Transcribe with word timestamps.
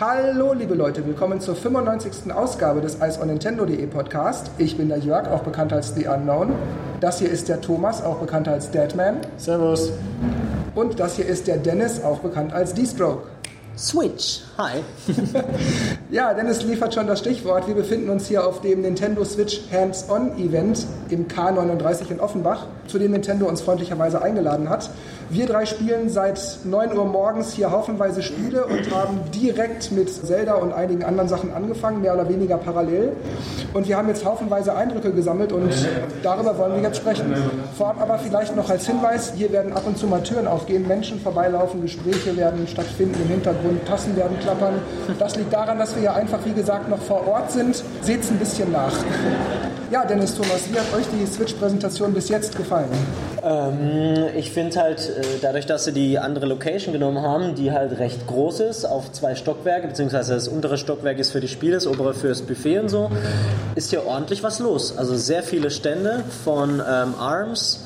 Hallo 0.00 0.52
liebe 0.52 0.74
Leute, 0.74 1.04
willkommen 1.06 1.40
zur 1.40 1.56
95. 1.56 2.32
Ausgabe 2.32 2.80
des 2.80 2.96
Ice 3.00 3.20
on 3.20 3.26
Nintendo.de 3.26 3.86
Podcast. 3.86 4.50
Ich 4.58 4.76
bin 4.76 4.88
der 4.88 4.98
Jörg, 4.98 5.28
auch 5.28 5.42
bekannt 5.42 5.72
als 5.72 5.94
The 5.94 6.06
Unknown. 6.06 6.54
Das 7.00 7.18
hier 7.18 7.30
ist 7.30 7.48
der 7.48 7.60
Thomas, 7.60 8.02
auch 8.04 8.18
bekannt 8.18 8.46
als 8.48 8.70
Deadman. 8.70 9.16
Servus. 9.38 9.92
Und 10.74 11.00
das 11.00 11.16
hier 11.16 11.26
ist 11.26 11.48
der 11.48 11.56
Dennis, 11.56 12.04
auch 12.04 12.20
bekannt 12.20 12.52
als 12.52 12.74
D-Stroke. 12.74 13.22
Switch. 13.78 14.40
Hi. 14.58 14.82
ja, 16.10 16.34
Dennis 16.34 16.62
liefert 16.62 16.94
schon 16.94 17.06
das 17.06 17.20
Stichwort. 17.20 17.68
Wir 17.68 17.76
befinden 17.76 18.10
uns 18.10 18.26
hier 18.26 18.44
auf 18.44 18.60
dem 18.60 18.82
Nintendo 18.82 19.24
Switch 19.24 19.60
Hands-On 19.70 20.36
Event 20.36 20.84
im 21.10 21.28
K39 21.28 22.10
in 22.10 22.20
Offenbach, 22.20 22.66
zu 22.86 22.98
dem 22.98 23.12
Nintendo 23.12 23.46
uns 23.46 23.60
freundlicherweise 23.60 24.22
eingeladen 24.22 24.68
hat. 24.68 24.90
Wir 25.30 25.46
drei 25.46 25.66
spielen 25.66 26.08
seit 26.08 26.40
9 26.64 26.96
Uhr 26.96 27.04
morgens 27.04 27.52
hier 27.52 27.70
haufenweise 27.70 28.22
Spiele 28.22 28.64
und 28.64 28.90
haben 28.94 29.20
direkt 29.34 29.92
mit 29.92 30.08
Zelda 30.08 30.54
und 30.54 30.72
einigen 30.72 31.04
anderen 31.04 31.28
Sachen 31.28 31.52
angefangen, 31.52 32.00
mehr 32.00 32.14
oder 32.14 32.28
weniger 32.28 32.56
parallel. 32.56 33.12
Und 33.74 33.88
wir 33.88 33.96
haben 33.98 34.08
jetzt 34.08 34.24
haufenweise 34.24 34.74
Eindrücke 34.74 35.12
gesammelt 35.12 35.52
und 35.52 35.70
darüber 36.22 36.56
wollen 36.56 36.76
wir 36.76 36.82
jetzt 36.82 36.96
sprechen. 36.96 37.34
Vorab 37.76 38.00
aber 38.00 38.18
vielleicht 38.18 38.56
noch 38.56 38.70
als 38.70 38.86
Hinweis, 38.86 39.32
hier 39.36 39.52
werden 39.52 39.74
ab 39.74 39.82
und 39.86 39.98
zu 39.98 40.06
mal 40.06 40.22
Türen 40.22 40.46
aufgehen, 40.46 40.88
Menschen 40.88 41.20
vorbeilaufen, 41.20 41.82
Gespräche 41.82 42.36
werden 42.36 42.66
stattfinden 42.66 43.20
im 43.22 43.28
Hintergrund, 43.28 43.84
Tassen 43.86 44.16
werden 44.16 44.38
klappern. 44.40 44.74
Das 45.18 45.36
liegt 45.36 45.52
daran, 45.52 45.78
dass 45.78 45.94
wir 45.94 46.02
ja 46.02 46.14
einfach, 46.14 46.38
wie 46.44 46.52
gesagt, 46.52 46.88
noch 46.88 47.00
vor 47.02 47.26
Ort 47.28 47.52
sind. 47.52 47.82
Seht 48.00 48.22
es 48.22 48.30
ein 48.30 48.38
bisschen 48.38 48.72
nach. 48.72 48.92
Ja, 49.90 50.04
Dennis 50.04 50.34
Thomas, 50.34 50.70
wie 50.70 50.78
hat 50.78 50.86
euch 50.98 51.06
die 51.12 51.26
Switch-Präsentation 51.26 52.12
bis 52.12 52.28
jetzt 52.28 52.56
gefallen? 52.56 52.90
Ähm, 53.42 54.30
ich 54.36 54.50
finde 54.50 54.80
halt, 54.80 55.08
äh, 55.08 55.22
dadurch, 55.40 55.66
dass 55.66 55.84
sie 55.84 55.92
die 55.92 56.18
andere 56.18 56.46
Location 56.46 56.92
genommen 56.92 57.22
haben, 57.22 57.54
die 57.54 57.70
halt 57.70 57.98
recht 58.00 58.26
groß 58.26 58.60
ist, 58.60 58.84
auf 58.84 59.12
zwei 59.12 59.36
Stockwerke, 59.36 59.86
beziehungsweise 59.86 60.34
das 60.34 60.48
untere 60.48 60.76
Stockwerk 60.76 61.18
ist 61.18 61.30
für 61.30 61.40
die 61.40 61.46
Spiele, 61.46 61.74
das 61.74 61.86
obere 61.86 62.14
fürs 62.14 62.42
Buffet 62.42 62.80
und 62.80 62.88
so, 62.88 63.10
ist 63.76 63.90
hier 63.90 64.06
ordentlich 64.06 64.42
was 64.42 64.58
los. 64.58 64.96
Also 64.98 65.14
sehr 65.14 65.44
viele 65.44 65.70
Stände 65.70 66.24
von 66.44 66.80
ähm, 66.80 67.14
ARMS, 67.18 67.84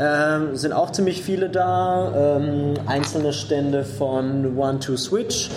ähm, 0.00 0.56
sind 0.56 0.72
auch 0.72 0.90
ziemlich 0.90 1.22
viele 1.22 1.50
da, 1.50 2.38
ähm, 2.38 2.74
einzelne 2.86 3.34
Stände 3.34 3.84
von 3.84 4.56
One-Two-Switch. 4.56 5.50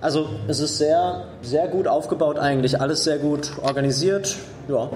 Also 0.00 0.28
es 0.46 0.60
ist 0.60 0.78
sehr, 0.78 1.24
sehr 1.42 1.66
gut 1.66 1.88
aufgebaut 1.88 2.38
eigentlich, 2.38 2.80
alles 2.80 3.02
sehr 3.02 3.18
gut 3.18 3.50
organisiert. 3.62 4.36
Ja 4.68 4.88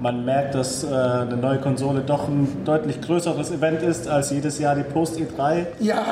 man 0.00 0.24
merkt, 0.24 0.54
dass 0.54 0.84
äh, 0.84 0.88
eine 0.88 1.36
neue 1.36 1.58
Konsole 1.58 2.00
doch 2.00 2.28
ein 2.28 2.64
deutlich 2.64 3.00
größeres 3.00 3.50
Event 3.50 3.82
ist 3.82 4.08
als 4.08 4.30
jedes 4.30 4.58
Jahr 4.58 4.74
die 4.74 4.84
Post 4.84 5.18
E3. 5.18 5.66
Ja. 5.80 6.04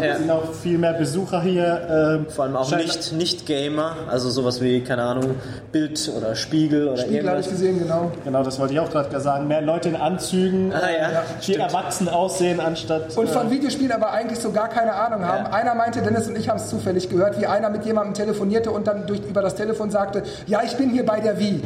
Äh, 0.00 0.06
ja. 0.06 0.16
sind 0.16 0.30
auch 0.30 0.52
viel 0.54 0.78
mehr 0.78 0.92
Besucher 0.92 1.42
hier. 1.42 2.22
Äh, 2.26 2.30
Vor 2.30 2.44
allem 2.44 2.56
auch 2.56 2.70
nicht, 2.76 3.12
nicht 3.12 3.46
Gamer, 3.46 3.96
also 4.08 4.30
sowas 4.30 4.60
wie, 4.60 4.80
keine 4.82 5.02
Ahnung, 5.02 5.34
Bild 5.72 6.10
oder 6.16 6.34
Spiegel 6.34 6.88
oder 6.88 6.98
Spiegel 6.98 7.28
habe 7.28 7.40
ich 7.40 7.48
gesehen, 7.48 7.78
genau. 7.78 8.12
Genau, 8.24 8.42
das 8.42 8.58
wollte 8.60 8.74
ich 8.74 8.80
auch 8.80 8.90
gerade 8.90 9.20
sagen. 9.20 9.48
Mehr 9.48 9.62
Leute 9.62 9.88
in 9.88 9.96
Anzügen, 9.96 10.72
ah, 10.72 10.80
ja. 10.90 11.22
die 11.46 11.56
erwachsen 11.56 12.08
aussehen 12.08 12.60
anstatt... 12.60 13.16
Und 13.16 13.28
von 13.28 13.48
äh, 13.48 13.50
Videospielen 13.50 13.92
aber 13.92 14.12
eigentlich 14.12 14.38
so 14.38 14.52
gar 14.52 14.68
keine 14.68 14.94
Ahnung 14.94 15.24
haben. 15.24 15.46
Ja. 15.46 15.52
Einer 15.52 15.74
meinte, 15.74 16.00
Dennis 16.02 16.28
und 16.28 16.38
ich 16.38 16.48
haben 16.48 16.58
es 16.58 16.68
zufällig 16.68 17.08
gehört, 17.08 17.40
wie 17.40 17.46
einer 17.46 17.70
mit 17.70 17.84
jemandem 17.84 18.14
telefonierte 18.14 18.70
und 18.70 18.86
dann 18.86 19.06
durch, 19.06 19.20
über 19.28 19.42
das 19.42 19.56
Telefon 19.56 19.90
sagte, 19.90 20.22
ja, 20.46 20.62
ich 20.64 20.76
bin 20.76 20.90
hier 20.90 21.04
bei 21.04 21.20
der 21.20 21.38
Wii. 21.38 21.60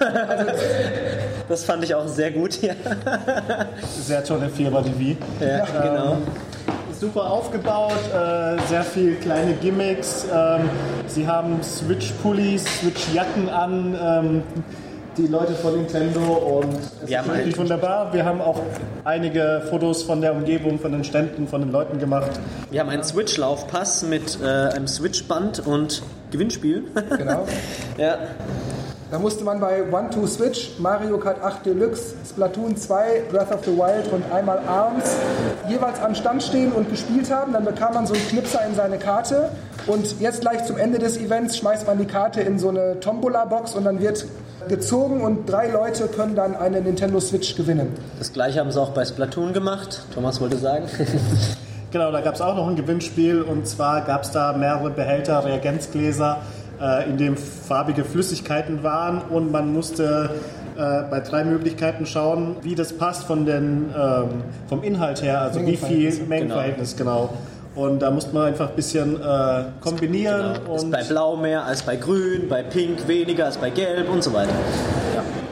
Also, 0.00 0.50
das 1.48 1.64
fand 1.64 1.84
ich 1.84 1.94
auch 1.94 2.08
sehr 2.08 2.30
gut. 2.30 2.60
Ja. 2.62 2.74
Sehr 4.00 4.24
tolle 4.24 4.48
Firma, 4.48 4.82
die 4.82 4.98
Wii. 4.98 5.16
Ja, 5.40 5.64
genau. 5.64 6.12
Ähm, 6.14 6.22
super 6.98 7.30
aufgebaut, 7.30 7.92
äh, 8.12 8.56
sehr 8.68 8.82
viele 8.82 9.14
kleine 9.16 9.54
Gimmicks. 9.54 10.26
Ähm, 10.32 10.68
sie 11.06 11.26
haben 11.26 11.62
Switch-Pullis, 11.62 12.64
Switch-Jacken 12.80 13.48
an. 13.48 13.96
Ähm, 14.00 14.42
die 15.18 15.26
Leute 15.26 15.52
von 15.54 15.74
Nintendo 15.74 16.20
und 16.20 16.74
es 16.74 17.08
Wir 17.08 17.20
ist 17.20 17.26
wirklich 17.26 17.46
halt 17.46 17.58
wunderbar. 17.58 18.12
Wir 18.12 18.24
haben 18.24 18.40
auch 18.40 18.62
einige 19.04 19.62
Fotos 19.68 20.04
von 20.04 20.20
der 20.20 20.32
Umgebung, 20.32 20.78
von 20.78 20.92
den 20.92 21.02
Ständen, 21.02 21.48
von 21.48 21.60
den 21.60 21.72
Leuten 21.72 21.98
gemacht. 21.98 22.30
Wir 22.70 22.80
haben 22.80 22.88
einen 22.88 23.02
Switch-Laufpass 23.02 24.04
mit 24.04 24.38
äh, 24.40 24.46
einem 24.46 24.86
Switch-Band 24.86 25.66
und 25.66 26.02
Gewinnspiel. 26.30 26.84
Genau. 27.16 27.46
ja. 27.98 28.18
Da 29.10 29.18
musste 29.18 29.42
man 29.42 29.58
bei 29.58 29.84
One-Two-Switch, 29.90 30.78
Mario 30.80 31.16
Kart 31.16 31.42
8 31.42 31.64
Deluxe, 31.64 32.14
Splatoon 32.28 32.76
2, 32.76 33.22
Breath 33.30 33.50
of 33.50 33.64
the 33.64 33.70
Wild 33.70 34.12
und 34.12 34.22
einmal 34.30 34.58
ARMS 34.68 35.16
jeweils 35.66 35.98
am 36.00 36.14
Stand 36.14 36.42
stehen 36.42 36.72
und 36.72 36.90
gespielt 36.90 37.30
haben. 37.30 37.54
Dann 37.54 37.64
bekam 37.64 37.94
man 37.94 38.06
so 38.06 38.12
einen 38.12 38.28
Knipser 38.28 38.66
in 38.66 38.74
seine 38.74 38.98
Karte 38.98 39.48
und 39.86 40.20
jetzt 40.20 40.42
gleich 40.42 40.66
zum 40.66 40.76
Ende 40.76 40.98
des 40.98 41.16
Events 41.16 41.56
schmeißt 41.56 41.86
man 41.86 41.96
die 41.96 42.04
Karte 42.04 42.42
in 42.42 42.58
so 42.58 42.68
eine 42.68 43.00
Tombola-Box 43.00 43.76
und 43.76 43.84
dann 43.84 43.98
wird 43.98 44.26
gezogen 44.68 45.22
und 45.22 45.48
drei 45.48 45.70
Leute 45.70 46.08
können 46.08 46.34
dann 46.34 46.54
eine 46.54 46.82
Nintendo 46.82 47.18
Switch 47.18 47.56
gewinnen. 47.56 47.94
Das 48.18 48.34
gleiche 48.34 48.60
haben 48.60 48.70
sie 48.70 48.78
auch 48.78 48.90
bei 48.90 49.06
Splatoon 49.06 49.54
gemacht. 49.54 50.02
Thomas 50.12 50.38
wollte 50.38 50.58
sagen. 50.58 50.84
genau, 51.90 52.12
da 52.12 52.20
gab 52.20 52.34
es 52.34 52.42
auch 52.42 52.54
noch 52.54 52.68
ein 52.68 52.76
Gewinnspiel 52.76 53.40
und 53.40 53.66
zwar 53.66 54.02
gab 54.02 54.24
es 54.24 54.32
da 54.32 54.52
mehrere 54.52 54.90
Behälter, 54.90 55.46
Reagenzgläser 55.46 56.42
äh, 56.80 57.08
in 57.08 57.16
dem 57.16 57.36
farbige 57.36 58.04
Flüssigkeiten 58.04 58.82
waren 58.82 59.22
und 59.30 59.50
man 59.52 59.72
musste 59.72 60.30
äh, 60.76 61.02
bei 61.10 61.20
drei 61.20 61.44
Möglichkeiten 61.44 62.06
schauen, 62.06 62.56
wie 62.62 62.74
das 62.74 62.92
passt 62.92 63.24
von 63.24 63.44
den, 63.44 63.90
ähm, 63.96 64.42
vom 64.68 64.82
Inhalt 64.82 65.22
her, 65.22 65.40
also 65.40 65.64
wie 65.66 65.76
viel 65.76 66.12
Mengenverhältnis 66.28 66.96
genau. 66.96 67.30
genau. 67.74 67.84
Und 67.86 68.00
da 68.00 68.10
musste 68.10 68.34
man 68.34 68.46
einfach 68.46 68.70
ein 68.70 68.76
bisschen 68.76 69.20
äh, 69.20 69.64
kombinieren. 69.80 70.54
Genau. 70.54 70.76
Ist 70.76 70.90
bei 70.90 71.04
Blau 71.04 71.36
mehr 71.36 71.64
als 71.64 71.82
bei 71.82 71.96
Grün, 71.96 72.48
bei 72.48 72.62
Pink 72.62 73.06
weniger 73.06 73.46
als 73.46 73.56
bei 73.56 73.70
Gelb 73.70 74.10
und 74.10 74.24
so 74.24 74.32
weiter. 74.32 74.52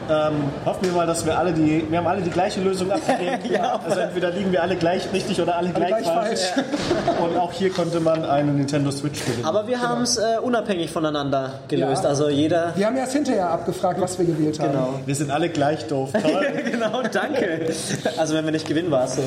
Ähm, 0.08 0.44
hoffen 0.64 0.84
wir 0.84 0.92
mal, 0.92 1.06
dass 1.06 1.26
wir 1.26 1.36
alle 1.36 1.52
die, 1.52 1.84
wir 1.90 1.98
haben 1.98 2.06
alle 2.06 2.22
die 2.22 2.30
gleiche 2.30 2.60
Lösung 2.60 2.90
abgegeben. 2.90 3.38
ja, 3.52 3.80
also 3.84 3.98
entweder 3.98 4.30
liegen 4.30 4.52
wir 4.52 4.62
alle 4.62 4.76
gleich 4.76 5.12
richtig 5.12 5.40
oder 5.40 5.56
alle, 5.56 5.74
alle 5.74 5.86
gleich, 5.86 6.02
gleich, 6.02 6.06
falsch. 6.06 6.40
falsch. 6.40 7.20
Und 7.20 7.36
auch 7.36 7.52
hier 7.52 7.70
konnte 7.70 7.98
man 8.00 8.24
eine 8.24 8.52
Nintendo 8.52 8.90
Switch 8.90 9.24
gewinnen. 9.24 9.44
Aber 9.44 9.66
wir 9.66 9.76
genau. 9.76 9.88
haben 9.88 10.02
es 10.02 10.16
äh, 10.16 10.38
unabhängig 10.42 10.90
voneinander 10.90 11.60
gelöst. 11.68 12.04
Ja. 12.04 12.10
Also 12.10 12.28
jeder. 12.28 12.72
Wir 12.76 12.86
haben 12.86 12.96
erst 12.96 13.14
hinterher 13.14 13.50
abgefragt, 13.50 14.00
was 14.00 14.18
wir 14.18 14.26
gewählt 14.26 14.60
haben. 14.60 14.72
Genau. 14.72 15.00
Wir 15.04 15.14
sind 15.14 15.30
alle 15.30 15.48
gleich 15.48 15.86
doof. 15.86 16.10
genau, 16.70 17.02
danke. 17.10 17.72
Also 18.16 18.34
wenn 18.34 18.44
wir 18.44 18.52
nicht 18.52 18.68
gewinnen, 18.68 18.90
war 18.90 19.04
es 19.04 19.16
so. 19.16 19.22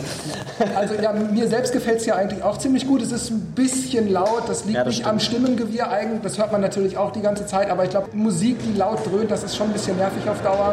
Also 0.75 0.95
ja, 0.95 1.11
mir 1.11 1.47
selbst 1.47 1.73
gefällt 1.73 1.99
es 1.99 2.05
ja 2.05 2.15
eigentlich 2.15 2.43
auch 2.43 2.57
ziemlich 2.57 2.87
gut. 2.87 3.01
Es 3.01 3.11
ist 3.11 3.31
ein 3.31 3.53
bisschen 3.55 4.09
laut. 4.11 4.43
Das 4.47 4.63
liegt 4.65 4.77
ja, 4.77 4.83
das 4.83 4.91
nicht 4.91 4.99
stimmt. 4.99 5.09
am 5.09 5.19
Stimmengewirr 5.19 5.89
eigentlich. 5.89 6.21
Das 6.21 6.37
hört 6.37 6.51
man 6.51 6.61
natürlich 6.61 6.97
auch 6.97 7.11
die 7.11 7.21
ganze 7.21 7.45
Zeit. 7.45 7.69
Aber 7.69 7.83
ich 7.83 7.89
glaube, 7.89 8.09
Musik, 8.13 8.57
die 8.63 8.77
laut 8.77 8.99
dröhnt, 9.05 9.29
das 9.29 9.43
ist 9.43 9.57
schon 9.57 9.67
ein 9.67 9.73
bisschen 9.73 9.97
nervig 9.97 10.27
auf 10.29 10.41
Dauer. 10.41 10.68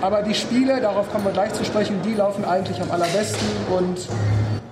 Aber 0.00 0.22
die 0.22 0.34
Spiele, 0.34 0.80
darauf 0.80 1.10
kommen 1.10 1.24
wir 1.24 1.32
gleich 1.32 1.52
zu 1.52 1.64
sprechen, 1.64 2.00
die 2.04 2.14
laufen 2.14 2.44
eigentlich 2.44 2.80
am 2.80 2.90
allerbesten 2.90 3.46
und 3.76 4.08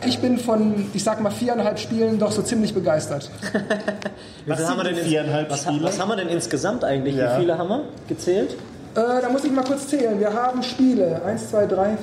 ich 0.06 0.18
bin 0.18 0.38
von, 0.38 0.86
ich 0.94 1.04
sag 1.04 1.20
mal, 1.20 1.30
viereinhalb 1.30 1.78
Spielen 1.78 2.18
doch 2.18 2.32
so 2.32 2.42
ziemlich 2.42 2.72
begeistert. 2.72 3.30
was, 4.46 4.68
haben 4.68 4.78
wir 4.78 4.84
denn 4.84 4.96
viereinhalb 4.96 5.50
was, 5.50 5.62
Spiele? 5.62 5.84
was 5.84 6.00
haben 6.00 6.08
wir 6.08 6.16
denn 6.16 6.28
insgesamt 6.28 6.84
eigentlich? 6.84 7.16
Ja. 7.16 7.36
Wie 7.36 7.40
viele 7.40 7.58
haben 7.58 7.68
wir 7.68 7.82
gezählt? 8.08 8.56
Äh, 8.94 9.20
da 9.22 9.28
muss 9.28 9.44
ich 9.44 9.52
mal 9.52 9.64
kurz 9.64 9.88
zählen. 9.88 10.18
Wir 10.18 10.32
haben 10.32 10.62
Spiele. 10.62 11.20
1, 11.24 11.50
2, 11.50 11.66
3, 11.66 11.84
4. 11.84 11.96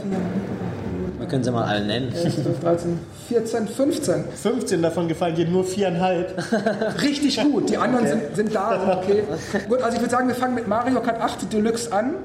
Wir 1.19 1.27
können 1.27 1.43
sie 1.43 1.51
mal 1.51 1.65
alle 1.65 1.85
nennen. 1.85 2.11
11, 2.13 2.43
12, 2.43 2.59
13, 2.59 2.99
14, 3.27 3.67
15. 3.67 4.25
15 4.35 4.81
davon 4.81 5.07
gefallen 5.07 5.35
dir 5.35 5.47
nur 5.47 5.63
viereinhalb. 5.63 6.33
Richtig 7.01 7.41
gut. 7.41 7.69
Die 7.69 7.77
anderen 7.77 8.05
okay. 8.05 8.17
sind, 8.27 8.35
sind 8.35 8.55
da. 8.55 8.99
Okay. 8.99 9.23
Gut, 9.67 9.81
also 9.81 9.95
ich 9.95 10.01
würde 10.01 10.11
sagen, 10.11 10.27
wir 10.27 10.35
fangen 10.35 10.55
mit 10.55 10.67
Mario 10.67 11.01
Kart 11.01 11.19
8 11.19 11.51
Deluxe 11.51 11.91
an. 11.91 12.15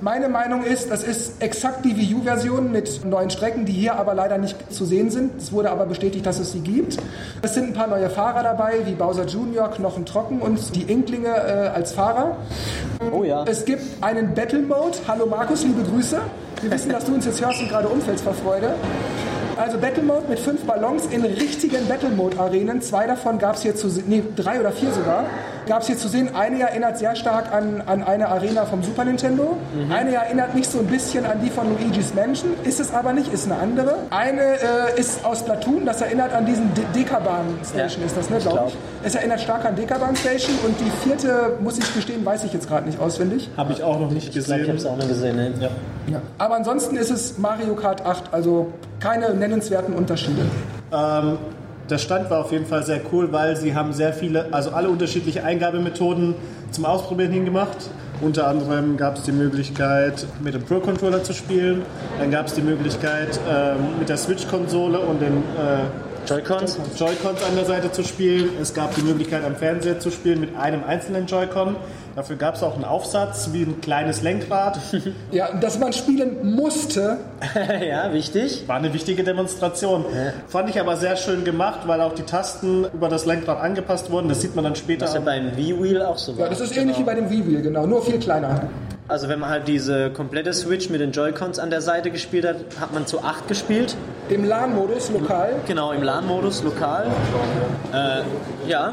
Meine 0.00 0.28
Meinung 0.28 0.62
ist, 0.62 0.92
das 0.92 1.02
ist 1.02 1.42
exakt 1.42 1.84
die 1.84 1.96
Wii 1.96 2.14
U-Version 2.14 2.70
mit 2.70 3.04
neuen 3.04 3.30
Strecken, 3.30 3.64
die 3.64 3.72
hier 3.72 3.96
aber 3.96 4.14
leider 4.14 4.38
nicht 4.38 4.72
zu 4.72 4.84
sehen 4.84 5.10
sind. 5.10 5.38
Es 5.38 5.50
wurde 5.50 5.70
aber 5.70 5.86
bestätigt, 5.86 6.24
dass 6.24 6.38
es 6.38 6.52
sie 6.52 6.60
gibt. 6.60 6.98
Es 7.42 7.54
sind 7.54 7.68
ein 7.68 7.72
paar 7.74 7.88
neue 7.88 8.08
Fahrer 8.08 8.44
dabei, 8.44 8.74
wie 8.84 8.92
Bowser 8.92 9.24
Jr., 9.24 9.68
Knochen 9.68 10.06
Trocken 10.06 10.40
und 10.40 10.76
die 10.76 10.82
Inklinge 10.82 11.28
äh, 11.28 11.68
als 11.74 11.92
Fahrer. 11.92 12.36
Oh 13.12 13.24
ja. 13.24 13.44
Es 13.48 13.64
gibt 13.64 13.82
einen 14.00 14.34
Battle 14.34 14.60
Mode. 14.60 14.98
Hallo 15.08 15.26
Markus, 15.26 15.64
liebe 15.64 15.82
Grüße. 15.82 16.20
Wir 16.62 16.70
wissen, 16.70 16.92
dass 16.92 17.04
du 17.04 17.14
uns 17.14 17.26
jetzt 17.26 17.44
hörst 17.44 17.60
und 17.60 17.68
gerade 17.68 17.88
umfällst 17.88 18.22
vor 18.22 18.34
Freude. 18.34 18.74
Also 19.56 19.78
Battle 19.78 20.04
Mode 20.04 20.26
mit 20.28 20.38
fünf 20.38 20.62
Ballons 20.64 21.06
in 21.06 21.24
richtigen 21.24 21.88
Battle 21.88 22.10
Mode 22.10 22.38
Arenen. 22.38 22.80
Zwei 22.82 23.08
davon 23.08 23.38
gab 23.38 23.56
es 23.56 23.62
hier 23.62 23.74
zu, 23.74 23.88
nee, 24.06 24.22
drei 24.36 24.60
oder 24.60 24.70
vier 24.70 24.92
sogar. 24.92 25.24
Gab 25.68 25.82
es 25.82 25.86
hier 25.86 25.96
zu 25.96 26.08
sehen. 26.08 26.34
Eine 26.34 26.62
erinnert 26.62 26.98
sehr 26.98 27.14
stark 27.14 27.52
an, 27.52 27.82
an 27.86 28.02
eine 28.02 28.28
Arena 28.28 28.64
vom 28.66 28.82
Super 28.82 29.04
Nintendo. 29.04 29.56
Mhm. 29.74 29.92
Eine 29.92 30.14
erinnert 30.16 30.54
mich 30.54 30.68
so 30.68 30.80
ein 30.80 30.86
bisschen 30.86 31.24
an 31.24 31.40
die 31.42 31.50
von 31.50 31.66
Luigi's 31.78 32.14
Mansion, 32.14 32.50
ist 32.64 32.80
es 32.80 32.92
aber 32.92 33.12
nicht, 33.12 33.32
ist 33.32 33.46
eine 33.50 33.60
andere. 33.60 33.94
Eine 34.10 34.40
äh, 34.42 34.98
ist 34.98 35.24
aus 35.24 35.44
Platoon, 35.44 35.86
das 35.86 36.00
erinnert 36.00 36.32
an 36.34 36.44
diesen 36.46 36.72
De 36.74 36.84
Dekabahn 36.94 37.44
Station, 37.64 38.00
Ja, 38.00 38.06
ist 38.06 38.16
das, 38.16 38.30
ne, 38.30 38.38
ich 38.38 38.42
glaube 38.42 38.58
glaub. 38.58 38.68
ich. 38.68 38.76
Es 39.04 39.14
erinnert 39.14 39.40
stark 39.40 39.64
an 39.64 39.76
Dekabahn 39.76 40.16
Station 40.16 40.56
und 40.66 40.74
die 40.80 40.90
vierte, 41.08 41.52
muss 41.60 41.78
ich 41.78 41.94
gestehen, 41.94 42.24
weiß 42.26 42.42
ich 42.44 42.52
jetzt 42.52 42.66
gerade 42.68 42.86
nicht 42.86 42.98
auswendig. 42.98 43.48
Habe 43.56 43.72
ich 43.72 43.82
auch 43.84 44.00
noch 44.00 44.10
nicht 44.10 44.34
Ich 44.34 44.44
glaube, 44.44 44.62
ich 44.62 44.68
habe 44.68 44.76
gesehen. 44.76 44.76
es 44.76 44.86
auch 44.86 44.96
noch 44.96 45.08
gesehen. 45.08 45.36
Ne? 45.36 45.52
Ja. 45.60 45.68
Ja. 46.10 46.22
Aber 46.38 46.54
ansonsten 46.56 46.96
ist 46.96 47.10
es 47.10 47.36
Mario 47.38 47.74
Kart 47.74 48.04
8, 48.04 48.32
also 48.32 48.72
keine 48.98 49.34
nennenswerten 49.34 49.94
Unterschiede. 49.94 50.40
Ähm, 50.92 51.36
der 51.90 51.98
Stand 51.98 52.30
war 52.30 52.40
auf 52.40 52.52
jeden 52.52 52.66
Fall 52.66 52.84
sehr 52.84 53.00
cool, 53.12 53.32
weil 53.32 53.56
sie 53.56 53.74
haben 53.74 53.92
sehr 53.92 54.12
viele, 54.12 54.52
also 54.52 54.70
alle 54.70 54.88
unterschiedliche 54.88 55.44
Eingabemethoden 55.44 56.34
zum 56.70 56.84
Ausprobieren 56.84 57.32
hingemacht. 57.32 57.90
Unter 58.20 58.48
anderem 58.48 58.96
gab 58.96 59.16
es 59.16 59.22
die 59.22 59.32
Möglichkeit, 59.32 60.26
mit 60.40 60.54
dem 60.54 60.62
Pro-Controller 60.62 61.22
zu 61.22 61.32
spielen. 61.32 61.82
Dann 62.18 62.30
gab 62.30 62.46
es 62.48 62.54
die 62.54 62.62
Möglichkeit, 62.62 63.38
ähm, 63.48 63.98
mit 63.98 64.08
der 64.08 64.16
Switch-Konsole 64.16 64.98
und 64.98 65.20
den 65.22 65.36
äh, 65.36 66.28
Joy-Cons? 66.28 66.78
Joy-Cons 66.98 67.42
an 67.42 67.54
der 67.54 67.64
Seite 67.64 67.92
zu 67.92 68.02
spielen. 68.02 68.50
Es 68.60 68.74
gab 68.74 68.94
die 68.96 69.02
Möglichkeit, 69.02 69.44
am 69.44 69.54
Fernseher 69.56 70.00
zu 70.00 70.10
spielen 70.10 70.40
mit 70.40 70.56
einem 70.56 70.82
einzelnen 70.84 71.26
Joy-Con. 71.26 71.76
Dafür 72.18 72.34
gab 72.34 72.56
es 72.56 72.64
auch 72.64 72.74
einen 72.74 72.84
Aufsatz 72.84 73.50
wie 73.52 73.62
ein 73.62 73.80
kleines 73.80 74.22
Lenkrad. 74.22 74.80
Ja, 75.30 75.52
dass 75.52 75.78
man 75.78 75.92
spielen 75.92 76.56
musste, 76.56 77.18
ja, 77.88 78.12
wichtig. 78.12 78.64
War 78.66 78.74
eine 78.76 78.92
wichtige 78.92 79.22
Demonstration. 79.22 80.04
Fand 80.48 80.68
ich 80.68 80.80
aber 80.80 80.96
sehr 80.96 81.14
schön 81.16 81.44
gemacht, 81.44 81.80
weil 81.86 82.00
auch 82.00 82.14
die 82.14 82.24
Tasten 82.24 82.86
über 82.92 83.08
das 83.08 83.24
Lenkrad 83.24 83.60
angepasst 83.60 84.10
wurden. 84.10 84.28
Das 84.28 84.40
sieht 84.40 84.56
man 84.56 84.64
dann 84.64 84.74
später. 84.74 85.04
Was 85.04 85.12
ja 85.12 85.20
am- 85.20 85.26
beim 85.26 85.56
Wii-Wheel 85.56 86.02
auch 86.02 86.18
so 86.18 86.36
war. 86.36 86.46
ja, 86.46 86.50
das 86.50 86.60
ist 86.60 86.76
ähnlich 86.76 86.98
wie 86.98 87.04
bei 87.04 87.14
dem 87.14 87.30
Wii-Wheel, 87.30 87.62
genau, 87.62 87.86
nur 87.86 88.02
viel 88.02 88.18
kleiner. 88.18 88.62
Also 89.06 89.28
wenn 89.28 89.38
man 89.38 89.50
halt 89.50 89.68
diese 89.68 90.10
komplette 90.10 90.52
Switch 90.52 90.90
mit 90.90 91.00
den 91.00 91.12
Joy-Cons 91.12 91.60
an 91.60 91.70
der 91.70 91.82
Seite 91.82 92.10
gespielt 92.10 92.44
hat, 92.46 92.56
hat 92.80 92.92
man 92.92 93.06
zu 93.06 93.22
8 93.22 93.46
gespielt. 93.46 93.94
Im 94.28 94.44
LAN-Modus, 94.44 95.10
lokal. 95.12 95.52
Genau, 95.68 95.92
im 95.92 96.02
LAN-Modus, 96.02 96.64
lokal. 96.64 97.06
Äh, 97.92 98.68
ja, 98.68 98.90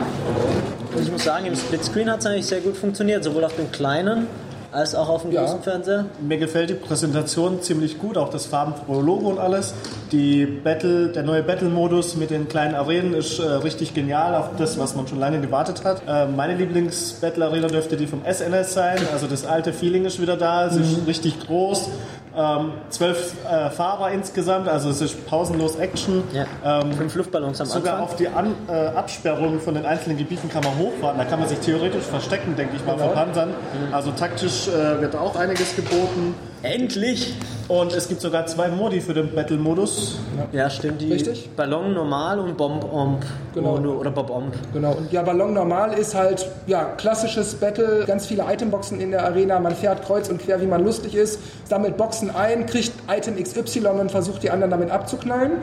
und 0.95 1.01
ich 1.03 1.11
muss 1.11 1.23
sagen, 1.23 1.45
im 1.45 1.55
Splitscreen 1.55 2.09
hat 2.09 2.19
es 2.19 2.25
eigentlich 2.25 2.45
sehr 2.45 2.61
gut 2.61 2.77
funktioniert, 2.77 3.23
sowohl 3.23 3.43
auf 3.43 3.55
dem 3.55 3.71
kleinen 3.71 4.27
als 4.71 4.93
auch 4.93 5.07
auf 5.07 5.21
dem 5.21 5.31
Ja. 5.31 5.43
großen 5.45 5.61
Fernseher. 5.63 6.05
Mir 6.19 6.37
gefällt 6.37 6.69
die 6.69 6.73
Präsentation 6.73 7.61
ziemlich 7.61 7.97
gut, 7.97 8.17
auch 8.17 8.29
das 8.29 8.45
farbenfrohe 8.45 9.01
Logo 9.01 9.29
und 9.29 9.39
alles. 9.39 9.73
Die 10.11 10.45
Battle, 10.45 11.07
der 11.07 11.23
neue 11.23 11.43
Battle-Modus 11.43 12.17
mit 12.17 12.29
den 12.29 12.49
kleinen 12.49 12.75
Arenen 12.75 13.13
ist 13.13 13.39
äh, 13.39 13.43
richtig 13.43 13.93
genial 13.93 14.35
auf 14.35 14.49
das, 14.57 14.77
was 14.77 14.93
man 14.95 15.07
schon 15.07 15.19
lange 15.19 15.39
gewartet 15.39 15.85
hat. 15.85 16.01
Äh, 16.07 16.27
meine 16.27 16.55
Lieblings-Battle-Arena 16.55 17.67
dürfte 17.67 17.95
die 17.95 18.05
vom 18.05 18.21
SNS 18.29 18.73
sein. 18.73 18.97
Also 19.13 19.27
das 19.27 19.45
alte 19.45 19.71
Feeling 19.71 20.03
ist 20.03 20.21
wieder 20.21 20.35
da, 20.35 20.67
es 20.67 20.75
ist 20.75 21.07
richtig 21.07 21.39
groß. 21.47 21.87
Ähm, 22.37 22.73
zwölf 22.89 23.33
äh, 23.49 23.69
Fahrer 23.69 24.11
insgesamt, 24.11 24.67
also 24.67 24.89
es 24.89 24.99
ist 24.99 25.25
pausenlos 25.25 25.77
Action. 25.77 26.23
Ja. 26.33 26.45
Ähm, 26.81 26.91
Fünf 26.93 27.15
Luftballons 27.15 27.61
am 27.61 27.67
Sogar 27.67 27.93
Anfang. 27.93 28.07
auf 28.09 28.15
die 28.17 28.27
An 28.27 28.55
äh, 28.67 28.87
Absperrung 28.87 29.59
von 29.59 29.73
den 29.73 29.85
einzelnen 29.85 30.17
Gebieten 30.17 30.49
kann 30.49 30.63
man 30.63 30.77
hochfahren. 30.77 31.17
Da 31.17 31.23
kann 31.25 31.39
man 31.39 31.47
sich 31.47 31.59
theoretisch 31.59 32.03
verstecken, 32.03 32.55
denke 32.55 32.75
ich 32.75 32.85
mal, 32.85 32.97
vor 32.97 33.13
Panzern. 33.13 33.53
Also 33.91 34.11
taktisch 34.11 34.67
äh, 34.67 34.99
wird 35.01 35.15
auch 35.15 35.35
einiges 35.37 35.75
geboten. 35.75 36.35
Endlich! 36.65 37.35
Und 37.67 37.93
es 37.93 38.07
gibt 38.07 38.21
sogar 38.21 38.45
zwei 38.45 38.69
Modi 38.69 39.01
für 39.01 39.15
den 39.15 39.33
Battle-Modus. 39.33 40.19
Ja, 40.51 40.69
stimmt. 40.69 41.01
Die 41.01 41.11
Richtig. 41.11 41.49
Ballon 41.55 41.93
normal 41.95 42.39
und 42.39 42.57
Bomb-Omb. 42.57 43.25
Genau. 43.55 43.77
Oder, 43.77 43.99
oder 43.99 44.11
Bob-Omb. 44.11 44.53
Genau, 44.73 44.91
und 44.93 45.11
ja, 45.11 45.23
Ballon 45.23 45.53
normal 45.53 45.93
ist 45.93 46.13
halt, 46.13 46.47
ja, 46.67 46.83
klassisches 46.83 47.55
Battle, 47.55 48.03
ganz 48.05 48.27
viele 48.27 48.43
Itemboxen 48.51 48.99
in 48.99 49.11
der 49.11 49.25
Arena, 49.25 49.59
man 49.59 49.75
fährt 49.75 50.03
kreuz 50.05 50.29
und 50.29 50.41
quer, 50.41 50.61
wie 50.61 50.67
man 50.67 50.83
lustig 50.83 51.15
ist, 51.15 51.39
sammelt 51.63 51.97
Boxen 51.97 52.29
ein, 52.29 52.65
kriegt 52.67 52.91
Item 53.07 53.41
XY 53.41 53.87
und 53.99 54.11
versucht 54.11 54.43
die 54.43 54.51
anderen 54.51 54.69
damit 54.71 54.91
abzuknallen. 54.91 55.53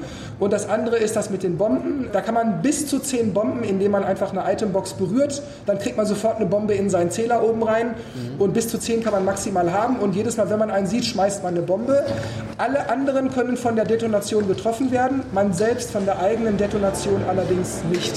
Und 0.40 0.52
das 0.52 0.68
andere 0.68 0.96
ist 0.96 1.14
das 1.14 1.30
mit 1.30 1.44
den 1.44 1.56
Bomben, 1.56 2.08
da 2.12 2.20
kann 2.20 2.34
man 2.34 2.62
bis 2.62 2.88
zu 2.88 2.98
10 2.98 3.32
Bomben, 3.32 3.62
indem 3.62 3.92
man 3.92 4.02
einfach 4.02 4.32
eine 4.32 4.50
Itembox 4.50 4.94
berührt, 4.94 5.42
dann 5.66 5.78
kriegt 5.78 5.96
man 5.96 6.06
sofort 6.06 6.36
eine 6.36 6.46
Bombe 6.46 6.74
in 6.74 6.90
seinen 6.90 7.10
Zähler 7.10 7.44
oben 7.44 7.62
rein 7.62 7.94
und 8.38 8.54
bis 8.54 8.68
zu 8.68 8.78
10 8.78 9.04
kann 9.04 9.12
man 9.12 9.24
maximal 9.24 9.72
haben 9.72 9.98
und 9.98 10.16
jedes 10.16 10.36
Mal, 10.36 10.50
wenn 10.50 10.58
man 10.58 10.70
einen 10.70 10.86
sieht, 10.92 11.06
schmeißt 11.06 11.42
man 11.42 11.54
eine 11.54 11.62
Bombe. 11.62 12.04
Alle 12.58 12.88
anderen 12.90 13.30
können 13.30 13.56
von 13.56 13.76
der 13.76 13.86
Detonation 13.86 14.46
getroffen 14.46 14.92
werden, 14.92 15.22
man 15.32 15.52
selbst 15.52 15.90
von 15.90 16.04
der 16.04 16.20
eigenen 16.20 16.58
Detonation 16.58 17.22
allerdings 17.28 17.82
nicht. 17.90 18.14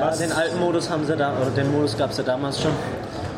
Ja, 0.00 0.10
den 0.10 0.32
alten 0.32 0.58
Modus 0.58 0.90
haben 0.90 1.06
sie 1.06 1.14
da, 1.14 1.34
oder 1.40 1.50
den 1.50 1.70
Modus 1.70 1.96
gab 1.96 2.10
es 2.10 2.16
ja 2.16 2.24
damals 2.24 2.60
schon. 2.60 2.72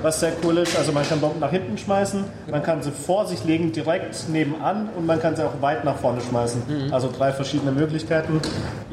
Was 0.02 0.20
sehr 0.20 0.32
cool 0.44 0.58
ist, 0.58 0.78
also 0.78 0.92
man 0.92 1.08
kann 1.08 1.20
Bomben 1.20 1.40
nach 1.40 1.50
hinten 1.50 1.76
schmeißen, 1.76 2.22
man 2.50 2.62
kann 2.62 2.82
sie 2.82 2.92
vor 2.92 3.26
sich 3.26 3.42
legen, 3.44 3.72
direkt 3.72 4.28
nebenan 4.28 4.88
und 4.96 5.06
man 5.06 5.20
kann 5.20 5.34
sie 5.34 5.44
auch 5.44 5.60
weit 5.60 5.84
nach 5.84 5.96
vorne 5.96 6.20
schmeißen. 6.20 6.92
Also 6.92 7.10
drei 7.10 7.32
verschiedene 7.32 7.72
Möglichkeiten. 7.72 8.40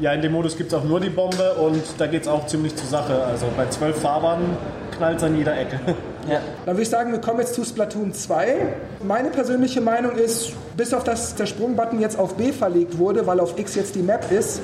Ja, 0.00 0.12
in 0.12 0.22
dem 0.22 0.32
Modus 0.32 0.56
gibt 0.56 0.72
es 0.72 0.78
auch 0.78 0.82
nur 0.82 0.98
die 0.98 1.10
Bombe 1.10 1.54
und 1.54 1.82
da 1.98 2.06
geht 2.08 2.22
es 2.22 2.28
auch 2.28 2.46
ziemlich 2.46 2.74
zur 2.74 2.88
Sache. 2.88 3.22
Also 3.24 3.46
bei 3.56 3.66
zwölf 3.68 4.00
Fahrbahn 4.00 4.56
knallt 4.96 5.18
es 5.18 5.22
an 5.22 5.36
jeder 5.36 5.56
Ecke. 5.56 5.78
Ja. 6.28 6.40
Dann 6.64 6.74
würde 6.74 6.82
ich 6.82 6.90
sagen, 6.90 7.12
wir 7.12 7.20
kommen 7.20 7.40
jetzt 7.40 7.54
zu 7.54 7.64
Splatoon 7.64 8.12
2. 8.12 8.56
Meine 9.02 9.30
persönliche 9.30 9.80
Meinung 9.80 10.12
ist, 10.12 10.52
bis 10.76 10.94
auf 10.94 11.04
das 11.04 11.34
der 11.34 11.46
Sprungbutton 11.46 12.00
jetzt 12.00 12.18
auf 12.18 12.34
B 12.34 12.52
verlegt 12.52 12.98
wurde, 12.98 13.26
weil 13.26 13.40
auf 13.40 13.58
X 13.58 13.74
jetzt 13.74 13.94
die 13.94 14.02
Map 14.02 14.30
ist, 14.30 14.60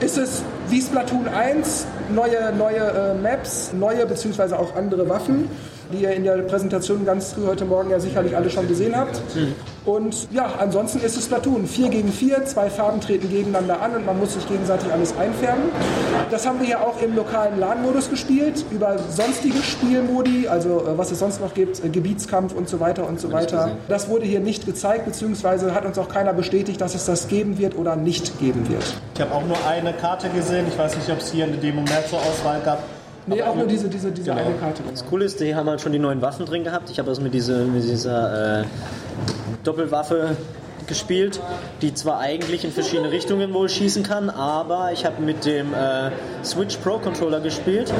ist 0.00 0.18
es 0.18 0.42
wie 0.68 0.80
Splatoon 0.80 1.28
1, 1.28 1.86
neue, 2.14 2.52
neue 2.56 2.78
äh, 2.78 3.14
Maps, 3.14 3.72
neue 3.72 4.06
bzw. 4.06 4.54
auch 4.54 4.74
andere 4.74 5.08
Waffen, 5.08 5.48
die 5.92 6.02
ihr 6.02 6.12
in 6.12 6.24
der 6.24 6.38
Präsentation 6.38 7.04
ganz 7.04 7.32
früh 7.32 7.46
heute 7.46 7.64
Morgen 7.64 7.90
ja 7.90 8.00
sicherlich 8.00 8.36
alle 8.36 8.50
schon 8.50 8.68
gesehen 8.68 8.96
habt. 8.96 9.20
Und 9.84 10.28
ja, 10.32 10.50
ansonsten 10.58 11.00
ist 11.00 11.16
es 11.16 11.26
Splatoon 11.26 11.66
4 11.66 11.90
gegen 11.90 12.10
4, 12.10 12.46
zwei 12.46 12.70
Farben 12.70 13.02
treten 13.02 13.28
gegeneinander 13.28 13.82
an 13.82 13.94
und 13.94 14.06
man 14.06 14.18
muss 14.18 14.32
sich 14.32 14.48
gegenseitig 14.48 14.90
alles 14.90 15.14
einfärben. 15.16 15.64
Das 16.30 16.46
haben 16.46 16.60
wir 16.60 16.66
ja 16.66 16.80
auch 16.80 17.02
im 17.02 17.14
lokalen 17.14 17.60
LAN-Modus 17.60 18.08
gespielt, 18.08 18.64
über 18.70 18.98
sonstige 18.98 19.58
Spielmodi, 19.62 20.48
also 20.48 20.80
äh, 20.80 20.96
was 20.96 21.10
es 21.10 21.18
sonst 21.18 21.40
noch 21.40 21.52
gibt, 21.52 21.84
äh, 21.84 21.90
Gebietskampf 21.90 22.54
und 22.54 22.68
so 22.68 22.80
weiter 22.80 23.06
und 23.06 23.20
so 23.20 23.30
weiter. 23.30 23.72
Das 23.88 24.08
wurde 24.08 24.24
hier 24.24 24.40
nicht 24.40 24.64
gezeigt, 24.64 25.04
beziehungsweise 25.04 25.74
hat 25.74 25.84
uns 25.84 25.98
auch 25.98 26.08
keiner 26.08 26.32
bestätigt, 26.32 26.80
dass 26.80 26.94
es 26.94 27.04
das 27.04 27.28
geben 27.28 27.58
wird 27.58 27.76
oder 27.76 27.94
nicht 27.94 28.38
geben 28.40 28.66
wird. 28.70 28.84
Ich 29.14 29.20
habe 29.20 29.34
auch 29.34 29.44
nur 29.44 29.58
eine 29.68 29.92
Karte 29.92 30.30
gesehen. 30.30 30.66
Ich 30.66 30.78
weiß 30.78 30.96
nicht, 30.96 31.10
ob 31.10 31.18
es 31.18 31.30
hier 31.30 31.44
in 31.44 31.52
der 31.52 31.60
Demo 31.60 31.82
mehr 31.82 32.06
zur 32.08 32.20
Auswahl 32.20 32.60
gab. 32.64 32.82
Nee, 33.26 33.40
Aber 33.40 33.52
auch 33.52 33.56
nur 33.56 33.66
diese, 33.66 33.88
diese, 33.88 34.10
diese 34.12 34.30
Genau. 34.30 34.44
eine 34.44 34.54
Karte. 34.56 34.82
Das 34.90 35.06
Coole 35.06 35.24
ist, 35.24 35.40
die 35.40 35.54
haben 35.54 35.68
halt 35.68 35.80
schon 35.80 35.92
die 35.92 35.98
neuen 35.98 36.20
Waffen 36.20 36.44
drin 36.46 36.64
gehabt. 36.64 36.90
Ich 36.90 36.98
habe 36.98 37.08
das 37.08 37.20
mit, 37.20 37.32
diese, 37.34 37.64
mit 37.64 37.82
dieser 37.82 38.60
äh, 38.60 38.64
Doppelwaffe 39.62 40.36
gespielt, 40.86 41.40
die 41.80 41.94
zwar 41.94 42.18
eigentlich 42.20 42.64
in 42.64 42.70
verschiedene 42.70 43.10
Richtungen 43.10 43.54
wohl 43.54 43.68
schießen 43.70 44.02
kann, 44.02 44.28
aber 44.28 44.92
ich 44.92 45.06
habe 45.06 45.22
mit 45.22 45.46
dem 45.46 45.72
äh, 45.72 46.10
Switch 46.44 46.76
Pro 46.76 46.98
Controller 46.98 47.40
gespielt 47.40 47.90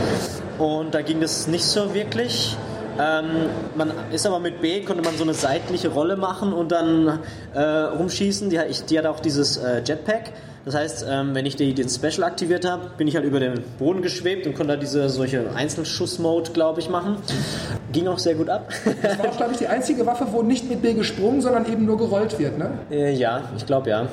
und 0.58 0.94
da 0.94 1.00
ging 1.00 1.20
das 1.20 1.46
nicht 1.46 1.64
so 1.64 1.94
wirklich. 1.94 2.56
Ähm, 3.00 3.26
man 3.74 3.90
ist 4.12 4.26
aber 4.26 4.38
mit 4.38 4.60
B, 4.60 4.82
konnte 4.82 5.02
man 5.02 5.16
so 5.16 5.24
eine 5.24 5.34
seitliche 5.34 5.88
Rolle 5.88 6.16
machen 6.16 6.52
und 6.52 6.70
dann 6.70 7.20
äh, 7.54 7.60
rumschießen. 7.60 8.50
Die, 8.50 8.60
die 8.88 8.98
hat 8.98 9.06
auch 9.06 9.20
dieses 9.20 9.56
äh, 9.56 9.82
Jetpack. 9.84 10.30
Das 10.64 10.74
heißt, 10.74 11.06
ähm, 11.08 11.34
wenn 11.34 11.44
ich 11.44 11.56
die, 11.56 11.74
den 11.74 11.88
Special 11.90 12.24
aktiviert 12.24 12.64
habe, 12.64 12.90
bin 12.96 13.06
ich 13.06 13.16
halt 13.16 13.26
über 13.26 13.38
den 13.38 13.62
Boden 13.78 14.00
geschwebt 14.00 14.46
und 14.46 14.54
konnte 14.54 14.74
da 14.74 14.80
diese 14.80 15.08
solche 15.10 15.50
Einzelschuss-Mode, 15.54 16.52
glaube 16.52 16.80
ich, 16.80 16.88
machen. 16.88 17.16
Ging 17.92 18.08
auch 18.08 18.18
sehr 18.18 18.34
gut 18.34 18.48
ab. 18.48 18.72
Das 19.02 19.18
war, 19.18 19.28
glaube 19.28 19.52
ich, 19.52 19.58
die 19.58 19.66
einzige 19.66 20.06
Waffe, 20.06 20.26
wo 20.30 20.42
nicht 20.42 20.68
mit 20.68 20.80
B 20.80 20.94
gesprungen, 20.94 21.42
sondern 21.42 21.70
eben 21.70 21.84
nur 21.84 21.98
gerollt 21.98 22.38
wird. 22.38 22.56
Ne? 22.56 22.70
Äh, 22.90 23.12
ja, 23.12 23.42
ich 23.56 23.66
glaube 23.66 23.90
ja. 23.90 24.08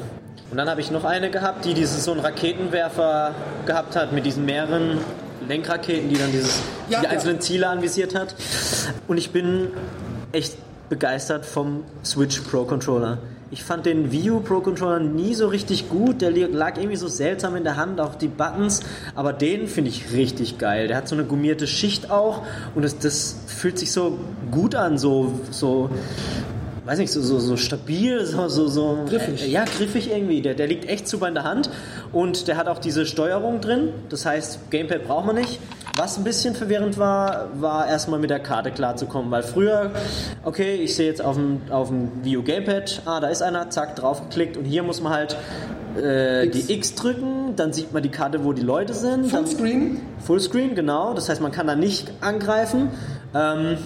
Und 0.51 0.57
dann 0.57 0.69
habe 0.69 0.81
ich 0.81 0.91
noch 0.91 1.05
eine 1.05 1.31
gehabt, 1.31 1.63
die 1.63 1.73
dieses 1.73 2.03
so 2.03 2.11
einen 2.11 2.19
Raketenwerfer 2.19 3.33
gehabt 3.65 3.95
hat 3.95 4.11
mit 4.11 4.25
diesen 4.25 4.43
mehreren 4.43 4.97
Lenkraketen, 5.47 6.09
die 6.09 6.17
dann 6.17 6.31
dieses, 6.33 6.61
Ja, 6.89 6.99
die 6.99 7.05
ja. 7.05 7.11
einzelnen 7.11 7.39
Ziele 7.39 7.69
anvisiert 7.69 8.13
hat. 8.13 8.35
Und 9.07 9.17
ich 9.17 9.31
bin 9.31 9.69
echt 10.33 10.57
begeistert 10.89 11.45
vom 11.45 11.85
Switch 12.03 12.41
Pro 12.41 12.65
Controller. 12.65 13.19
Ich 13.53 13.65
fand 13.65 13.85
den 13.85 14.13
Wii 14.13 14.31
U 14.31 14.39
Pro 14.39 14.61
Controller 14.61 14.99
nie 15.01 15.35
so 15.35 15.47
richtig 15.49 15.89
gut. 15.89 16.21
Der 16.21 16.31
lag 16.31 16.77
irgendwie 16.77 16.95
so 16.95 17.09
seltsam 17.09 17.57
in 17.57 17.65
der 17.65 17.75
Hand, 17.75 17.99
auch 17.99 18.15
die 18.15 18.29
Buttons. 18.29 18.79
Aber 19.13 19.33
den 19.33 19.67
finde 19.67 19.89
ich 19.89 20.13
richtig 20.13 20.57
geil. 20.57 20.87
Der 20.87 20.95
hat 20.95 21.09
so 21.09 21.15
eine 21.15 21.25
gummierte 21.25 21.67
Schicht 21.67 22.09
auch 22.09 22.43
und 22.75 22.83
das, 22.83 22.97
das 22.97 23.35
fühlt 23.47 23.77
sich 23.77 23.91
so 23.91 24.17
gut 24.51 24.73
an, 24.73 24.97
so, 24.97 25.33
so 25.49 25.89
weiß 26.85 26.99
nicht, 26.99 27.11
so, 27.11 27.21
so, 27.21 27.39
so 27.39 27.57
stabil, 27.57 28.25
so, 28.25 28.47
so, 28.47 28.67
so 28.67 28.99
Griffig. 29.07 29.43
Äh, 29.43 29.49
ja, 29.49 29.65
griffig 29.65 30.09
irgendwie. 30.09 30.41
Der, 30.41 30.53
der 30.53 30.67
liegt 30.67 30.87
echt 30.87 31.07
super 31.07 31.27
in 31.27 31.33
der 31.33 31.43
Hand 31.43 31.69
und 32.13 32.47
der 32.47 32.55
hat 32.55 32.69
auch 32.69 32.79
diese 32.79 33.05
Steuerung 33.05 33.59
drin. 33.59 33.89
Das 34.07 34.25
heißt, 34.25 34.71
Gamepad 34.71 35.05
braucht 35.05 35.25
man 35.25 35.35
nicht. 35.35 35.59
Was 35.97 36.17
ein 36.17 36.23
bisschen 36.23 36.55
verwirrend 36.55 36.97
war, 36.97 37.49
war 37.59 37.87
erstmal 37.87 38.19
mit 38.19 38.29
der 38.29 38.39
Karte 38.39 38.71
klarzukommen, 38.71 39.29
weil 39.29 39.43
früher, 39.43 39.91
okay, 40.43 40.75
ich 40.75 40.95
sehe 40.95 41.07
jetzt 41.07 41.21
auf 41.21 41.35
dem, 41.35 41.61
auf 41.69 41.89
dem 41.89 42.23
Wii 42.23 42.37
U 42.37 42.43
Gamepad, 42.43 43.01
ah, 43.05 43.19
da 43.19 43.27
ist 43.27 43.41
einer, 43.41 43.69
zack, 43.69 43.97
draufgeklickt 43.97 44.55
und 44.57 44.65
hier 44.65 44.83
muss 44.83 45.01
man 45.01 45.11
halt 45.11 45.35
äh, 45.97 46.45
X. 46.45 46.67
die 46.67 46.73
X 46.73 46.95
drücken, 46.95 47.55
dann 47.55 47.73
sieht 47.73 47.91
man 47.91 48.01
die 48.03 48.09
Karte, 48.09 48.45
wo 48.45 48.53
die 48.53 48.61
Leute 48.61 48.93
sind. 48.93 49.27
Fullscreen. 49.27 49.99
Fullscreen, 50.19 50.75
genau. 50.75 51.13
Das 51.13 51.27
heißt, 51.27 51.41
man 51.41 51.51
kann 51.51 51.67
da 51.67 51.75
nicht 51.75 52.11
angreifen. 52.21 52.89
Ähm, 53.35 53.77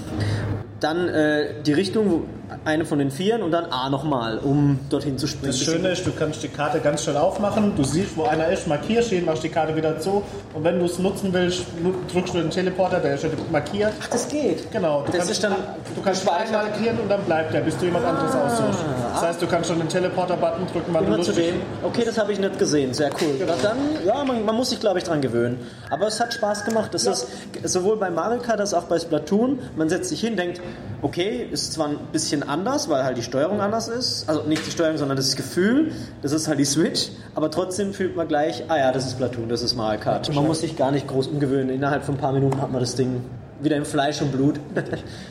dann 0.79 1.07
äh, 1.07 1.61
die 1.65 1.73
Richtung, 1.73 2.25
eine 2.63 2.85
von 2.85 2.99
den 2.99 3.09
Vieren 3.11 3.41
und 3.41 3.51
dann 3.51 3.65
A 3.65 3.89
nochmal, 3.89 4.37
um 4.37 4.79
dorthin 4.89 5.17
zu 5.17 5.27
springen. 5.27 5.47
Das 5.51 5.59
Schöne 5.59 5.89
ist, 5.89 6.05
du 6.05 6.11
kannst 6.11 6.43
die 6.43 6.47
Karte 6.47 6.79
ganz 6.79 7.03
schnell 7.03 7.17
aufmachen, 7.17 7.73
du 7.75 7.83
siehst, 7.83 8.15
wo 8.15 8.23
einer 8.23 8.47
ist, 8.49 8.67
markierst 8.67 9.11
ihn, 9.11 9.25
machst 9.25 9.43
die 9.43 9.49
Karte 9.49 9.75
wieder 9.75 9.99
zu 9.99 10.21
und 10.53 10.63
wenn 10.63 10.77
du 10.79 10.85
es 10.85 10.99
nutzen 10.99 11.33
willst, 11.33 11.65
drückst 12.11 12.33
du 12.33 12.39
den 12.39 12.49
Teleporter, 12.51 12.99
der 12.99 13.15
ist 13.15 13.21
schon 13.21 13.31
markiert. 13.51 13.93
Ach, 14.01 14.07
das 14.07 14.27
geht. 14.27 14.71
Genau, 14.71 15.01
du 15.01 15.07
Das 15.07 15.17
kannst, 15.17 15.31
ist 15.31 15.43
dann 15.43 15.55
du 15.95 16.01
kannst 16.01 16.29
einmal 16.29 16.65
markieren 16.67 16.99
und 16.99 17.09
dann 17.09 17.21
bleibt 17.23 17.53
der, 17.53 17.61
bis 17.61 17.77
du 17.77 17.85
jemand 17.85 18.05
anderes 18.05 18.35
aussuchst. 18.35 18.85
Das 19.13 19.21
heißt, 19.21 19.41
du 19.41 19.47
kannst 19.47 19.69
schon 19.69 19.79
den 19.79 19.89
Teleporter-Button 19.89 20.67
drücken, 20.67 20.93
wann 20.93 21.05
du 21.05 21.13
Immer 21.13 21.23
zu 21.23 21.31
lustig 21.31 21.53
dem. 21.53 21.61
Okay, 21.83 22.03
das 22.05 22.17
habe 22.17 22.33
ich 22.33 22.39
nicht 22.39 22.59
gesehen. 22.59 22.93
Sehr 22.93 23.09
cool. 23.21 23.35
Na 23.47 23.53
Dann, 23.63 23.77
ja, 24.05 24.23
man, 24.25 24.43
man 24.43 24.55
muss 24.55 24.71
sich, 24.71 24.79
glaube 24.81 24.99
ich, 24.99 25.05
dran 25.05 25.21
gewöhnen. 25.21 25.57
Aber 25.89 26.07
es 26.07 26.19
hat 26.19 26.33
Spaß 26.33 26.65
gemacht. 26.65 26.93
Es 26.93 27.05
ist 27.07 27.27
sowohl 27.63 27.95
bei 27.97 28.09
Mario 28.09 28.39
Kart 28.41 28.59
als 28.59 28.73
auch 28.73 28.83
bei 28.83 28.99
Splatoon. 28.99 29.59
Man 29.77 29.87
setzt 29.87 30.09
sich 30.09 30.19
hin, 30.19 30.35
denkt, 30.35 30.59
okay, 31.01 31.47
ist 31.51 31.73
zwar 31.73 31.89
ein 31.89 31.97
bisschen 32.11 32.43
anders, 32.43 32.89
weil 32.89 33.03
halt 33.03 33.17
die 33.17 33.23
Steuerung 33.23 33.61
anders 33.61 33.87
ist. 33.87 34.27
Also 34.27 34.43
nicht 34.43 34.65
die 34.65 34.71
Steuerung, 34.71 34.97
sondern 34.97 35.17
das 35.17 35.35
Gefühl. 35.35 35.91
Das 36.21 36.31
ist 36.31 36.47
halt 36.47 36.59
die 36.59 36.65
Switch. 36.65 37.09
Aber 37.35 37.51
trotzdem 37.51 37.93
fühlt 37.93 38.15
man 38.15 38.27
gleich, 38.27 38.63
ah 38.67 38.77
ja, 38.77 38.91
das 38.91 39.05
ist 39.05 39.11
Splatoon, 39.11 39.49
das 39.49 39.61
ist 39.61 39.75
Mario 39.75 39.99
Kart. 39.99 40.33
Man 40.33 40.45
muss 40.45 40.61
sich 40.61 40.75
gar 40.75 40.91
nicht 40.91 41.07
groß 41.07 41.27
umgewöhnen. 41.27 41.69
Innerhalb 41.69 42.03
von 42.03 42.15
ein 42.15 42.17
paar 42.19 42.33
Minuten 42.33 42.61
hat 42.61 42.71
man 42.71 42.81
das 42.81 42.95
Ding 42.95 43.21
wieder 43.61 43.75
im 43.77 43.85
Fleisch 43.85 44.21
und 44.21 44.31
Blut. 44.31 44.59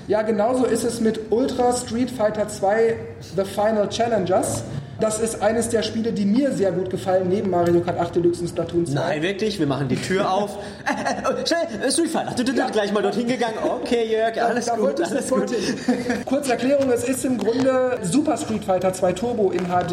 Ja, 0.09 0.23
genauso 0.23 0.65
ist 0.65 0.85
es 0.85 1.01
mit 1.01 1.21
Ultra 1.31 1.73
Street 1.75 2.11
Fighter 2.11 2.49
2 2.49 2.97
The 3.37 3.45
Final 3.45 3.89
Challengers. 3.89 4.65
Das 5.01 5.19
ist 5.21 5.43
eines 5.43 5.69
der 5.69 5.83
Spiele, 5.83 6.13
die 6.13 6.25
mir 6.25 6.53
sehr 6.53 6.71
gut 6.73 6.89
gefallen, 6.91 7.29
neben 7.29 7.51
Mario 7.51 7.81
Kart 7.81 7.99
8 7.99 8.17
Deluxe 8.17 8.43
und 8.43 8.49
Splatoon 8.49 8.87
2. 8.87 8.95
Nein, 8.95 9.23
wirklich, 9.23 9.59
wir 9.59 9.67
machen 9.67 9.89
die 9.89 9.97
Tür 9.97 10.31
auf. 10.33 10.57
Äh, 10.87 11.43
äh, 11.43 11.47
schnell, 11.47 11.87
äh, 11.87 11.91
Street 11.91 12.11
Fighter. 12.11 12.43
Du, 12.43 12.53
Ja. 12.53 12.69
Gleich 12.69 12.93
mal 12.93 13.03
dorthin 13.03 13.27
gegangen. 13.27 13.55
Okay, 13.63 14.07
Jörg, 14.11 14.41
alles 14.43 14.67
da 14.67 14.77
gut, 14.77 15.01
alles. 15.01 15.27
Kurze 16.25 16.53
Erklärung, 16.53 16.91
es 16.91 17.05
ist 17.05 17.25
im 17.25 17.39
Grunde 17.39 17.99
Super 18.03 18.37
Street 18.37 18.65
Fighter 18.65 18.93
2 18.93 19.13
Turbo 19.13 19.51
in 19.51 19.65
HD 19.67 19.93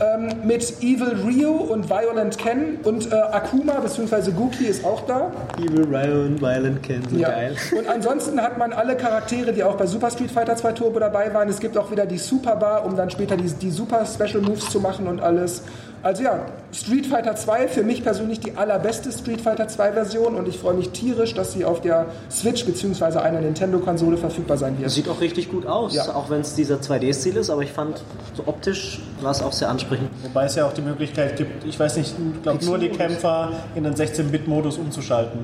ähm, 0.00 0.32
mit 0.44 0.62
Evil 0.80 1.14
Ryu 1.24 1.50
und 1.52 1.88
Violent 1.90 2.38
Ken 2.38 2.78
und 2.84 3.10
äh, 3.12 3.14
Akuma 3.14 3.74
bzw. 3.80 4.30
Guki 4.30 4.64
ist 4.66 4.84
auch 4.84 5.02
da. 5.06 5.30
Evil 5.58 5.84
Ryan, 5.84 6.40
Violent 6.40 6.82
Ken, 6.82 7.02
so 7.10 7.16
Ja. 7.16 7.30
geil. 7.30 7.56
Und 7.76 7.88
ansonsten 7.88 8.40
hat 8.40 8.56
man 8.58 8.72
alle 8.72 8.96
Charaktere, 8.96 9.52
die 9.52 9.62
auch 9.64 9.76
bei 9.76 9.86
Super 9.86 10.10
Street 10.10 10.30
Fighter 10.30 10.56
2 10.56 10.72
Turbo 10.72 10.98
dabei 11.00 11.32
waren. 11.34 11.48
Es 11.48 11.60
gibt 11.60 11.76
auch 11.76 11.90
wieder 11.90 12.06
die 12.06 12.18
Super 12.18 12.56
Bar, 12.56 12.84
um 12.84 12.96
dann 12.96 13.10
später 13.10 13.36
die, 13.36 13.48
die 13.52 13.70
Super 13.70 14.04
Special 14.20 14.42
Moves 14.42 14.68
zu 14.68 14.80
machen 14.80 15.06
und 15.06 15.20
alles. 15.20 15.62
Also 16.02 16.22
ja, 16.22 16.46
Street 16.72 17.06
Fighter 17.06 17.34
2 17.34 17.66
für 17.66 17.82
mich 17.82 18.04
persönlich 18.04 18.38
die 18.40 18.56
allerbeste 18.56 19.10
Street 19.10 19.40
Fighter 19.40 19.66
2 19.66 19.92
Version 19.92 20.36
und 20.36 20.46
ich 20.46 20.58
freue 20.58 20.74
mich 20.74 20.90
tierisch, 20.90 21.34
dass 21.34 21.52
sie 21.52 21.64
auf 21.64 21.80
der 21.80 22.06
Switch 22.30 22.64
bzw. 22.64 23.18
einer 23.18 23.40
Nintendo-Konsole 23.40 24.16
verfügbar 24.16 24.56
sein 24.56 24.78
wird. 24.78 24.88
Sieht 24.90 25.08
auch 25.08 25.20
richtig 25.20 25.50
gut 25.50 25.66
aus, 25.66 25.94
Ja. 25.94 26.14
auch 26.14 26.30
wenn 26.30 26.42
es 26.42 26.54
dieser 26.54 26.76
2D-Stil 26.80 27.36
ist, 27.36 27.50
aber 27.50 27.62
ich 27.62 27.72
fand, 27.72 28.02
so 28.34 28.44
optisch 28.46 29.00
war 29.20 29.32
es 29.32 29.42
auch 29.42 29.52
sehr 29.52 29.68
ansprechend. 29.68 30.10
Wobei 30.22 30.44
es 30.44 30.54
ja 30.54 30.64
auch 30.66 30.72
die 30.72 30.82
Möglichkeit 30.82 31.36
gibt, 31.36 31.64
ich 31.64 31.78
weiß 31.78 31.96
nicht, 31.96 32.14
ich 32.36 32.42
glaube 32.42 32.64
nur 32.64 32.78
die 32.78 32.90
Kämpfer 32.90 33.50
in 33.74 33.82
den 33.82 33.94
16-Bit-Modus 33.94 34.78
umzuschalten. 34.78 35.40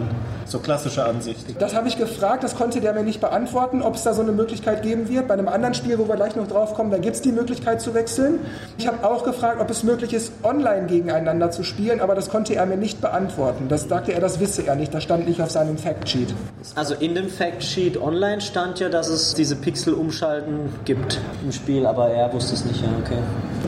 So 0.47 0.61
klassische 0.61 1.05
Ansicht. 1.05 1.61
Das 1.61 1.75
habe 1.75 1.89
ich 1.89 1.99
gefragt, 1.99 2.45
das 2.45 2.55
konnte 2.57 2.81
der 2.81 2.93
mir 2.93 3.03
nicht 3.03 3.21
beantworten, 3.21 3.83
ob 3.83 3.97
es 3.97 4.05
da 4.05 4.15
so 4.15 4.23
eine 4.23 4.31
Möglichkeit 4.33 4.83
geben 4.85 5.09
wird. 5.09 5.27
Bei 5.27 5.35
einem 5.35 5.49
anderen 5.49 5.75
Spiel, 5.75 5.99
wo 5.99 6.07
wir 6.09 6.15
gleich 6.17 6.37
noch 6.37 6.47
drauf 6.47 6.75
kommen, 6.75 6.93
da 6.93 6.99
gibt 6.99 7.17
es 7.17 7.23
die 7.23 7.33
Möglichkeit 7.33 7.81
zu 7.81 7.95
wechseln. 7.95 8.39
Ich 8.79 8.87
habe 8.87 9.05
auch 9.05 9.25
gefragt, 9.25 9.61
ob 9.61 9.69
es 9.71 9.83
möglich 9.83 10.13
ist, 10.15 10.31
online 10.45 10.87
gegeneinander 11.17 11.51
zu 11.51 11.63
spielen, 11.63 12.01
aber 12.01 12.15
das 12.15 12.29
konnte 12.29 12.55
er 12.55 12.67
mir 12.67 12.77
nicht 12.77 13.01
beantworten. 13.01 13.69
Das 13.69 13.89
sagte 13.89 14.13
er, 14.13 14.21
das 14.21 14.41
wisse 14.41 14.67
er 14.67 14.77
nicht, 14.77 14.95
das 14.95 15.03
stand 15.03 15.27
nicht 15.29 15.41
auf 15.41 15.51
seinem 15.51 15.79
Factsheet. 15.79 16.33
Also 16.75 16.95
in 16.95 17.15
dem 17.15 17.29
Factsheet 17.29 18.01
online 18.01 18.41
stand 18.41 18.81
ja, 18.81 18.89
dass 18.89 19.09
es 19.09 19.35
diese 19.35 19.57
Pixel-Umschalten 19.57 20.71
gibt 20.85 21.21
im 21.43 21.53
Spiel, 21.53 21.87
aber 21.87 22.09
er 22.11 22.33
wusste 22.33 22.55
es 22.55 22.65
nicht, 22.65 22.81
ja, 22.81 22.89
okay. 23.03 23.19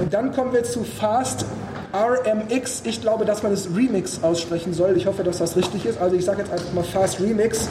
Und 0.01 0.15
dann 0.15 0.33
kommen 0.33 0.53
wir 0.53 0.65
zu 0.65 0.85
Fast 0.85 1.45
RMX. 1.93 2.83
Ich 2.85 3.01
glaube, 3.01 3.25
dass 3.25 3.43
man 3.43 3.53
es 3.53 3.69
Remix 3.75 4.23
aussprechen 4.23 4.75
soll. 4.75 4.97
Ich 4.97 5.07
hoffe, 5.07 5.25
dass 5.25 5.39
das 5.39 5.57
richtig 5.57 5.87
ist. 5.87 6.01
Also 6.01 6.17
ich 6.17 6.25
sage 6.25 6.43
jetzt 6.43 6.53
einfach 6.53 6.73
mal 6.75 6.85
Fast 6.85 7.21
Remix. 7.21 7.69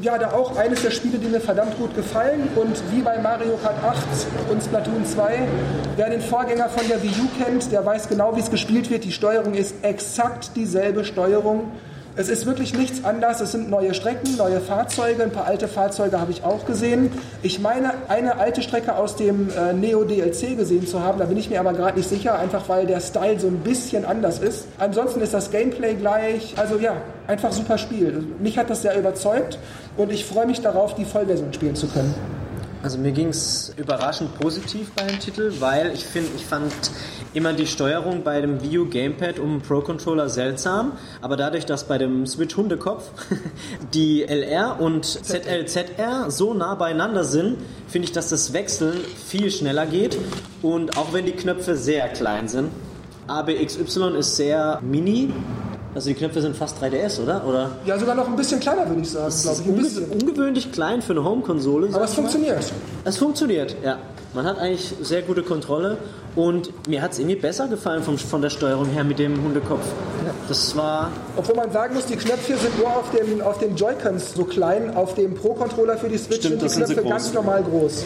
Ja, 0.00 0.18
da 0.18 0.32
auch 0.32 0.56
eines 0.56 0.82
der 0.82 0.90
Spiele, 0.90 1.18
die 1.18 1.28
mir 1.28 1.40
verdammt 1.40 1.76
gut 1.78 1.94
gefallen. 1.94 2.48
Und 2.56 2.82
wie 2.90 3.02
bei 3.02 3.18
Mario 3.18 3.56
Kart 3.62 3.76
8 3.84 3.96
und 4.50 4.62
Splatoon 4.62 5.04
2, 5.04 5.46
wer 5.96 6.10
den 6.10 6.20
Vorgänger 6.20 6.68
von 6.70 6.88
der 6.88 7.02
Wii 7.02 7.10
U 7.10 7.44
kennt, 7.44 7.70
der 7.70 7.84
weiß 7.84 8.08
genau, 8.08 8.34
wie 8.34 8.40
es 8.40 8.50
gespielt 8.50 8.90
wird. 8.90 9.04
Die 9.04 9.12
Steuerung 9.12 9.54
ist 9.54 9.74
exakt 9.82 10.52
dieselbe 10.56 11.04
Steuerung. 11.04 11.72
Es 12.14 12.28
ist 12.28 12.44
wirklich 12.44 12.76
nichts 12.76 13.04
anders. 13.04 13.40
Es 13.40 13.52
sind 13.52 13.70
neue 13.70 13.94
Strecken, 13.94 14.36
neue 14.36 14.60
Fahrzeuge. 14.60 15.22
Ein 15.22 15.30
paar 15.30 15.46
alte 15.46 15.66
Fahrzeuge 15.66 16.20
habe 16.20 16.30
ich 16.30 16.44
auch 16.44 16.66
gesehen. 16.66 17.10
Ich 17.42 17.58
meine, 17.58 17.94
eine 18.08 18.38
alte 18.38 18.60
Strecke 18.60 18.96
aus 18.96 19.16
dem 19.16 19.48
äh, 19.48 19.72
Neo 19.72 20.04
DLC 20.04 20.54
gesehen 20.58 20.86
zu 20.86 21.00
haben. 21.00 21.18
Da 21.18 21.24
bin 21.24 21.38
ich 21.38 21.48
mir 21.48 21.58
aber 21.58 21.72
gerade 21.72 21.96
nicht 21.96 22.10
sicher, 22.10 22.38
einfach 22.38 22.68
weil 22.68 22.86
der 22.86 23.00
Style 23.00 23.40
so 23.40 23.46
ein 23.46 23.60
bisschen 23.60 24.04
anders 24.04 24.40
ist. 24.40 24.66
Ansonsten 24.78 25.22
ist 25.22 25.32
das 25.32 25.50
Gameplay 25.50 25.94
gleich. 25.94 26.52
Also 26.58 26.76
ja, 26.76 26.96
einfach 27.28 27.50
super 27.50 27.78
Spiel. 27.78 28.26
Mich 28.40 28.58
hat 28.58 28.68
das 28.68 28.82
sehr 28.82 28.98
überzeugt 28.98 29.58
und 29.96 30.12
ich 30.12 30.26
freue 30.26 30.46
mich 30.46 30.60
darauf, 30.60 30.94
die 30.94 31.06
Vollversion 31.06 31.54
spielen 31.54 31.76
zu 31.76 31.86
können. 31.86 32.41
Also 32.82 32.98
mir 32.98 33.12
ging 33.12 33.28
es 33.28 33.72
überraschend 33.76 34.34
positiv 34.40 34.90
bei 34.92 35.06
dem 35.06 35.20
Titel, 35.20 35.52
weil 35.60 35.92
ich 35.94 36.04
finde, 36.04 36.30
ich 36.34 36.44
fand 36.44 36.72
immer 37.32 37.52
die 37.52 37.68
Steuerung 37.68 38.24
bei 38.24 38.40
dem 38.40 38.60
Wii 38.60 38.78
U 38.78 38.88
Gamepad 38.88 39.38
um 39.38 39.60
Pro 39.60 39.82
Controller 39.82 40.28
seltsam, 40.28 40.92
aber 41.20 41.36
dadurch, 41.36 41.64
dass 41.64 41.84
bei 41.84 41.98
dem 41.98 42.26
Switch 42.26 42.56
Hundekopf 42.56 43.10
die 43.94 44.24
LR 44.24 44.80
und 44.80 45.04
ZLZR 45.04 46.28
so 46.30 46.54
nah 46.54 46.74
beieinander 46.74 47.22
sind, 47.22 47.58
finde 47.86 48.06
ich, 48.06 48.12
dass 48.12 48.30
das 48.30 48.52
Wechseln 48.52 49.00
viel 49.26 49.52
schneller 49.52 49.86
geht 49.86 50.18
und 50.60 50.96
auch 50.96 51.12
wenn 51.12 51.24
die 51.24 51.32
Knöpfe 51.32 51.76
sehr 51.76 52.08
klein 52.08 52.48
sind. 52.48 52.70
ABXY 53.28 54.18
ist 54.18 54.34
sehr 54.34 54.80
mini, 54.82 55.32
also 55.94 56.08
die 56.08 56.14
Knöpfe 56.14 56.40
sind 56.40 56.56
fast 56.56 56.82
3DS, 56.82 57.22
oder? 57.22 57.46
Oder 57.46 57.70
Ja, 57.84 57.98
sogar 57.98 58.14
noch 58.14 58.26
ein 58.28 58.36
bisschen 58.36 58.60
kleiner, 58.60 58.88
würde 58.88 59.02
ich 59.02 59.10
sagen, 59.10 59.28
es 59.28 59.42
glaube 59.42 59.60
ich. 59.62 59.68
Ein 59.68 59.76
bisschen. 59.76 60.04
ungewöhnlich 60.10 60.72
klein 60.72 61.02
für 61.02 61.12
eine 61.12 61.24
Home-Konsole. 61.24 61.88
Aber 61.92 62.04
es 62.04 62.14
funktioniert. 62.14 62.72
Es 63.04 63.16
funktioniert, 63.16 63.76
ja. 63.84 63.98
Man 64.34 64.46
hat 64.46 64.58
eigentlich 64.58 64.94
sehr 65.02 65.22
gute 65.22 65.42
Kontrolle 65.42 65.98
und 66.34 66.88
mir 66.88 67.02
hat 67.02 67.12
es 67.12 67.18
irgendwie 67.18 67.36
besser 67.36 67.68
gefallen 67.68 68.02
vom, 68.02 68.16
von 68.18 68.40
der 68.42 68.50
Steuerung 68.50 68.86
her 68.86 69.04
mit 69.04 69.18
dem 69.18 69.42
Hundekopf. 69.42 69.84
Das 70.48 70.76
war, 70.76 71.10
Obwohl 71.36 71.56
man 71.56 71.70
sagen 71.72 71.94
muss, 71.94 72.06
die 72.06 72.16
Knöpfe 72.16 72.56
sind 72.56 72.78
nur 72.78 72.88
auf, 72.88 73.10
dem, 73.10 73.40
auf 73.40 73.58
den 73.58 73.76
Joy-Cons 73.76 74.34
so 74.34 74.44
klein, 74.44 74.94
auf 74.96 75.14
dem 75.14 75.34
Pro-Controller 75.34 75.96
für 75.98 76.08
die 76.08 76.18
Switch 76.18 76.38
Stimmt, 76.40 76.60
sind 76.60 76.62
die 76.62 76.68
sind 76.68 76.84
Knöpfe 76.86 77.02
groß. 77.02 77.10
ganz 77.10 77.32
normal 77.34 77.62
groß. 77.62 78.04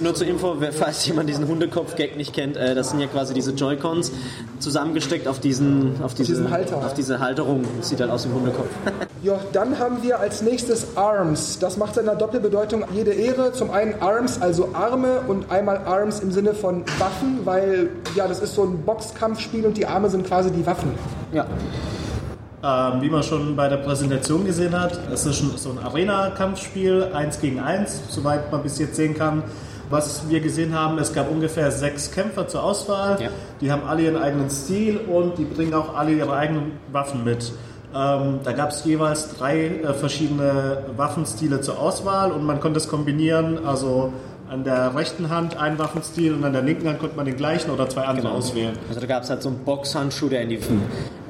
nur 0.00 0.14
zur 0.14 0.26
Info, 0.26 0.56
falls 0.72 1.06
jemand 1.06 1.28
diesen 1.28 1.46
Hundekopf-Gag 1.46 2.16
nicht 2.16 2.32
kennt, 2.32 2.56
äh, 2.56 2.74
das 2.74 2.90
sind 2.90 3.00
ja 3.00 3.06
quasi 3.06 3.34
diese 3.34 3.52
Joy-Cons 3.52 4.12
zusammengesteckt 4.58 5.26
auf 5.28 5.38
diesen, 5.38 6.02
auf 6.02 6.14
diese, 6.14 6.32
diesem 6.32 6.50
Halter. 6.50 6.76
auf 6.78 6.94
diese 6.94 7.18
Halterung. 7.20 7.64
Das 7.78 7.88
sieht 7.88 8.00
halt 8.00 8.10
aus 8.10 8.24
wie 8.26 8.30
ein 8.30 8.34
Hundekopf. 8.34 8.68
Ja, 9.22 9.38
dann 9.52 9.78
haben 9.78 10.02
wir 10.02 10.18
als 10.18 10.40
nächstes 10.40 10.96
ARMS. 10.96 11.58
Das 11.58 11.76
macht 11.76 11.94
seiner 11.94 12.14
Doppelbedeutung 12.14 12.84
jede 12.94 13.10
Ehre. 13.12 13.52
Zum 13.52 13.70
einen 13.70 14.00
ARMS, 14.00 14.40
also 14.40 14.70
Arme 14.72 15.20
und 15.28 15.50
einmal 15.50 15.76
ARMS 15.76 16.20
im 16.20 16.32
Sinne 16.32 16.54
von 16.54 16.84
Waffen, 16.98 17.40
weil 17.44 17.59
ja, 18.14 18.28
das 18.28 18.40
ist 18.40 18.54
so 18.54 18.64
ein 18.64 18.82
Boxkampfspiel 18.84 19.66
und 19.66 19.76
die 19.76 19.86
Arme 19.86 20.08
sind 20.10 20.26
quasi 20.26 20.50
die 20.50 20.64
Waffen. 20.66 20.92
ja. 21.32 21.46
Ähm, 22.62 23.00
wie 23.00 23.08
man 23.08 23.22
schon 23.22 23.56
bei 23.56 23.68
der 23.68 23.78
Präsentation 23.78 24.44
gesehen 24.44 24.78
hat, 24.78 25.00
es 25.10 25.24
ist 25.24 25.36
schon 25.36 25.56
so 25.56 25.70
ein 25.70 25.78
Arena-Kampfspiel, 25.78 27.08
eins 27.14 27.40
gegen 27.40 27.58
eins, 27.58 28.02
soweit 28.10 28.52
man 28.52 28.62
bis 28.62 28.78
jetzt 28.78 28.96
sehen 28.96 29.14
kann. 29.16 29.42
Was 29.88 30.28
wir 30.28 30.40
gesehen 30.40 30.74
haben, 30.74 30.98
es 30.98 31.14
gab 31.14 31.30
ungefähr 31.30 31.70
sechs 31.70 32.10
Kämpfer 32.10 32.48
zur 32.48 32.62
Auswahl. 32.62 33.20
Ja. 33.20 33.30
Die 33.62 33.72
haben 33.72 33.82
alle 33.88 34.02
ihren 34.02 34.16
eigenen 34.16 34.50
Stil 34.50 34.98
und 34.98 35.38
die 35.38 35.44
bringen 35.44 35.72
auch 35.72 35.96
alle 35.96 36.12
ihre 36.12 36.34
eigenen 36.34 36.72
Waffen 36.92 37.24
mit. 37.24 37.50
Ähm, 37.94 38.40
da 38.44 38.52
gab 38.52 38.70
es 38.70 38.84
jeweils 38.84 39.34
drei 39.36 39.66
äh, 39.66 39.94
verschiedene 39.94 40.84
Waffenstile 40.96 41.60
zur 41.60 41.80
Auswahl 41.80 42.30
und 42.30 42.44
man 42.44 42.60
konnte 42.60 42.78
es 42.78 42.88
kombinieren. 42.88 43.66
Also 43.66 44.12
an 44.50 44.64
der 44.64 44.96
rechten 44.96 45.30
Hand 45.30 45.56
einen 45.56 45.78
Waffenstil 45.78 46.34
und 46.34 46.42
an 46.42 46.52
der 46.52 46.62
linken 46.62 46.88
Hand 46.88 46.98
konnte 46.98 47.14
man 47.14 47.24
den 47.24 47.36
gleichen 47.36 47.70
oder 47.70 47.88
zwei 47.88 48.02
andere 48.02 48.32
auswählen. 48.32 48.76
Also 48.88 49.00
da 49.00 49.06
gab 49.06 49.22
es 49.22 49.30
halt 49.30 49.42
so 49.42 49.48
einen 49.48 49.58
Boxhandschuh, 49.58 50.28
der 50.28 50.42
in 50.42 50.48
die. 50.48 50.58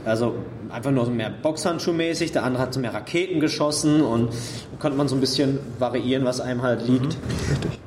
Also 0.07 0.37
einfach 0.71 0.91
nur 0.91 1.05
so 1.05 1.11
mehr 1.11 1.29
Boxhandschuhmäßig, 1.29 2.33
der 2.33 2.45
andere 2.45 2.63
hat 2.63 2.73
so 2.73 2.81
mehr 2.81 2.95
Raketen 2.95 3.41
geschossen 3.41 4.01
und 4.01 4.31
konnte 4.79 4.97
man 4.97 5.07
so 5.07 5.17
ein 5.17 5.21
bisschen 5.21 5.59
variieren, 5.79 6.25
was 6.25 6.41
einem 6.41 6.63
halt 6.63 6.89
liegt. 6.89 7.19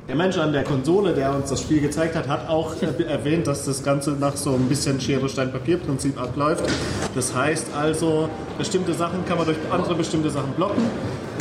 Der 0.07 0.15
Mensch 0.15 0.37
an 0.37 0.53
der 0.53 0.65
Konsole, 0.65 1.13
der 1.13 1.33
uns 1.33 1.49
das 1.49 1.61
Spiel 1.61 1.81
gezeigt 1.81 2.13
hat, 2.15 2.27
hat 2.27 2.47
auch 2.47 2.75
äh, 2.83 3.03
erwähnt, 3.03 3.47
dass 3.47 3.65
das 3.65 3.83
Ganze 3.83 4.11
nach 4.11 4.35
so 4.35 4.51
ein 4.51 4.69
bisschen 4.69 5.01
Schere-Stein-Papier-Prinzip 5.01 6.21
abläuft. 6.21 6.63
Das 7.15 7.33
heißt 7.33 7.67
also, 7.75 8.29
bestimmte 8.59 8.93
Sachen 8.93 9.25
kann 9.25 9.37
man 9.37 9.47
durch 9.47 9.57
andere 9.71 9.95
bestimmte 9.95 10.29
Sachen 10.29 10.51
blocken. 10.51 10.83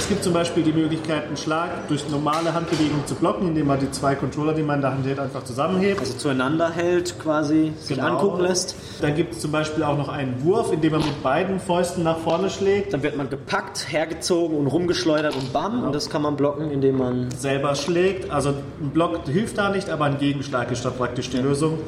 Es 0.02 0.08
gibt 0.08 0.24
zum 0.24 0.32
Beispiel 0.32 0.64
die 0.64 0.72
Möglichkeit, 0.72 1.26
einen 1.28 1.36
Schlag 1.36 1.86
durch 1.86 2.08
normale 2.10 2.52
Handbewegung 2.52 3.06
zu 3.06 3.14
blocken, 3.14 3.46
indem 3.46 3.68
man 3.68 3.78
die 3.78 3.88
zwei 3.92 4.16
Controller, 4.16 4.52
die 4.52 4.62
man 4.64 4.76
in 4.76 4.82
der 4.82 4.90
Hand 4.90 5.06
hält, 5.06 5.20
einfach 5.20 5.44
zusammenhebt. 5.44 6.00
Also 6.00 6.14
zueinander 6.14 6.70
hält, 6.72 7.20
quasi 7.20 7.72
sich 7.78 7.96
Genau. 7.96 8.08
angucken 8.08 8.42
lässt. 8.42 8.74
Dann 9.00 9.14
gibt 9.14 9.34
es 9.34 9.38
zum 9.40 9.52
Beispiel 9.52 9.84
auch 9.84 9.96
noch 9.96 10.08
einen 10.08 10.42
Wurf, 10.42 10.72
indem 10.72 10.92
man 10.92 11.02
mit 11.02 11.22
beiden 11.22 11.60
Fäusten 11.60 12.02
nach 12.02 12.18
vorne 12.18 12.50
schlägt, 12.50 12.92
Dann 12.92 13.04
wird 13.04 13.16
man 13.16 13.30
gepackt, 13.30 13.86
hergezogen 13.92 14.58
und 14.58 14.66
rumgeschleudert 14.66 15.36
und 15.36 15.52
bam. 15.52 15.84
Und 15.84 15.94
das 15.94 16.10
kann 16.10 16.22
man 16.22 16.34
blocken, 16.34 16.72
indem 16.72 16.98
man 16.98 17.30
selber 17.30 17.76
schlägt. 17.76 18.28
Also 18.28 18.48
ein 18.80 18.90
Block 18.90 19.20
hilft 19.28 19.56
da 19.56 19.70
nicht, 19.70 19.88
aber 19.88 20.06
ein 20.06 20.18
Gegenschlag 20.18 20.72
ist 20.72 20.84
da 20.84 20.90
praktisch 20.90 21.30
die 21.30 21.38
Lösung. 21.38 21.78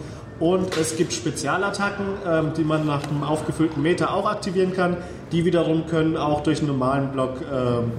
Und 0.41 0.77
es 0.77 0.97
gibt 0.97 1.13
Spezialattacken, 1.13 2.07
ähm, 2.27 2.53
die 2.57 2.65
man 2.65 2.87
nach 2.87 3.09
einem 3.09 3.23
aufgefüllten 3.23 3.83
Meter 3.83 4.13
auch 4.13 4.29
aktivieren 4.29 4.73
kann. 4.73 4.97
Die 5.35 5.45
wiederum 5.45 5.87
können 5.87 6.17
auch 6.17 6.43
durch 6.45 6.61
einen 6.61 6.69
normalen 6.69 7.09
Block 7.11 7.41
ähm, 7.53 7.91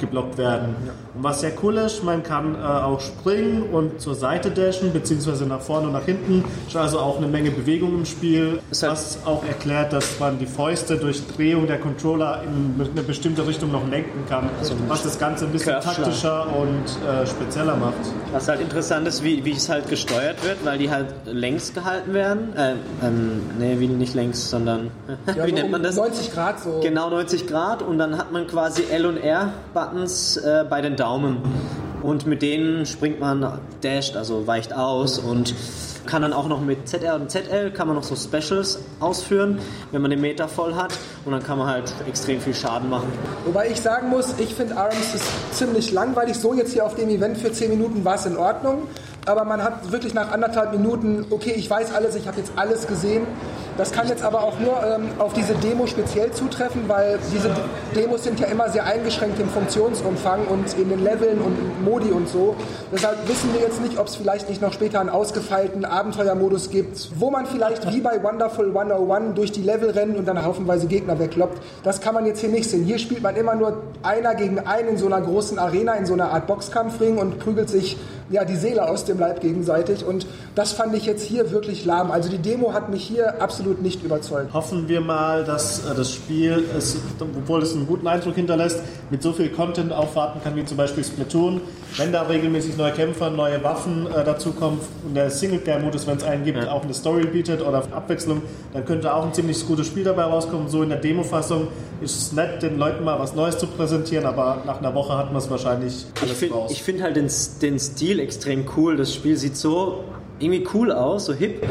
geblockt 0.00 0.36
werden. 0.36 0.76
Und 1.14 1.22
was 1.22 1.40
sehr 1.40 1.52
cool 1.62 1.78
ist, 1.78 2.04
man 2.04 2.22
kann 2.22 2.56
äh, 2.56 2.58
auch 2.58 3.00
springen 3.00 3.62
und 3.72 4.00
zur 4.00 4.14
Seite 4.14 4.50
dashen, 4.50 4.92
beziehungsweise 4.92 5.46
nach 5.46 5.60
vorne 5.60 5.86
und 5.86 5.92
nach 5.94 6.04
hinten. 6.04 6.44
Ist 6.66 6.76
also 6.76 6.98
auch 6.98 7.16
eine 7.16 7.26
Menge 7.28 7.52
Bewegung 7.52 7.94
im 7.94 8.04
Spiel, 8.04 8.58
Ist 8.70 8.82
halt- 8.82 8.92
was 8.92 9.18
auch 9.24 9.44
erklärt, 9.46 9.94
dass 9.94 10.18
man 10.20 10.38
die 10.38 10.46
Fäuste 10.46 10.96
durch 10.98 11.26
Drehung 11.28 11.66
der 11.66 11.78
Controller 11.78 12.42
in 12.44 12.78
eine 12.90 13.02
bestimmte 13.02 13.46
Richtung 13.46 13.72
noch 13.72 13.88
lenken 13.88 14.24
kann, 14.28 14.50
was 14.88 15.04
das 15.04 15.18
Ganze 15.18 15.46
ein 15.46 15.52
bisschen 15.52 15.80
taktischer 15.80 16.48
und 16.54 16.84
äh, 17.08 17.26
spezieller 17.26 17.76
macht. 17.76 17.94
Was 18.32 18.48
halt 18.48 18.60
interessant 18.60 19.08
ist, 19.08 19.24
wie, 19.24 19.42
wie 19.44 19.52
es 19.52 19.70
halt 19.70 19.88
gesteuert 19.88 20.44
wird, 20.44 20.58
weil 20.64 20.76
die 20.76 20.90
halt 20.90 21.06
längs 21.24 21.72
gehalten 21.72 22.12
werden. 22.12 22.52
Äh, 22.56 22.72
ähm, 23.06 23.40
nee, 23.58 23.76
wie 23.78 23.86
nicht 23.86 24.14
längs, 24.14 24.50
sondern 24.50 24.90
Ja, 25.34 25.46
wie 25.46 25.50
so 25.50 25.54
nennt 25.56 25.70
man 25.70 25.82
das? 25.82 25.96
90 25.96 26.32
Grad 26.32 26.60
so. 26.60 26.73
Genau 26.82 27.10
90 27.10 27.46
Grad 27.46 27.82
und 27.82 27.98
dann 27.98 28.18
hat 28.18 28.32
man 28.32 28.46
quasi 28.46 28.84
L 28.90 29.06
und 29.06 29.16
R 29.16 29.52
Buttons 29.72 30.36
äh, 30.36 30.64
bei 30.68 30.80
den 30.80 30.96
Daumen 30.96 31.38
und 32.02 32.26
mit 32.26 32.42
denen 32.42 32.86
springt 32.86 33.20
man 33.20 33.60
dasht, 33.80 34.16
also 34.16 34.46
weicht 34.46 34.74
aus 34.74 35.18
und 35.18 35.54
kann 36.06 36.22
dann 36.22 36.32
auch 36.32 36.48
noch 36.48 36.60
mit 36.60 36.86
ZR 36.86 37.14
und 37.14 37.30
ZL 37.30 37.70
kann 37.70 37.86
man 37.86 37.96
noch 37.96 38.02
so 38.02 38.14
Specials 38.14 38.78
ausführen, 39.00 39.58
wenn 39.90 40.02
man 40.02 40.10
den 40.10 40.20
Meter 40.20 40.48
voll 40.48 40.74
hat 40.74 40.92
und 41.24 41.32
dann 41.32 41.42
kann 41.42 41.58
man 41.58 41.66
halt 41.66 41.92
extrem 42.06 42.40
viel 42.40 42.54
Schaden 42.54 42.90
machen. 42.90 43.10
Wobei 43.46 43.70
ich 43.70 43.80
sagen 43.80 44.10
muss, 44.10 44.34
ich 44.38 44.54
finde 44.54 44.76
ARMS 44.76 45.14
ist 45.14 45.56
ziemlich 45.56 45.92
langweilig. 45.92 46.36
So 46.36 46.52
jetzt 46.54 46.72
hier 46.72 46.84
auf 46.84 46.94
dem 46.94 47.08
Event 47.08 47.38
für 47.38 47.52
10 47.52 47.70
Minuten 47.70 48.04
war 48.04 48.16
es 48.16 48.26
in 48.26 48.36
Ordnung. 48.36 48.82
Aber 49.26 49.44
man 49.46 49.62
hat 49.62 49.90
wirklich 49.90 50.12
nach 50.12 50.30
anderthalb 50.30 50.72
Minuten, 50.72 51.24
okay, 51.30 51.54
ich 51.56 51.70
weiß 51.70 51.94
alles, 51.94 52.14
ich 52.14 52.26
habe 52.26 52.38
jetzt 52.38 52.52
alles 52.56 52.86
gesehen. 52.86 53.26
Das 53.76 53.90
kann 53.90 54.06
jetzt 54.06 54.22
aber 54.22 54.44
auch 54.44 54.58
nur 54.60 54.80
ähm, 54.84 55.08
auf 55.18 55.32
diese 55.32 55.54
Demo 55.54 55.86
speziell 55.86 56.30
zutreffen, 56.30 56.82
weil 56.86 57.18
diese 57.32 57.50
Demos 57.96 58.22
sind 58.22 58.38
ja 58.38 58.46
immer 58.46 58.68
sehr 58.68 58.86
eingeschränkt 58.86 59.40
im 59.40 59.48
Funktionsumfang 59.48 60.46
und 60.46 60.78
in 60.78 60.90
den 60.90 61.02
Leveln 61.02 61.38
und 61.38 61.84
Modi 61.84 62.10
und 62.10 62.28
so. 62.28 62.54
Deshalb 62.92 63.28
wissen 63.28 63.52
wir 63.52 63.60
jetzt 63.60 63.82
nicht, 63.82 63.98
ob 63.98 64.06
es 64.06 64.14
vielleicht 64.14 64.48
nicht 64.48 64.62
noch 64.62 64.72
später 64.72 65.00
einen 65.00 65.08
ausgefeilten 65.08 65.84
Abenteuermodus 65.84 66.70
gibt, 66.70 67.10
wo 67.18 67.30
man 67.30 67.46
vielleicht 67.46 67.92
wie 67.92 68.00
bei 68.00 68.22
Wonderful 68.22 68.68
101 68.68 69.34
durch 69.34 69.50
die 69.50 69.62
Level 69.62 69.90
rennt 69.90 70.16
und 70.16 70.26
dann 70.28 70.44
haufenweise 70.44 70.86
Gegner 70.86 71.18
wegloppt. 71.18 71.60
Das 71.82 72.00
kann 72.00 72.14
man 72.14 72.26
jetzt 72.26 72.40
hier 72.40 72.50
nicht 72.50 72.70
sehen. 72.70 72.84
Hier 72.84 72.98
spielt 72.98 73.22
man 73.22 73.34
immer 73.34 73.56
nur 73.56 73.82
einer 74.04 74.36
gegen 74.36 74.60
einen 74.60 74.90
in 74.90 74.98
so 74.98 75.06
einer 75.06 75.20
großen 75.20 75.58
Arena, 75.58 75.94
in 75.94 76.06
so 76.06 76.12
einer 76.14 76.30
Art 76.30 76.46
Boxkampfring 76.46 77.18
und 77.18 77.40
prügelt 77.40 77.68
sich 77.68 77.96
ja, 78.30 78.44
die 78.44 78.56
Seele 78.56 78.88
aus 78.88 79.04
dem 79.04 79.18
Leib 79.18 79.40
gegenseitig. 79.40 80.04
Und 80.04 80.26
das 80.54 80.72
fand 80.72 80.94
ich 80.94 81.06
jetzt 81.06 81.22
hier 81.24 81.50
wirklich 81.50 81.84
lahm. 81.84 82.10
Also 82.10 82.28
die 82.30 82.38
Demo 82.38 82.72
hat 82.72 82.88
mich 82.90 83.04
hier 83.04 83.40
absolut 83.42 83.82
nicht 83.82 84.02
überzeugt. 84.02 84.52
Hoffen 84.54 84.88
wir 84.88 85.00
mal, 85.00 85.44
dass 85.44 85.80
äh, 85.90 85.94
das 85.94 86.12
Spiel, 86.12 86.64
es, 86.76 86.96
obwohl 87.20 87.62
es 87.62 87.74
einen 87.74 87.86
guten 87.86 88.06
Eindruck 88.06 88.34
hinterlässt, 88.34 88.80
mit 89.10 89.22
so 89.22 89.32
viel 89.32 89.50
Content 89.50 89.92
aufwarten 89.92 90.40
kann, 90.42 90.56
wie 90.56 90.64
zum 90.64 90.76
Beispiel 90.76 91.04
Splatoon. 91.04 91.60
Wenn 91.96 92.12
da 92.12 92.22
regelmäßig 92.22 92.76
neue 92.76 92.92
Kämpfer, 92.92 93.30
neue 93.30 93.62
Waffen 93.62 94.06
äh, 94.06 94.24
dazukommen 94.24 94.80
und 95.06 95.14
der 95.14 95.30
Singleplayer-Modus, 95.30 96.06
wenn 96.06 96.16
es 96.16 96.24
einen 96.24 96.44
gibt, 96.44 96.66
auch 96.68 96.82
eine 96.82 96.94
Story 96.94 97.26
bietet 97.26 97.60
oder 97.60 97.84
Abwechslung, 97.92 98.42
dann 98.72 98.84
könnte 98.84 99.14
auch 99.14 99.24
ein 99.26 99.32
ziemlich 99.34 99.64
gutes 99.66 99.86
Spiel 99.86 100.04
dabei 100.04 100.24
rauskommen. 100.24 100.68
So 100.68 100.82
in 100.82 100.88
der 100.88 100.98
Demo-Fassung 100.98 101.68
ist 102.00 102.16
es 102.16 102.32
nett, 102.32 102.62
den 102.62 102.78
Leuten 102.78 103.04
mal 103.04 103.18
was 103.18 103.34
Neues 103.34 103.58
zu 103.58 103.66
präsentieren, 103.66 104.26
aber 104.26 104.62
nach 104.66 104.78
einer 104.78 104.94
Woche 104.94 105.16
hat 105.16 105.28
man 105.32 105.36
es 105.36 105.50
wahrscheinlich 105.50 106.06
Ich 106.16 106.22
alles 106.22 106.38
finde 106.38 106.54
raus. 106.54 106.78
find 106.78 107.02
halt 107.02 107.16
den, 107.16 107.28
den 107.62 107.78
Stil 107.78 108.13
extrem 108.20 108.64
cool. 108.76 108.96
Das 108.96 109.14
Spiel 109.14 109.36
sieht 109.36 109.56
so 109.56 110.04
irgendwie 110.38 110.66
cool 110.74 110.92
aus, 110.92 111.26
so 111.26 111.32
hip. 111.32 111.66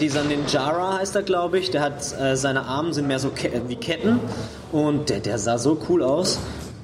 Dieser 0.00 0.24
Ninjara 0.24 0.98
heißt 0.98 1.14
er, 1.16 1.22
glaube 1.22 1.58
ich. 1.58 1.70
Der 1.70 1.82
hat 1.82 2.18
äh, 2.18 2.36
seine 2.36 2.64
Arme 2.64 2.92
sind 2.92 3.06
mehr 3.08 3.18
so 3.18 3.30
ke 3.30 3.62
wie 3.68 3.76
Ketten 3.76 4.20
und 4.72 5.10
der, 5.10 5.20
der 5.20 5.38
sah 5.38 5.58
so 5.58 5.78
cool 5.88 6.02
aus. 6.02 6.38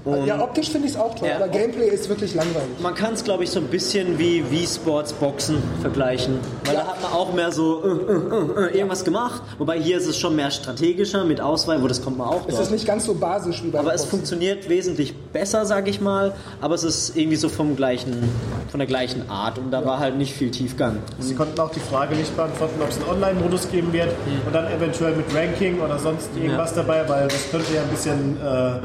Und 0.07 0.25
Ja, 0.25 0.41
optisch 0.41 0.71
finde 0.71 0.87
ich 0.87 0.95
es 0.95 0.99
auch 0.99 1.15
toll, 1.17 1.29
Ja. 1.29 1.37
aber 1.37 1.49
Gameplay 1.49 1.89
ist 1.89 2.09
wirklich 2.09 2.33
langweilig. 2.35 2.69
man 2.81 2.95
kann 2.95 3.13
es, 3.15 3.25
glaube 3.25 3.43
ich, 3.45 3.51
so 3.51 3.59
ein 3.59 3.67
bisschen 3.67 4.19
wie 4.19 4.43
Wii 4.51 4.67
Sports 4.67 5.13
Boxen 5.13 5.63
vergleichen. 5.83 6.39
Weil 6.65 6.75
Ja. 6.75 6.81
da 6.83 6.87
hat 6.89 7.03
man 7.03 7.13
auch 7.13 7.33
mehr 7.35 7.51
so 7.51 7.83
äh, 7.83 7.89
äh, 7.89 7.93
äh, 7.93 8.67
äh, 8.69 8.77
irgendwas 8.79 9.05
gemacht. 9.05 9.43
Wobei 9.59 9.81
hier 9.81 9.99
ist 9.99 10.07
es 10.07 10.17
schon 10.17 10.37
mehr 10.37 10.51
strategischer 10.53 11.25
mit 11.25 11.41
Auswahl, 11.41 11.83
wo 11.83 11.89
das 11.89 12.03
kommt 12.03 12.19
man 12.19 12.29
auch 12.29 12.43
Es 12.47 12.55
drauf. 12.55 12.63
ist 12.67 12.71
nicht 12.71 12.87
ganz 12.87 13.05
so 13.05 13.15
basisch 13.15 13.63
wie 13.65 13.69
bei 13.71 13.81
Aber 13.81 13.93
es 13.95 14.03
Boxen. 14.03 14.11
funktioniert 14.19 14.69
wesentlich 14.69 15.13
besser, 15.33 15.67
sage 15.67 15.91
ich 15.91 16.01
mal. 16.01 16.33
Aber 16.61 16.77
es 16.77 16.85
ist 16.85 17.17
irgendwie 17.17 17.37
so 17.37 17.49
vom 17.49 17.75
gleichen, 17.75 18.29
von 18.71 18.79
der 18.79 18.87
gleichen 18.87 19.29
Art 19.29 19.59
und 19.59 19.73
da 19.73 19.85
war 19.85 19.99
halt 19.99 20.17
nicht 20.17 20.33
viel 20.35 20.53
Tiefgang. 20.53 20.99
Sie 21.19 21.35
konnten 21.35 21.59
auch 21.61 21.71
die 21.73 21.81
Frage 21.81 22.15
nicht 22.15 22.35
beantworten, 22.37 22.81
ob 22.81 22.91
es 22.91 22.97
einen 22.99 23.09
Online-Modus 23.11 23.71
geben 23.73 23.93
wird 23.93 24.11
und 24.47 24.55
dann 24.55 24.71
eventuell 24.71 25.17
mit 25.17 25.27
Ranking 25.35 25.81
oder 25.81 25.99
sonst 25.99 26.29
irgendwas 26.37 26.75
dabei, 26.75 27.09
weil 27.09 27.27
das 27.27 27.51
könnte 27.51 27.75
ja 27.75 27.83
ein 27.83 27.89
bisschen 27.89 28.37
äh, 28.41 28.79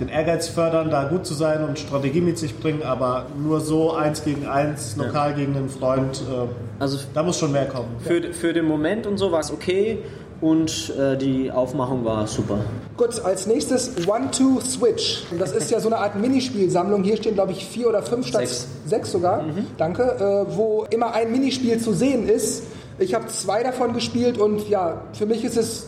den 0.00 0.08
Ehrgeiz 0.08 0.48
fördern, 0.48 0.90
da 0.90 1.04
gut 1.08 1.26
zu 1.26 1.34
sein 1.34 1.64
und 1.64 1.78
Strategie 1.78 2.20
mit 2.20 2.38
sich 2.38 2.58
bringen, 2.58 2.82
aber 2.82 3.26
nur 3.42 3.60
so 3.60 3.92
eins 3.94 4.22
gegen 4.24 4.46
eins, 4.46 4.96
lokal 4.96 5.34
gegen 5.34 5.56
einen 5.56 5.68
Freund, 5.68 6.20
äh, 6.30 6.46
Also 6.82 6.98
da 7.14 7.22
muss 7.22 7.38
schon 7.38 7.52
mehr 7.52 7.66
kommen. 7.66 7.88
für, 8.00 8.32
für 8.32 8.52
den 8.52 8.64
Moment 8.66 9.06
und 9.06 9.18
so 9.18 9.32
war 9.32 9.40
es 9.40 9.50
okay 9.52 9.98
und 10.40 10.92
äh, 10.96 11.16
die 11.16 11.50
Aufmachung 11.50 12.04
war 12.04 12.26
super. 12.28 12.58
Gut, 12.96 13.20
als 13.24 13.46
nächstes 13.48 13.90
One-Two-Switch. 14.06 15.24
Das 15.38 15.52
ist 15.52 15.70
ja 15.70 15.80
so 15.80 15.88
eine 15.88 15.98
Art 15.98 16.14
Minispielsammlung. 16.14 17.02
Hier 17.02 17.16
stehen, 17.16 17.34
glaube 17.34 17.52
ich, 17.52 17.64
vier 17.66 17.88
oder 17.88 18.02
fünf 18.02 18.26
statt 18.26 18.42
Sechs. 18.42 18.68
sechs 18.86 19.10
sogar. 19.12 19.44
Danke. 19.78 20.02
Äh, 20.48 20.56
wo 20.56 20.86
immer 20.90 21.12
ein 21.14 21.32
Minispiel 21.32 21.80
zu 21.80 21.92
sehen 21.92 22.28
ist. 22.28 22.62
Ich 23.00 23.14
habe 23.14 23.26
zwei 23.28 23.62
davon 23.62 23.92
gespielt 23.94 24.38
und 24.38 24.68
ja, 24.68 25.02
für 25.12 25.26
mich 25.26 25.44
ist 25.44 25.56
es 25.56 25.86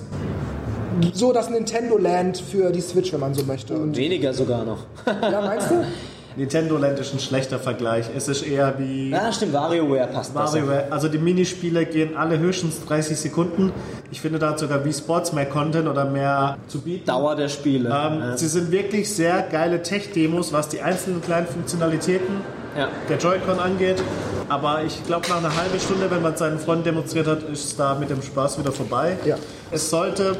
so 1.12 1.32
das 1.32 1.50
Nintendo 1.50 1.98
Land 1.98 2.38
für 2.38 2.70
die 2.72 2.80
Switch, 2.80 3.12
wenn 3.12 3.20
man 3.20 3.34
so 3.34 3.44
möchte. 3.44 3.74
Und 3.74 3.96
Weniger 3.96 4.32
sogar 4.32 4.64
noch. 4.64 4.78
ja, 5.06 5.40
meinst 5.40 5.70
du? 5.70 5.84
Nintendo 6.36 6.76
Land 6.76 6.98
ist 7.00 7.12
ein 7.12 7.18
schlechter 7.18 7.58
Vergleich. 7.58 8.06
Es 8.16 8.28
ist 8.28 8.42
eher 8.42 8.78
wie 8.78 9.10
ja, 9.10 9.32
stimmt, 9.32 9.52
WarioWare 9.52 10.06
passt 10.06 10.32
besser. 10.32 10.54
WarioWare. 10.54 10.84
Also 10.90 11.08
die 11.08 11.18
Minispiele 11.18 11.84
gehen 11.86 12.16
alle 12.16 12.38
höchstens 12.38 12.84
30 12.86 13.18
Sekunden. 13.18 13.72
Ich 14.12 14.20
finde, 14.20 14.38
da 14.38 14.50
hat 14.50 14.60
sogar 14.60 14.84
wie 14.84 14.92
Sports 14.92 15.32
mehr 15.32 15.46
Content 15.46 15.88
oder 15.88 16.04
mehr 16.04 16.56
zu 16.68 16.80
bieten. 16.82 17.04
Dauer 17.04 17.34
der 17.34 17.48
Spiele. 17.48 17.88
Ähm, 17.88 18.20
ja. 18.20 18.36
Sie 18.36 18.46
sind 18.46 18.70
wirklich 18.70 19.12
sehr 19.12 19.42
geile 19.50 19.82
Tech-Demos, 19.82 20.52
was 20.52 20.68
die 20.68 20.80
einzelnen 20.80 21.20
kleinen 21.20 21.48
Funktionalitäten 21.48 22.36
Ja. 22.78 22.88
der 23.08 23.18
Joy-Con 23.18 23.58
angeht. 23.58 24.00
Aber 24.48 24.84
ich 24.84 25.04
glaube, 25.04 25.28
nach 25.28 25.38
einer 25.38 25.54
halben 25.56 25.78
Stunde, 25.80 26.10
wenn 26.12 26.22
man 26.22 26.36
seinen 26.36 26.60
Freunden 26.60 26.84
demonstriert 26.84 27.26
hat, 27.26 27.42
ist 27.42 27.64
es 27.64 27.76
da 27.76 27.96
mit 27.96 28.08
dem 28.08 28.22
Spaß 28.22 28.56
wieder 28.60 28.70
vorbei. 28.72 29.16
Ja. 29.24 29.36
Es 29.72 29.90
sollte 29.90 30.36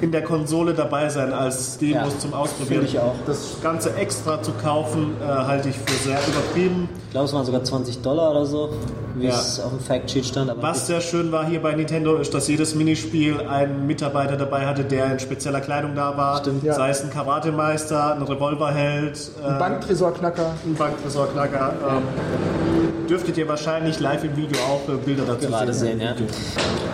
in 0.00 0.12
der 0.12 0.22
Konsole 0.22 0.72
dabei 0.74 1.08
sein 1.08 1.32
als 1.32 1.78
Demos 1.78 2.12
Ja, 2.14 2.18
zum 2.18 2.34
Ausprobieren. 2.34 2.84
ich 2.84 2.98
auch. 2.98 3.14
Das 3.26 3.56
Ganze 3.62 3.94
extra 3.96 4.42
zu 4.42 4.52
kaufen, 4.52 5.14
äh, 5.20 5.24
halte 5.26 5.68
ich 5.68 5.76
für 5.76 6.04
sehr 6.08 6.18
übertrieben. 6.26 6.88
Ich 7.06 7.10
glaube, 7.12 7.26
es 7.26 7.32
waren 7.34 7.44
sogar 7.44 7.62
20 7.64 8.00
Dollar 8.02 8.30
oder 8.30 8.46
so, 8.46 8.70
wie 9.16 9.26
Ja. 9.26 9.34
es 9.34 9.60
auf 9.60 9.70
dem 9.70 9.80
Factsheet 9.80 10.24
stand. 10.24 10.50
Aber 10.50 10.62
Was 10.62 10.86
sehr 10.86 11.00
schön 11.00 11.32
war 11.32 11.44
hier 11.46 11.60
bei 11.60 11.72
Nintendo, 11.74 12.16
ist, 12.16 12.32
dass 12.32 12.48
jedes 12.48 12.74
Minispiel 12.74 13.40
einen 13.48 13.86
Mitarbeiter 13.86 14.36
dabei 14.36 14.66
hatte, 14.66 14.84
der 14.84 15.12
in 15.12 15.18
spezieller 15.18 15.60
Kleidung 15.60 15.94
da 15.94 16.16
war. 16.16 16.38
Stimmt. 16.38 16.62
Ja. 16.64 16.74
Sei 16.74 16.90
es 16.90 17.02
ein 17.02 17.10
Karatemeister, 17.10 18.14
ein 18.14 18.22
Revolverheld, 18.22 19.18
äh, 19.42 19.46
Ein 19.48 19.58
Banktresorknacker. 19.58 20.52
ein 20.64 20.74
Banktresorknacker. 20.74 21.72
Ähm, 21.88 23.06
dürftet 23.08 23.36
ihr 23.38 23.48
wahrscheinlich 23.48 23.98
live 23.98 24.22
im 24.24 24.36
Video 24.36 24.56
auch 24.62 24.88
äh, 24.88 24.96
Bilder 24.96 25.24
dazu 25.26 25.48
gerade 25.48 25.74
sehen, 25.74 26.00
ja. 26.00 26.14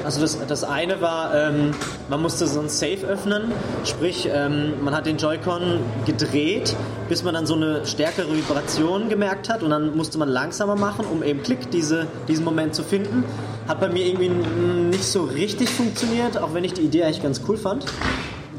Also 0.05 0.21
das, 0.21 0.39
das 0.47 0.65
eine 0.65 1.01
war, 1.03 1.35
ähm, 1.35 1.73
man 2.09 2.23
musste 2.23 2.47
so 2.47 2.61
ein 2.61 2.69
Safe 2.69 2.96
öffnen, 3.05 3.53
sprich 3.85 4.29
ähm, 4.33 4.75
man 4.83 4.95
hat 4.95 5.07
den 5.07 5.17
Joy-Con 5.17 5.81
gedreht, 6.07 6.77
bis 7.09 7.23
man 7.23 7.35
dann 7.35 7.47
so 7.47 7.55
eine 7.55 7.87
stärkere 7.87 8.35
Vibration 8.35 9.09
gemerkt 9.09 9.49
hat 9.49 9.63
und 9.63 9.71
dann 9.71 9.97
musste 9.97 10.19
man 10.19 10.29
langsamer 10.29 10.77
machen, 10.77 11.07
um 11.07 11.23
eben 11.23 11.43
Klick 11.43 11.71
diese, 11.71 12.07
diesen 12.29 12.45
Moment 12.45 12.75
zu 12.75 12.83
finden. 12.83 13.25
Hat 13.69 13.81
bei 13.81 13.89
mir 13.89 14.07
irgendwie 14.07 14.29
nicht 14.29 15.05
so 15.05 15.25
richtig 15.25 15.69
funktioniert, 15.71 16.39
auch 16.39 16.55
wenn 16.55 16.65
ich 16.65 16.75
die 16.75 16.83
Idee 16.83 17.05
eigentlich 17.05 17.23
ganz 17.23 17.41
cool 17.49 17.57
fand. 17.57 17.85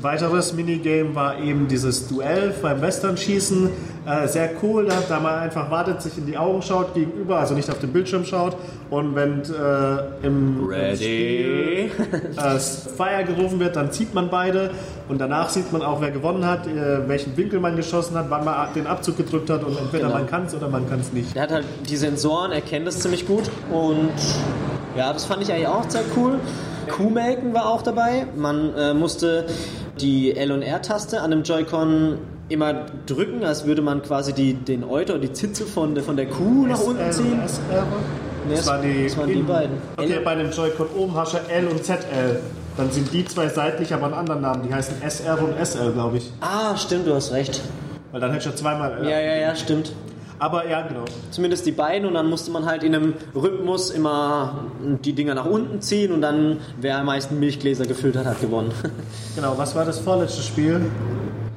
Weiteres 0.01 0.53
Minigame 0.53 1.15
war 1.15 1.39
eben 1.39 1.67
dieses 1.67 2.07
Duell 2.07 2.53
beim 2.61 2.81
Western-Schießen. 2.81 3.69
Äh, 4.05 4.27
sehr 4.27 4.51
cool, 4.63 4.85
da, 4.85 4.95
da 5.09 5.19
man 5.19 5.35
einfach 5.39 5.69
wartet, 5.69 6.01
sich 6.01 6.17
in 6.17 6.25
die 6.25 6.37
Augen 6.37 6.61
schaut 6.61 6.93
gegenüber, 6.93 7.39
also 7.39 7.53
nicht 7.53 7.69
auf 7.69 7.79
den 7.79 7.91
Bildschirm 7.91 8.23
schaut. 8.23 8.55
Und 8.89 9.15
wenn 9.15 9.41
äh, 9.41 10.25
im, 10.25 10.69
im 10.71 10.95
Spiel 10.95 11.91
äh, 12.37 12.59
Fire 12.59 13.23
gerufen 13.25 13.59
wird, 13.59 13.75
dann 13.75 13.91
zieht 13.91 14.13
man 14.13 14.29
beide. 14.29 14.71
Und 15.09 15.19
danach 15.19 15.49
sieht 15.49 15.73
man 15.73 15.81
auch, 15.81 15.99
wer 15.99 16.11
gewonnen 16.11 16.45
hat, 16.45 16.67
äh, 16.67 17.07
welchen 17.07 17.35
Winkel 17.35 17.59
man 17.59 17.75
geschossen 17.75 18.15
hat, 18.17 18.29
wann 18.29 18.45
man 18.45 18.73
den 18.73 18.87
Abzug 18.87 19.17
gedrückt 19.17 19.49
hat. 19.49 19.63
Und 19.63 19.77
entweder 19.77 20.05
Genau. 20.07 20.19
man 20.19 20.27
kann 20.27 20.45
es 20.45 20.55
oder 20.55 20.69
man 20.69 20.87
kann 20.89 21.01
es 21.01 21.11
nicht. 21.11 21.35
Der 21.35 21.43
hat 21.43 21.51
halt 21.51 21.65
die 21.89 21.97
Sensoren, 21.97 22.51
erkennt 22.53 22.87
das 22.87 22.99
ziemlich 22.99 23.27
gut 23.27 23.49
und 23.71 24.09
ja, 24.95 25.11
das 25.11 25.25
fand 25.25 25.43
ich 25.43 25.51
eigentlich 25.51 25.67
auch 25.67 25.89
sehr 25.89 26.03
cool. 26.15 26.39
Kuhmelken 26.89 27.53
war 27.53 27.67
auch 27.69 27.81
dabei. 27.81 28.25
Man 28.35 28.73
äh, 28.75 28.93
musste 28.93 29.45
die 30.01 30.35
L- 30.35 30.51
und 30.51 30.61
R-Taste 30.61 31.21
an 31.21 31.31
dem 31.31 31.43
Joy-Con 31.43 32.17
immer 32.49 32.85
drücken, 33.05 33.43
als 33.43 33.65
würde 33.65 33.81
man 33.81 34.01
quasi 34.01 34.33
die, 34.33 34.53
den 34.53 34.83
Euter, 34.83 35.17
die 35.19 35.31
Zitze 35.33 35.65
von 35.65 35.95
der, 35.95 36.03
von 36.03 36.15
der 36.15 36.27
Kuh 36.27 36.65
nach 36.67 36.79
unten 36.81 37.11
ziehen. 37.11 37.39
SR? 37.45 37.83
Nee, 38.47 38.55
Das, 38.55 38.67
war 38.67 38.79
die, 38.81 39.03
das 39.03 39.17
waren 39.17 39.27
die 39.27 39.41
beiden. 39.41 39.77
Okay, 39.97 40.19
bei 40.23 40.35
dem 40.35 40.51
Joy-Con 40.51 40.87
oben 40.97 41.15
hast 41.15 41.33
du 41.33 41.37
L 41.49 41.67
und 41.67 41.83
ZL. 41.83 42.39
Dann 42.77 42.91
sind 42.91 43.11
die 43.11 43.25
zwei 43.25 43.47
seitlich, 43.49 43.93
aber 43.93 44.05
einen 44.05 44.13
anderen 44.13 44.41
Namen. 44.41 44.63
Die 44.67 44.73
heißen 44.73 45.01
SR 45.01 45.41
und 45.41 45.53
SL, 45.65 45.91
glaube 45.93 46.17
ich. 46.17 46.31
Ah, 46.39 46.77
stimmt, 46.77 47.07
du 47.07 47.13
hast 47.15 47.31
recht. 47.33 47.59
Weil 48.11 48.21
dann 48.21 48.31
hättest 48.31 48.45
du 48.45 48.49
ja 48.51 48.55
zweimal 48.55 48.99
L. 48.99 49.09
Ja, 49.09 49.19
ja, 49.19 49.35
ja, 49.35 49.55
stimmt. 49.55 49.91
Aber 50.39 50.67
ja, 50.67 50.81
genau. 50.87 51.05
Zumindest 51.31 51.65
die 51.65 51.71
beiden 51.71 52.07
und 52.07 52.13
dann 52.13 52.29
musste 52.29 52.51
man 52.51 52.65
halt 52.65 52.83
in 52.83 52.93
einem 52.93 53.13
Rhythmus 53.35 53.89
immer 53.89 54.65
die 55.03 55.13
Dinger 55.13 55.33
nach 55.33 55.45
unten 55.45 55.81
ziehen 55.81 56.11
und 56.11 56.21
dann, 56.21 56.59
wer 56.79 56.99
am 56.99 57.07
meisten 57.07 57.39
Milchgläser 57.39 57.85
gefüllt 57.85 58.15
hat, 58.15 58.25
hat 58.25 58.41
gewonnen. 58.41 58.71
Genau, 59.35 59.55
was 59.55 59.75
war 59.75 59.85
das 59.85 59.99
vorletzte 59.99 60.41
Spiel? 60.41 60.81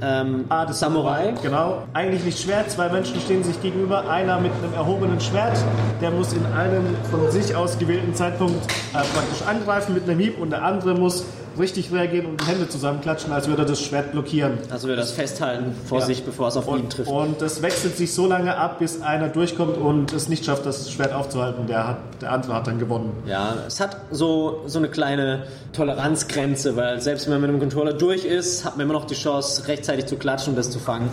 ähm, 0.02 0.44
Ah, 0.50 0.66
das 0.66 0.80
Samurai. 0.80 1.32
Genau. 1.42 1.82
Eigentlich 1.94 2.24
nicht 2.24 2.38
schwer. 2.38 2.66
Zwei 2.68 2.90
Menschen 2.90 3.18
stehen 3.20 3.42
sich 3.42 3.60
gegenüber. 3.62 4.08
Einer 4.08 4.38
mit 4.38 4.52
einem 4.62 4.74
erhobenen 4.74 5.18
Schwert. 5.20 5.56
Der 6.02 6.10
muss 6.10 6.32
in 6.34 6.44
einem 6.46 6.84
von 7.10 7.30
sich 7.30 7.54
ausgewählten 7.56 8.14
Zeitpunkt 8.14 8.62
äh, 8.92 8.98
praktisch 9.14 9.46
angreifen 9.46 9.94
mit 9.94 10.04
einem 10.08 10.18
Hieb 10.18 10.38
und 10.38 10.50
der 10.50 10.62
andere 10.62 10.94
muss 10.94 11.24
richtig 11.61 11.92
reagieren 11.92 12.27
und 12.27 12.40
die 12.40 12.46
Hände 12.46 12.68
zusammenklatschen, 12.68 13.33
als 13.33 13.46
würde 13.49 13.62
er 13.62 13.66
das 13.68 13.81
Schwert 13.81 14.12
blockieren. 14.12 14.59
Also 14.70 14.88
wir 14.88 14.96
das 14.96 15.12
festhalten 15.12 15.75
vor 15.87 16.01
Ja. 16.01 16.07
sich, 16.07 16.25
bevor 16.25 16.49
es 16.49 16.57
auf 16.57 16.66
ihn 16.66 16.73
Und, 16.75 16.92
trifft. 16.92 17.11
und 17.11 17.40
das 17.42 17.62
wechselt 17.62 17.96
sich 17.96 18.12
so 18.14 18.27
lange 18.27 18.57
ab, 18.57 18.79
bis 18.79 19.01
einer 19.03 19.29
durchkommt 19.29 19.77
und 19.77 20.12
es 20.12 20.29
nicht 20.29 20.44
schafft, 20.44 20.66
das 20.66 20.90
Schwert 20.90 21.12
aufzuhalten. 21.12 21.66
Der, 21.66 21.87
hat, 21.87 21.99
der 22.20 22.33
andere 22.33 22.55
hat 22.55 22.66
dann 22.66 22.79
gewonnen. 22.79 23.12
Ja, 23.27 23.55
es 23.66 23.79
hat 23.81 23.96
so, 24.11 24.62
so 24.66 24.79
eine 24.79 24.88
kleine 24.88 25.44
Toleranzgrenze, 25.73 26.77
weil 26.77 27.01
selbst 27.01 27.27
wenn 27.27 27.33
man 27.35 27.42
mit 27.42 27.51
dem 27.51 27.61
Controller 27.61 27.92
durch 27.92 28.25
ist, 28.25 28.64
hat 28.64 28.77
man 28.77 28.85
immer 28.87 28.94
noch 28.94 29.05
die 29.07 29.14
Chance, 29.14 29.68
rechtzeitig 29.68 30.07
zu 30.07 30.16
klatschen 30.16 30.53
und 30.53 30.57
das 30.57 30.70
zu 30.70 30.79
fangen. 30.79 31.11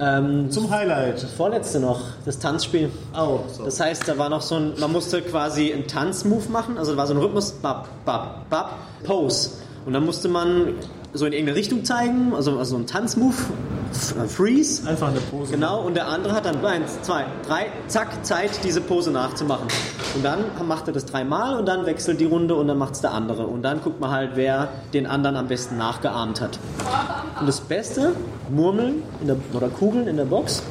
Ähm, 0.00 0.50
Zum 0.50 0.70
Highlight. 0.70 1.20
vorletzte 1.36 1.78
noch, 1.80 2.00
das 2.24 2.38
Tanzspiel. 2.38 2.90
Oh, 3.18 3.40
so. 3.52 3.64
Das 3.64 3.78
heißt, 3.80 4.08
da 4.08 4.16
war 4.18 4.28
noch 4.28 4.40
so 4.42 4.54
ein, 4.56 4.72
man 4.78 4.90
musste 4.92 5.20
quasi 5.20 5.72
einen 5.72 5.86
Tanzmove 5.86 6.48
machen, 6.50 6.78
also 6.78 6.92
da 6.92 6.96
war 6.98 7.06
so 7.06 7.12
ein 7.14 7.18
Rhythmus, 7.18 7.52
bap, 7.52 7.86
bap, 8.04 8.48
bap, 8.48 8.70
Pose. 9.04 9.50
Und 9.86 9.92
dann 9.92 10.04
musste 10.04 10.28
man 10.28 10.74
so 11.12 11.26
in 11.26 11.32
irgendeine 11.32 11.58
Richtung 11.58 11.84
zeigen, 11.84 12.32
also, 12.34 12.58
also 12.58 12.76
ein 12.76 12.86
Tanzmove, 12.86 13.34
äh, 13.92 14.28
Freeze. 14.28 14.88
Einfach 14.88 15.08
eine 15.08 15.20
Pose. 15.20 15.52
Genau, 15.52 15.82
und 15.82 15.94
der 15.94 16.06
andere 16.06 16.34
hat 16.34 16.44
dann 16.44 16.64
eins, 16.64 17.02
zwei, 17.02 17.24
drei, 17.46 17.66
zack, 17.88 18.24
Zeit, 18.24 18.62
diese 18.62 18.80
Pose 18.80 19.10
nachzumachen. 19.10 19.66
Und 20.14 20.24
dann 20.24 20.44
macht 20.66 20.86
er 20.86 20.92
das 20.92 21.06
dreimal 21.06 21.58
und 21.58 21.66
dann 21.66 21.86
wechselt 21.86 22.20
die 22.20 22.26
Runde 22.26 22.54
und 22.54 22.68
dann 22.68 22.78
macht 22.78 22.94
es 22.94 23.00
der 23.00 23.12
andere. 23.12 23.46
Und 23.46 23.62
dann 23.62 23.80
guckt 23.82 24.00
man 24.00 24.10
halt, 24.10 24.32
wer 24.34 24.68
den 24.92 25.06
anderen 25.06 25.36
am 25.36 25.48
besten 25.48 25.76
nachgeahmt 25.78 26.40
hat. 26.40 26.58
Und 27.40 27.46
das 27.46 27.60
Beste, 27.60 28.14
Murmeln 28.48 29.02
in 29.20 29.28
der, 29.28 29.36
oder 29.52 29.68
Kugeln 29.68 30.06
in 30.06 30.16
der 30.16 30.24
Box. 30.26 30.62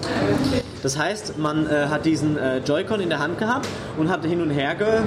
Das 0.84 0.98
heißt, 0.98 1.38
man 1.38 1.68
äh, 1.68 1.88
hat 1.88 2.06
diesen 2.06 2.38
äh, 2.38 2.60
Joy-Con 2.60 3.02
in 3.02 3.10
der 3.10 3.20
Hand 3.20 3.38
gehabt 3.38 3.68
und 3.98 4.10
hat 4.10 4.24
hin 4.26 4.42
und 4.42 4.52
her 4.52 4.76
ge 4.76 5.02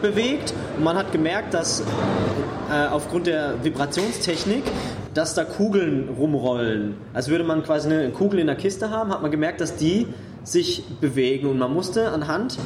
bewegt 0.00 0.52
und 0.76 0.84
man 0.84 0.96
hat 0.96 1.12
gemerkt, 1.12 1.54
dass 1.54 1.80
äh, 2.70 2.86
aufgrund 2.90 3.26
der 3.26 3.54
Vibrationstechnik, 3.62 4.62
dass 5.14 5.34
da 5.34 5.44
Kugeln 5.44 6.08
rumrollen. 6.18 6.94
Als 7.14 7.28
würde 7.28 7.44
man 7.44 7.62
quasi 7.62 7.88
eine 7.92 8.10
Kugel 8.10 8.40
in 8.40 8.46
der 8.46 8.56
Kiste 8.56 8.90
haben, 8.90 9.10
hat 9.10 9.22
man 9.22 9.30
gemerkt, 9.30 9.60
dass 9.60 9.76
die 9.76 10.06
sich 10.44 10.84
bewegen 11.00 11.48
und 11.48 11.58
man 11.58 11.72
musste 11.72 12.08
anhand 12.10 12.58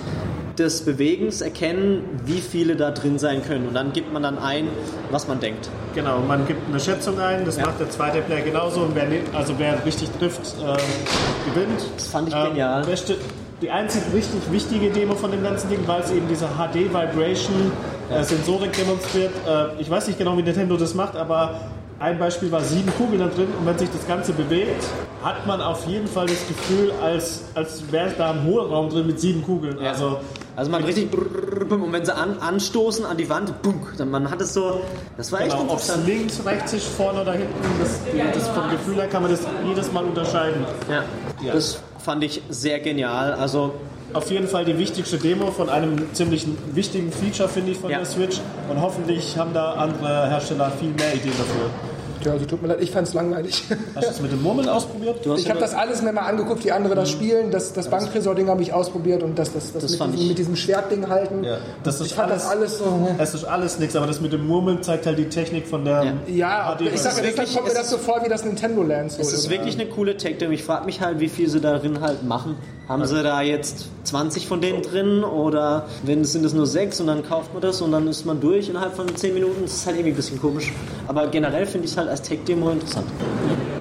des 0.59 0.83
Bewegens 0.83 1.40
erkennen, 1.40 2.03
wie 2.27 2.40
viele 2.40 2.77
da 2.77 2.90
drin 2.90 3.18
sein 3.18 3.42
können 3.42 3.66
und 3.68 3.75
dann 3.75 3.92
gibt 3.95 4.12
man 4.12 4.23
dann 4.23 4.38
ein, 4.38 4.68
was 5.11 5.27
man 5.27 5.40
denkt. 5.40 5.71
Genau, 5.95 6.18
man 6.21 6.47
gibt 6.47 6.68
eine 6.68 6.79
Schätzung 6.79 7.18
ein, 7.18 7.45
das 7.47 7.57
Ja. 7.57 7.66
macht 7.66 7.81
der 7.81 7.88
zweite 7.88 8.21
Player 8.21 8.42
genauso 8.42 8.81
und 8.83 8.95
wer, 8.95 9.07
also 9.33 9.55
wer 9.59 9.83
richtig 9.87 10.11
trifft, 10.18 10.42
äh, 10.61 11.51
gewinnt. 11.55 11.81
Das 11.97 12.07
fand 12.09 12.29
ich 12.29 12.35
Ähm, 12.35 12.49
genial. 12.51 12.85
beste, 12.85 13.16
die 13.62 13.70
einzig 13.70 14.03
richtig 14.12 14.40
wichtige 14.51 14.90
Demo 14.90 15.14
von 15.14 15.31
dem 15.31 15.42
ganzen 15.42 15.70
Ding, 15.70 15.81
weil 15.87 16.03
es 16.03 16.11
eben 16.11 16.27
diese 16.29 16.46
HD-Vibration 16.46 17.72
äh, 18.11 18.22
Sensorik 18.22 18.72
demonstriert. 18.72 19.31
Äh, 19.46 19.81
ich 19.81 19.88
weiß 19.88 20.07
nicht 20.09 20.18
genau, 20.18 20.37
wie 20.37 20.42
Nintendo 20.42 20.77
das 20.77 20.94
macht, 20.94 21.16
aber 21.16 21.61
ein 22.01 22.18
Beispiel 22.18 22.51
war 22.51 22.61
sieben 22.62 22.92
Kugeln 22.96 23.20
da 23.20 23.29
drin 23.29 23.46
und 23.59 23.64
wenn 23.64 23.79
sich 23.79 23.88
das 23.90 24.07
Ganze 24.09 24.33
bewegt, 24.33 24.85
hat 25.22 25.46
man 25.46 25.61
auf 25.61 25.87
jeden 25.87 26.09
Fall 26.09 26.27
das 26.27 26.46
Gefühl, 26.48 26.92
als, 27.01 27.42
als 27.55 27.85
wäre 27.92 28.11
da 28.18 28.33
ein 28.33 28.44
Hohlraum 28.44 28.90
drin 28.90 29.07
mit 29.07 29.20
sieben 29.20 29.42
Kugeln. 29.44 29.79
Also 29.79 30.18
Also 30.57 30.70
man 30.72 30.83
richtig 30.83 31.09
und 31.12 31.92
wenn 31.92 32.05
sie 32.05 32.12
an, 32.14 32.38
anstoßen 32.40 33.05
an 33.07 33.16
die 33.16 33.31
Wand, 33.31 33.62
bunk, 33.62 33.96
dann 33.98 34.11
man 34.11 34.29
hat 34.29 34.40
es 34.40 34.53
so, 34.53 34.81
das 35.16 35.31
war 35.31 35.42
echt 35.42 35.57
genau, 35.57 35.72
ob 35.72 35.79
es 35.79 35.88
interessant. 35.88 36.07
links, 36.09 36.44
rechts 36.44 36.72
ist, 36.72 36.88
vorne 36.88 37.22
oder 37.22 37.33
hinten, 37.35 37.55
das, 37.81 38.01
das 38.35 38.48
vom 38.48 38.68
Gefühl 38.70 38.96
her 38.96 39.07
kann 39.07 39.22
man 39.22 39.31
das 39.31 39.40
jedes 39.64 39.92
Mal 39.92 40.03
unterscheiden. 40.05 40.66
Ja, 40.90 41.05
Ja. 41.46 41.53
das 41.55 41.81
fand 42.05 42.25
ich 42.25 42.43
sehr 42.49 42.81
genial. 42.81 43.33
Also 43.35 43.75
Auf 44.15 44.31
jeden 44.31 44.47
Fall 44.47 44.67
die 44.67 44.77
wichtigste 44.77 45.17
Demo 45.17 45.51
von 45.53 45.71
einem 45.71 46.12
ziemlich 46.12 46.47
wichtigen 46.75 47.11
Feature, 47.11 47.49
finde 47.49 47.73
ich, 47.73 47.79
von 47.79 47.91
Ja. 47.91 47.97
der 47.99 48.07
Switch. 48.07 48.41
Und 48.69 48.79
hoffentlich 48.79 49.38
haben 49.38 49.55
da 49.55 49.73
andere 49.73 50.29
Hersteller 50.29 50.71
viel 50.79 50.91
mehr 50.91 51.15
Ideen 51.15 51.33
dafür. 51.38 51.71
Ja, 52.25 52.33
also 52.33 52.45
tut 52.47 52.63
mir 52.63 52.69
leid, 52.69 52.79
ich 52.81 52.91
fand's 52.91 53.15
langweilig. 53.15 53.65
Hast 53.95 54.05
du 54.07 54.11
das 54.11 54.21
mit 54.21 54.33
dem 54.33 54.43
Murmeln 54.43 54.69
ausprobiert? 54.69 55.25
du 55.25 55.33
hast 55.33 55.41
Ich 55.41 55.51
habe 55.51 55.61
das 55.61 55.75
alles 55.75 56.03
mir 56.03 56.13
mal 56.13 56.23
angeguckt, 56.23 56.65
wie 56.65 56.73
andere 56.73 56.95
das 56.95 57.11
spielen. 57.11 57.51
Das, 57.51 57.73
das 57.73 57.89
Banktresor-Ding 57.89 58.49
habe 58.49 58.63
ich 58.63 58.73
ausprobiert 58.73 59.23
und 59.23 59.39
das, 59.39 59.53
das, 59.53 59.73
das, 59.73 59.83
Das 59.83 59.91
mit, 59.93 59.99
fand 59.99 60.13
diesem, 60.15 60.23
ich- 60.23 60.29
mit 60.31 60.39
diesem 60.39 60.57
Schwertding 60.57 61.09
halten. 61.09 61.45
Ja, 61.45 61.59
das 61.83 62.01
ist 62.01 62.07
ich 62.09 62.15
fand 62.15 62.31
das 62.31 62.47
alles- 62.47 62.79
alles 62.79 62.79
so. 62.79 62.85
ne? 62.97 63.15
Es 63.19 63.35
ist 63.35 63.45
alles 63.45 63.79
nichts, 63.79 63.97
aber 63.97 64.07
das 64.07 64.21
mit 64.21 64.33
dem 64.33 64.47
Murmeln 64.47 64.83
zeigt 64.83 65.07
halt 65.07 65.19
die 65.19 65.29
Technik 65.29 65.67
von 65.67 65.85
der 65.85 66.15
Ja, 66.29 66.75
HD. 66.77 66.83
ich 66.93 67.01
sag 67.01 67.17
ja, 67.17 67.23
deshalb 67.23 67.37
wirklich- 67.39 67.53
kommt 67.55 67.65
mir 67.67 67.73
es 67.73 67.79
das 67.79 67.91
so 67.91 67.99
vor 67.99 68.21
wie 68.25 68.29
das 68.29 68.45
Nintendo 68.45 68.83
Land. 68.83 69.13
So 69.13 69.21
Es 69.21 69.33
ist 69.33 69.45
irgendwie. 69.45 69.57
wirklich 69.59 69.81
eine 69.81 69.91
coole 69.91 70.17
Tech-Demo. 70.17 70.53
Ich 70.53 70.65
frage 70.65 70.87
mich 70.87 71.01
halt, 71.01 71.21
wie 71.21 71.29
viel 71.29 71.49
sie 71.49 71.61
darin 71.61 72.01
halt 72.01 72.23
machen. 72.25 72.57
Haben 72.92 73.07
sie 73.07 73.22
da 73.22 73.40
jetzt 73.40 73.87
20 74.05 74.46
von 74.46 74.61
denen 74.61 74.83
drin 74.83 75.24
oder 75.24 75.87
wenn 76.02 76.26
sind 76.26 76.44
es 76.44 76.52
nur 76.52 76.66
sechs 76.66 77.00
und 77.00 77.07
dann 77.07 77.26
kauft 77.26 77.55
man 77.55 77.62
das 77.62 77.81
und 77.81 77.90
dann 77.90 78.07
ist 78.07 78.26
man 78.26 78.38
durch 78.38 78.68
innerhalb 78.68 78.94
von 78.94 79.16
10 79.16 79.33
Minuten? 79.33 79.62
Das 79.62 79.72
ist 79.72 79.87
halt 79.87 79.96
irgendwie 79.96 80.12
ein 80.12 80.16
bisschen 80.16 80.38
komisch. 80.38 80.74
Aber 81.09 81.26
generell 81.28 81.64
finde 81.64 81.87
ich 81.87 81.92
es 81.92 81.96
halt 81.96 82.11
als 82.11 82.20
Tech-Demo 82.20 82.68
interessant. 82.68 83.07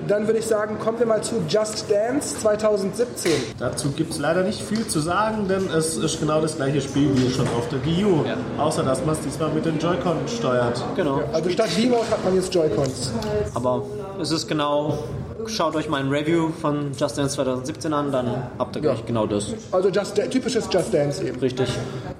Dann 0.08 0.28
würde 0.28 0.39
ich 0.39 0.45
sagen, 0.45 0.80
kommen 0.80 0.97
wir 0.97 1.06
mal 1.06 1.21
zu 1.21 1.36
Just 1.50 1.91
Dance 1.91 2.39
2017. 2.39 3.34
Dazu 3.60 3.89
gibt 3.91 4.13
es 4.13 4.19
leider 4.19 4.43
nicht 4.43 4.62
viel 4.62 4.88
zu 4.88 5.02
sagen, 5.02 5.50
denn 5.50 5.67
es 5.78 5.97
ist 5.97 6.21
genau 6.21 6.39
das 6.39 6.56
gleiche 6.56 6.80
Spiel 6.80 7.10
wie 7.13 7.30
schon 7.30 7.50
auf 7.50 7.67
der 7.67 7.84
Wii 7.84 8.06
U. 8.06 8.24
Ja. 8.26 8.38
Außer, 8.63 8.84
dass 8.84 9.06
man 9.06 9.15
es 9.15 9.19
diesmal 9.19 9.50
mit 9.50 9.65
den 9.65 9.78
Joy-Con 9.78 10.19
steuert. 10.30 10.82
Genau. 10.95 11.19
Also 11.34 11.50
statt 11.50 11.67
V-Mode 11.67 12.10
hat 12.10 12.24
man 12.24 12.36
jetzt 12.36 12.56
Joy-Cons. 12.56 13.12
Aber 13.56 13.84
es 14.21 14.32
ist 14.32 14.47
genau. 14.47 15.00
Schaut 15.48 15.76
euch 15.76 15.90
mein 15.90 16.10
Review 16.10 16.50
von 16.62 16.92
Just 16.98 17.18
Dance 17.18 17.36
2017 17.36 17.94
an, 17.94 18.12
dann 18.12 18.50
habt 18.58 18.76
ihr 18.76 18.82
gleich 18.82 19.06
genau 19.06 19.26
das. 19.26 19.54
Also 19.72 19.90
just, 19.90 20.16
typisches 20.32 20.68
Just 20.72 20.94
Dance 20.94 21.24
eben. 21.24 21.40
Richtig. 21.40 21.70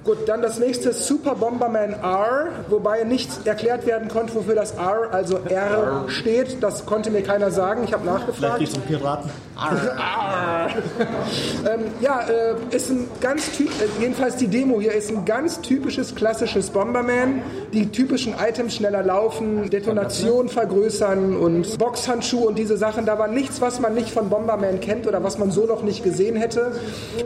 Gut, 0.04 0.18
dann 0.26 0.42
das 0.42 0.58
nächste 0.58 0.92
Super 0.92 1.34
Bomberman 1.34 1.92
R, 1.92 2.48
wobei 2.68 3.04
nicht 3.04 3.46
erklärt 3.46 3.86
werden 3.86 4.08
konnte, 4.08 4.34
wofür 4.34 4.54
das 4.54 4.72
R, 4.72 5.08
also 5.12 5.38
R 5.38 6.04
steht. 6.08 6.62
Das 6.62 6.86
konnte 6.86 7.10
mir 7.10 7.22
keiner 7.22 7.50
sagen. 7.50 7.84
Ich 7.84 7.92
habe 7.92 8.02
Vielleicht 8.02 8.26
nachgefragt. 8.26 8.58
geht 8.58 8.68
es 8.68 8.74
um 8.74 8.82
Piraten. 8.82 9.30
ähm, 11.72 11.80
ja, 12.00 12.20
äh, 12.22 12.54
ist 12.74 12.90
ein 12.90 13.06
ganz 13.20 13.52
typ, 13.52 13.68
äh, 13.68 14.00
jedenfalls 14.00 14.36
die 14.36 14.48
Demo 14.48 14.80
hier 14.80 14.92
ist 14.92 15.10
ein 15.10 15.24
ganz 15.24 15.60
typisches 15.60 16.14
klassisches 16.14 16.70
Bomberman. 16.70 17.42
Die 17.72 17.90
typischen 17.90 18.34
Items 18.34 18.74
schneller 18.76 19.02
laufen, 19.02 19.70
Detonation 19.70 20.48
vergrößern 20.48 21.36
und 21.36 21.78
Boxhandschuhe 21.78 22.48
und 22.48 22.58
diese 22.58 22.76
Sachen. 22.76 23.06
Da 23.06 23.11
war 23.18 23.28
nichts, 23.28 23.60
was 23.60 23.80
man 23.80 23.94
nicht 23.94 24.10
von 24.10 24.28
Bomberman 24.28 24.80
kennt 24.80 25.06
oder 25.06 25.22
was 25.22 25.38
man 25.38 25.50
so 25.50 25.66
noch 25.66 25.82
nicht 25.82 26.02
gesehen 26.04 26.36
hätte. 26.36 26.72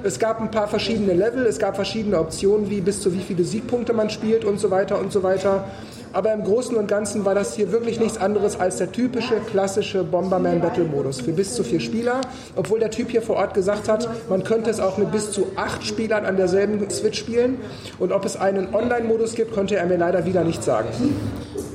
Es 0.03 0.19
gab 0.19 0.41
ein 0.41 0.51
paar 0.51 0.69
verschiedene 0.69 1.13
Level, 1.13 1.47
es 1.47 1.59
gab 1.59 1.77
verschiedene 1.77 2.19
Optionen, 2.19 2.71
wie 2.71 2.81
bis 2.81 3.01
zu 3.01 3.13
wie 3.13 3.21
viele 3.21 3.45
Siegpunkte 3.45 3.93
man 3.93 4.11
spielt 4.11 4.45
und 4.45 4.61
so 4.61 4.71
weiter 4.71 4.99
und 4.99 5.13
so 5.13 5.23
weiter. 5.23 5.65
Aber 6.13 6.33
im 6.33 6.45
Großen 6.45 6.75
und 6.77 6.89
Ganzen 6.89 7.27
war 7.27 7.35
das 7.35 7.55
hier 7.57 7.73
wirklich 7.73 8.01
nichts 8.01 8.17
anderes 8.17 8.59
als 8.59 8.79
der 8.79 8.91
typische 8.91 9.35
klassische 9.51 10.03
Bomberman 10.03 10.63
Battle 10.63 10.85
Modus 10.85 11.21
für 11.21 11.33
bis 11.33 11.55
zu 11.55 11.63
vier 11.63 11.81
Spieler. 11.81 12.23
Obwohl 12.55 12.81
der 12.81 12.91
Typ 12.91 13.11
hier 13.11 13.21
vor 13.21 13.37
Ort 13.37 13.53
gesagt 13.53 13.87
hat, 13.87 14.09
man 14.31 14.43
könnte 14.43 14.71
es 14.71 14.81
auch 14.81 14.97
mit 14.97 15.13
bis 15.13 15.31
zu 15.31 15.49
acht 15.57 15.85
Spielern 15.85 16.25
an 16.25 16.39
derselben 16.39 16.89
Switch 16.89 17.19
spielen. 17.19 17.59
Und 17.99 18.13
ob 18.13 18.25
es 18.25 18.37
einen 18.37 18.75
Online-Modus 18.75 19.35
gibt, 19.35 19.53
konnte 19.53 19.77
er 19.77 19.85
mir 19.85 19.99
leider 19.99 20.25
wieder 20.25 20.43
nicht 20.43 20.65
sagen. 20.65 20.89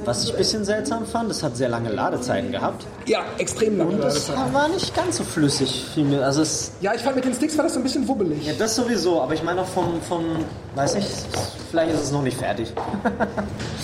Was 0.06 0.24
ich 0.24 0.32
ein 0.32 0.38
bisschen 0.38 0.66
seltsam 0.66 1.06
fand, 1.06 1.30
es 1.32 1.44
hat 1.44 1.56
sehr 1.56 1.70
lange 1.70 1.90
Ladezeiten 1.92 2.52
gehabt. 2.52 2.86
Ja, 3.06 3.20
extrem 3.38 3.78
lange. 3.78 3.92
Und 3.92 4.04
es 4.04 4.30
war 4.30 4.68
nicht 4.68 4.96
ganz 4.96 5.18
so 5.18 5.24
flüssig. 5.24 5.86
vielmehr. 5.94 6.26
Also 6.26 6.42
es, 6.42 6.72
Ja, 6.82 6.94
ich 6.96 7.02
fand 7.02 7.16
mit 7.16 7.26
den 7.26 7.34
Sticks 7.34 7.56
war 7.58 7.64
das 7.64 7.74
so 7.74 7.80
ein 7.80 7.84
bisschen 7.84 8.08
wubbelig. 8.08 8.46
ja, 8.46 8.54
das 8.58 8.76
sowieso, 8.76 9.22
aber 9.22 9.34
ich 9.34 9.44
meine 9.44 9.62
auch 9.62 9.68
vom, 9.68 10.02
vom, 10.02 10.24
weiß 10.76 10.96
nicht, 10.96 11.08
vielleicht 11.70 11.94
ist 11.94 12.04
es 12.04 12.12
noch 12.12 12.22
nicht 12.24 12.38
fertig. 12.38 12.74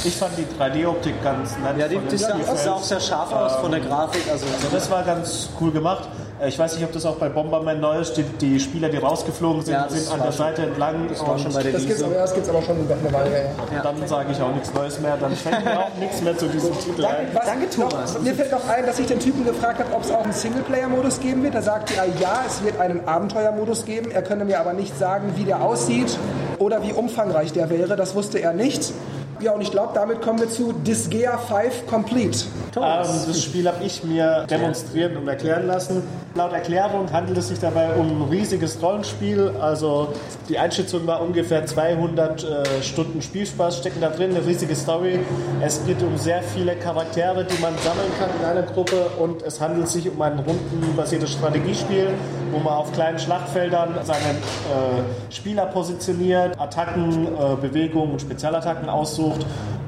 Ich 0.04 0.16
fand 0.16 0.32
die 0.38 0.46
3D-Optik 0.62 1.22
ganz 1.24 1.58
nett. 1.58 1.78
Ja, 1.78 1.88
die, 1.88 1.96
den 1.98 2.08
die 2.08 2.18
sah, 2.18 2.38
sah 2.56 2.74
auch 2.74 2.84
sehr 2.84 3.00
scharf 3.00 3.34
aus 3.34 3.56
von 3.56 3.72
der 3.72 3.80
Grafik. 3.82 4.22
Also, 4.32 4.46
Also 4.46 4.68
das 4.72 4.90
war 4.92 5.04
ganz 5.04 5.50
cool 5.60 5.72
gemacht. 5.72 6.08
Äh, 6.40 6.48
Ich 6.50 6.58
weiß 6.60 6.76
nicht, 6.76 6.84
ob 6.84 6.92
das 6.92 7.06
auch 7.06 7.16
bei 7.16 7.30
Bomberman 7.30 7.80
neu 7.80 8.00
ist. 8.00 8.14
Die, 8.16 8.24
die 8.24 8.60
Spieler, 8.60 8.90
die 8.90 8.98
rausgeflogen 8.98 9.64
sind, 9.64 9.74
Ja, 9.74 9.88
sind 9.90 10.12
an 10.12 10.18
der 10.20 10.26
schon- 10.26 10.34
Seite 10.34 10.62
entlang. 10.64 11.08
das 11.10 11.20
war 11.26 11.38
schon 11.40 11.54
bei 11.54 11.64
der 11.64 11.72
Das 11.74 11.82
gibt's, 11.82 11.96
Wiese. 11.98 12.06
aber, 12.06 12.16
ja, 12.16 12.24
aber 12.24 12.62
schon 12.62 12.76
eine 12.78 13.14
Weile 13.14 13.30
her. 13.30 13.52
Ja. 13.76 13.82
dann 13.84 14.08
sage 14.08 14.32
ich 14.32 14.42
auch 14.42 14.52
nichts 14.54 14.74
Neues 14.74 15.00
mehr. 15.00 15.18
Dann 15.20 15.36
fällt 15.36 15.64
mir 15.66 15.80
auch 15.80 15.96
nichts 16.00 16.22
mehr 16.22 16.38
zu 16.38 16.48
diesem 16.48 16.78
Titel 16.80 17.06
ein. 17.06 17.28
Was 17.34 17.46
Danke, 17.46 17.70
Thomas. 17.70 18.14
Noch, 18.14 18.22
mir 18.22 18.34
fällt 18.36 18.52
noch 18.52 18.68
ein, 18.70 18.86
dass 18.86 19.00
ich 19.00 19.08
den 19.08 19.20
Typen 19.20 19.46
gefragt 19.46 19.80
habe, 19.80 19.94
ob 19.96 20.04
es 20.04 20.12
auch 20.12 20.24
einen 20.24 20.34
Singleplayer-Modus 20.34 21.20
geben 21.20 21.44
wird. 21.44 21.56
Da 21.56 21.62
sagte 21.62 21.94
er, 21.98 22.06
ja, 22.20 22.44
es 22.48 22.64
wird 22.64 22.80
einen 22.80 23.08
Abenteuermodus 23.08 23.86
geben. 23.86 24.12
Er 24.12 24.22
könne 24.22 24.46
mir 24.46 24.60
aber 24.60 24.74
nicht 24.74 24.98
sagen, 24.98 25.34
wie 25.36 25.44
der 25.44 25.62
aussieht 25.62 26.18
oder 26.60 26.84
wie 26.84 26.94
umfangreich 26.94 27.52
der 27.54 27.70
wäre. 27.70 27.96
Das 27.96 28.16
wusste 28.16 28.40
er 28.40 28.54
nicht. 28.54 28.94
Ja, 29.40 29.52
und 29.52 29.62
ich 29.62 29.70
glaube, 29.70 29.92
damit 29.94 30.22
kommen 30.22 30.40
wir 30.40 30.50
zu 30.50 30.74
Disgaea 30.74 31.38
5 31.38 31.86
Complete. 31.86 32.46
Ähm, 32.76 32.82
das 33.28 33.44
Spiel 33.44 33.68
habe 33.68 33.84
ich 33.84 34.04
mir 34.04 34.48
demonstrieren 34.50 35.16
und 35.18 35.28
erklären 35.28 35.68
lassen. 35.68 36.02
Laut 36.34 36.54
Erklärung 36.54 37.12
handelt 37.12 37.38
es 37.38 37.50
sich 37.50 37.60
dabei 37.60 37.94
um 37.94 38.24
ein 38.24 38.30
riesiges 38.30 38.82
Rollenspiel. 38.82 39.54
Also 39.60 40.14
die 40.50 40.58
Einschätzung 40.58 41.06
war 41.06 41.22
ungefähr 41.22 41.66
200 41.66 42.44
äh, 42.44 42.84
Stunden 42.84 43.22
Spielspaß 43.22 43.78
stecken 43.78 44.02
da 44.02 44.10
drin, 44.10 44.32
eine 44.32 44.46
riesige 44.46 44.76
Story. 44.76 45.20
Es 45.62 45.86
geht 45.86 46.02
um 46.02 46.18
sehr 46.18 46.42
viele 46.42 46.76
Charaktere, 46.76 47.46
die 47.46 47.62
man 47.62 47.74
sammeln 47.78 48.12
kann 48.20 48.30
in 48.40 48.46
einer 48.46 48.64
Gruppe 48.64 49.08
und 49.20 49.44
es 49.44 49.62
handelt 49.62 49.88
sich 49.88 50.10
um 50.10 50.20
ein 50.22 50.40
rundenbasiertes 50.40 51.32
Strategiespiel, 51.32 52.10
wo 52.52 52.58
man 52.60 52.74
auf 52.74 52.92
kleinen 52.92 53.20
Schlachtfeldern 53.20 53.96
seine 54.04 54.20
äh, 54.20 55.34
Spieler 55.34 55.68
positioniert, 55.68 56.60
Attacken, 56.60 57.28
äh, 57.28 57.56
Bewegungen 57.62 58.14
und 58.14 58.22
Spezialattacken 58.22 58.90
aussucht 58.90 59.27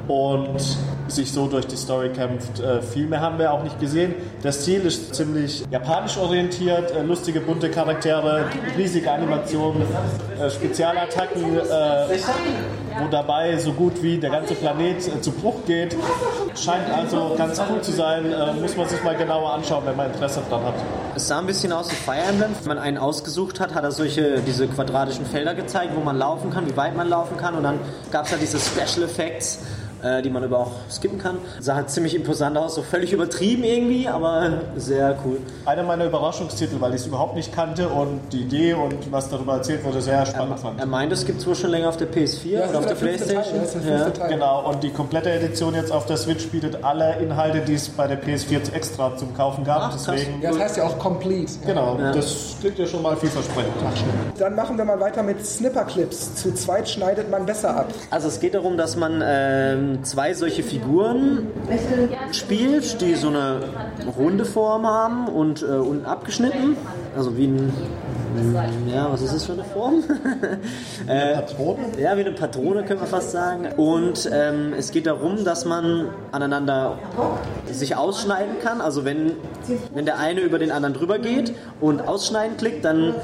und 0.08 0.78
sich 1.12 1.32
so 1.32 1.48
durch 1.48 1.68
die 1.68 1.78
Story 1.78 2.10
kämpft. 2.10 2.60
Äh, 2.60 2.82
viel 2.82 3.08
mehr 3.08 3.22
haben 3.22 3.38
wir 3.40 3.52
auch 3.52 3.64
nicht 3.64 3.80
gesehen. 3.80 4.16
Der 4.44 4.52
Stil 4.52 4.82
ist 4.82 5.16
ziemlich 5.16 5.64
japanisch 5.72 6.18
orientiert, 6.18 6.92
äh, 6.92 7.02
lustige, 7.02 7.42
bunte 7.42 7.70
Charaktere, 7.70 8.46
riesige 8.78 9.12
Animationen, 9.12 9.84
äh, 10.40 10.50
Spezialattacken, 10.50 11.58
äh, 11.58 12.18
wo 13.00 13.08
dabei 13.10 13.58
so 13.58 13.72
gut 13.74 14.02
wie 14.02 14.18
der 14.18 14.30
ganze 14.30 14.56
Planet 14.56 15.08
äh, 15.08 15.22
zu 15.22 15.32
Bruch 15.32 15.66
geht. 15.66 15.96
Scheint 16.56 16.92
also 16.92 17.36
ganz 17.38 17.62
cool 17.70 17.82
zu 17.82 17.92
sein, 17.92 18.26
äh, 18.32 18.54
muss 18.54 18.76
man 18.76 18.88
sich 18.88 19.04
mal 19.04 19.16
genauer 19.16 19.54
anschauen, 19.54 19.84
wenn 19.86 19.96
man 19.96 20.08
Interesse 20.08 20.42
dran 20.50 20.64
hat. 20.64 20.76
Es 21.16 21.28
sah 21.28 21.40
ein 21.40 21.48
bisschen 21.48 21.72
aus 21.72 21.92
wie 21.92 21.96
Fire 21.96 22.22
Emblem. 22.30 22.52
Wenn 22.62 22.68
man 22.68 22.78
einen 22.78 22.98
ausgesucht 22.98 23.60
hat, 23.60 23.74
hat 23.74 23.84
er 23.84 23.92
solche, 23.92 24.42
diese 24.42 24.68
quadratischen 24.68 25.26
Felder 25.26 25.54
gezeigt, 25.54 25.94
wo 25.96 26.02
man 26.02 26.18
laufen 26.18 26.50
kann, 26.52 26.68
wie 26.68 26.78
weit 26.78 26.96
man 26.96 27.10
laufen 27.10 27.38
kann. 27.38 27.56
Und 27.56 27.64
dann 27.64 27.80
gab 28.12 28.26
es 28.26 28.32
halt 28.32 28.42
diese 28.42 28.60
Special 28.60 29.06
Effects, 29.06 29.60
äh, 30.04 30.22
die 30.22 30.30
man 30.30 30.44
aber 30.44 30.60
auch 30.60 30.72
skippen 30.90 31.18
kann. 31.20 31.38
Sah 31.60 31.76
halt 31.76 31.90
ziemlich 31.90 32.16
imposant 32.16 32.58
aus, 32.58 32.76
so 32.76 32.82
völlig 32.82 33.14
übertrieben 33.14 33.64
irgendwie, 33.64 34.08
aber 34.08 34.50
sehr 34.76 35.18
cool. 35.26 35.38
Einer 35.66 35.84
meiner 35.84 36.06
Überraschungstitel, 36.06 36.80
weil 36.80 36.94
ich 36.94 37.02
es 37.02 37.08
überhaupt 37.08 37.36
nicht 37.36 37.54
kannte 37.54 37.90
und 37.90 38.20
die 38.32 38.42
Idee 38.42 38.74
und 38.74 39.12
was 39.12 39.30
darüber 39.30 39.54
erzählt 39.56 39.84
wurde, 39.84 40.02
sehr 40.02 40.26
spannend 40.26 40.60
fand. 40.60 40.80
Er 40.80 40.86
meint, 40.86 41.12
es 41.12 41.26
gibt 41.26 41.40
es 41.42 41.48
wohl 41.48 41.56
schon 41.56 41.72
länger 41.72 41.90
auf 41.90 41.98
der 41.98 42.08
PS4 42.12 42.48
Ja, 42.50 42.70
oder 42.70 42.80
auf 42.80 42.86
der 42.86 42.98
Teil, 42.98 43.08
Playstation. 43.16 43.60
das 43.62 43.76
ist 43.76 43.86
der 43.88 43.98
Ja. 43.98 44.10
Teil. 44.10 44.30
Genau, 44.30 44.70
und 44.70 44.84
die 44.84 44.90
komplette 44.92 45.32
Edition 45.32 45.74
jetzt 45.76 45.92
auf 45.92 46.06
der 46.06 46.18
Switch 46.18 46.48
bietet 46.50 46.84
alle 46.84 47.16
Inhalte, 47.20 47.60
die 47.62 47.74
es 47.76 47.90
bei 47.90 48.08
der 48.08 48.22
PS4 48.22 48.74
extra 48.74 49.16
zum 49.18 49.34
Kaufen 49.36 49.64
gab. 49.64 49.82
Ach. 49.82 49.94
Deswegen, 49.94 50.42
Ja, 50.42 50.52
das 50.52 50.60
heißt 50.60 50.78
ja 50.78 50.84
auch 50.84 50.98
Complete. 51.00 51.52
genau, 51.66 51.98
das 52.14 52.56
klingt 52.60 52.78
ja 52.80 52.86
schon 52.86 53.02
mal 53.02 53.16
vielversprechend. 53.18 53.74
Dann 54.38 54.56
machen 54.56 54.78
wir 54.78 54.86
mal 54.86 55.00
weiter 55.00 55.24
mit 55.24 55.46
Snipperclips. 55.46 56.36
Zu 56.36 56.54
zweit 56.54 56.88
schneidet 56.90 57.30
man 57.30 57.46
besser 57.46 57.76
ab. 57.76 57.88
Also 58.12 58.28
es 58.28 58.40
geht 58.40 58.54
darum, 58.54 58.78
dass 58.78 58.96
man 58.96 59.22
ähm, 59.26 59.89
zwei 60.04 60.34
solche 60.34 60.64
Figuren 60.64 61.48
spielt, 62.32 63.02
die 63.02 63.16
so 63.16 63.30
eine 63.30 63.62
runde 64.18 64.46
Form 64.46 64.86
haben 64.86 65.28
und 65.28 65.62
äh, 65.62 65.66
unten 65.66 66.06
abgeschnitten. 66.06 66.78
Also 67.16 67.38
wie 67.38 67.48
ein, 67.48 67.74
ja, 68.88 69.12
was 69.12 69.22
ist 69.22 69.34
das 69.34 69.46
für 69.46 69.54
eine 69.54 69.64
Form? 69.64 70.04
äh, 71.08 71.36
Patronen? 71.36 71.86
ja, 72.00 72.16
wie 72.16 72.22
eine 72.22 72.32
Patrone 72.32 72.84
können 72.84 73.02
wir 73.02 73.08
fast 73.08 73.32
sagen. 73.32 73.68
Und 73.78 74.30
ähm, 74.32 74.74
es 74.78 74.92
geht 74.92 75.08
darum, 75.08 75.44
dass 75.44 75.66
man 75.66 76.10
aneinander 76.32 77.00
sich 77.72 77.96
ausschneiden 77.96 78.60
kann. 78.62 78.82
Also 78.82 79.06
wenn, 79.06 79.34
wenn 79.94 80.06
der 80.06 80.20
eine 80.20 80.42
über 80.42 80.60
den 80.60 80.72
anderen 80.72 80.94
drüber 80.94 81.20
geht 81.20 81.54
und 81.82 82.02
ausschneiden 82.02 82.58
klickt, 82.58 82.86
dann 82.86 83.16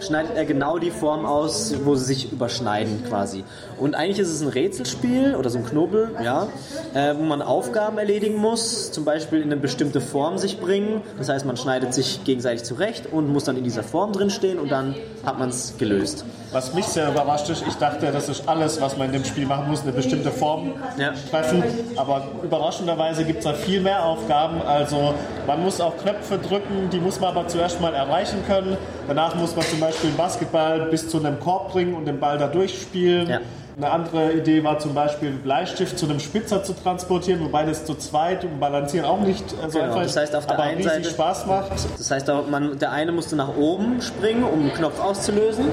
schneidet 0.00 0.36
er 0.36 0.44
genau 0.44 0.78
die 0.78 0.90
Form 0.90 1.26
aus, 1.26 1.74
wo 1.84 1.94
sie 1.94 2.04
sich 2.04 2.32
überschneiden 2.32 3.04
quasi. 3.08 3.44
Und 3.78 3.94
eigentlich 3.94 4.18
ist 4.18 4.28
es 4.28 4.40
ein 4.40 4.48
Rätselspiel 4.48 5.34
oder 5.34 5.50
so 5.50 5.58
ein 5.58 5.66
Knobel, 5.66 6.10
ja, 6.22 6.48
äh, 6.94 7.14
wo 7.16 7.22
man 7.22 7.42
Aufgaben 7.42 7.98
erledigen 7.98 8.36
muss, 8.36 8.92
zum 8.92 9.04
Beispiel 9.04 9.40
in 9.40 9.52
eine 9.52 9.56
bestimmte 9.56 10.00
Form 10.00 10.38
sich 10.38 10.60
bringen. 10.60 11.02
Das 11.18 11.28
heißt, 11.28 11.44
man 11.46 11.56
schneidet 11.56 11.94
sich 11.94 12.24
gegenseitig 12.24 12.64
zurecht 12.64 13.06
und 13.12 13.28
muss 13.28 13.44
dann 13.44 13.56
in 13.56 13.64
dieser 13.64 13.82
Form 13.82 14.12
drin 14.12 14.30
stehen 14.30 14.58
und 14.58 14.70
dann 14.70 14.94
hat 15.24 15.38
man 15.38 15.50
es 15.50 15.74
gelöst. 15.78 16.24
Was 16.52 16.74
mich 16.74 16.84
sehr 16.84 17.08
überrascht 17.08 17.48
ist, 17.48 17.64
ich 17.66 17.74
dachte, 17.76 18.12
das 18.12 18.28
ist 18.28 18.46
alles, 18.48 18.78
was 18.80 18.96
man 18.98 19.06
in 19.06 19.14
dem 19.14 19.24
Spiel 19.24 19.46
machen 19.46 19.68
muss, 19.68 19.82
eine 19.82 19.92
bestimmte 19.92 20.30
Form 20.30 20.74
Ja. 20.98 21.12
treffen. 21.30 21.62
Aber 21.96 22.22
überraschenderweise 22.42 23.24
gibt 23.24 23.38
es 23.38 23.44
da 23.44 23.54
viel 23.54 23.80
mehr 23.80 24.04
Aufgaben. 24.04 24.60
Also 24.62 25.14
man 25.46 25.62
muss 25.62 25.80
auch 25.80 25.96
Knöpfe 25.96 26.38
drücken, 26.38 26.90
die 26.92 26.98
muss 27.00 27.18
man 27.20 27.30
aber 27.30 27.48
zuerst 27.48 27.80
mal 27.80 27.94
erreichen 27.94 28.44
können. 28.46 28.76
Danach 29.08 29.34
muss 29.34 29.56
man 29.56 29.64
zum 29.64 29.80
Beispiel 29.80 30.08
einen 30.10 30.16
Basketball 30.18 30.80
bis 30.90 31.08
zu 31.08 31.18
einem 31.18 31.40
Korb 31.40 31.72
bringen 31.72 31.94
und 31.94 32.04
den 32.04 32.20
Ball 32.20 32.36
da 32.36 32.48
durchspielen. 32.48 33.28
Ja. 33.28 33.40
Eine 33.76 33.90
andere 33.90 34.32
Idee 34.34 34.62
war 34.62 34.78
zum 34.78 34.94
Beispiel, 34.94 35.28
einen 35.28 35.38
Bleistift 35.38 35.98
zu 35.98 36.06
einem 36.06 36.20
Spitzer 36.20 36.62
zu 36.62 36.74
transportieren, 36.74 37.40
wobei 37.40 37.64
das 37.64 37.84
zu 37.84 37.94
zweit 37.94 38.44
und 38.44 38.60
balancieren 38.60 39.06
auch 39.06 39.20
nicht 39.20 39.44
äh, 39.52 39.70
so 39.70 39.78
Genau, 39.78 39.84
einfach 39.92 40.02
das 40.02 40.16
heißt, 40.16 40.36
auf 40.36 40.46
der 40.46 40.54
aber 40.56 40.64
einen 40.64 40.82
Seite- 40.82 41.10
Spaß 41.10 41.46
macht. 41.46 41.72
Das 41.96 42.10
heißt, 42.10 42.28
man, 42.50 42.78
der 42.78 42.92
eine 42.92 43.12
musste 43.12 43.34
nach 43.34 43.56
oben 43.56 44.02
springen, 44.02 44.44
um 44.44 44.60
einen 44.60 44.72
Knopf 44.74 45.00
auszulösen. 45.00 45.66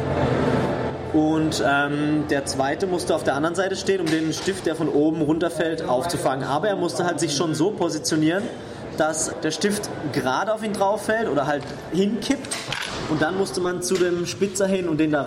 Und 1.11 1.63
ähm, 1.67 2.25
der 2.29 2.45
zweite 2.45 2.85
musste 2.85 3.15
auf 3.15 3.23
der 3.23 3.33
anderen 3.35 3.55
Seite 3.55 3.75
stehen, 3.75 3.99
um 3.99 4.05
den 4.05 4.31
Stift, 4.31 4.65
der 4.67 4.75
von 4.75 4.87
oben 4.87 5.21
runterfällt, 5.21 5.81
aufzufangen. 5.87 6.47
Aber 6.47 6.67
er 6.69 6.75
musste 6.75 7.03
halt 7.05 7.19
sich 7.19 7.35
schon 7.35 7.55
so 7.55 7.71
positionieren, 7.71 8.43
dass 8.97 9.33
der 9.41 9.51
Stift 9.51 9.89
gerade 10.13 10.53
auf 10.53 10.63
ihn 10.63 10.73
drauf 10.73 11.05
fällt 11.05 11.27
oder 11.27 11.47
halt 11.47 11.63
hinkippt. 11.91 12.55
Und 13.09 13.21
dann 13.23 13.37
musste 13.37 13.59
man 13.59 13.81
zu 13.81 13.95
dem 13.95 14.25
Spitzer 14.27 14.67
hin 14.67 14.87
und 14.87 14.99
den 14.99 15.11
da 15.11 15.23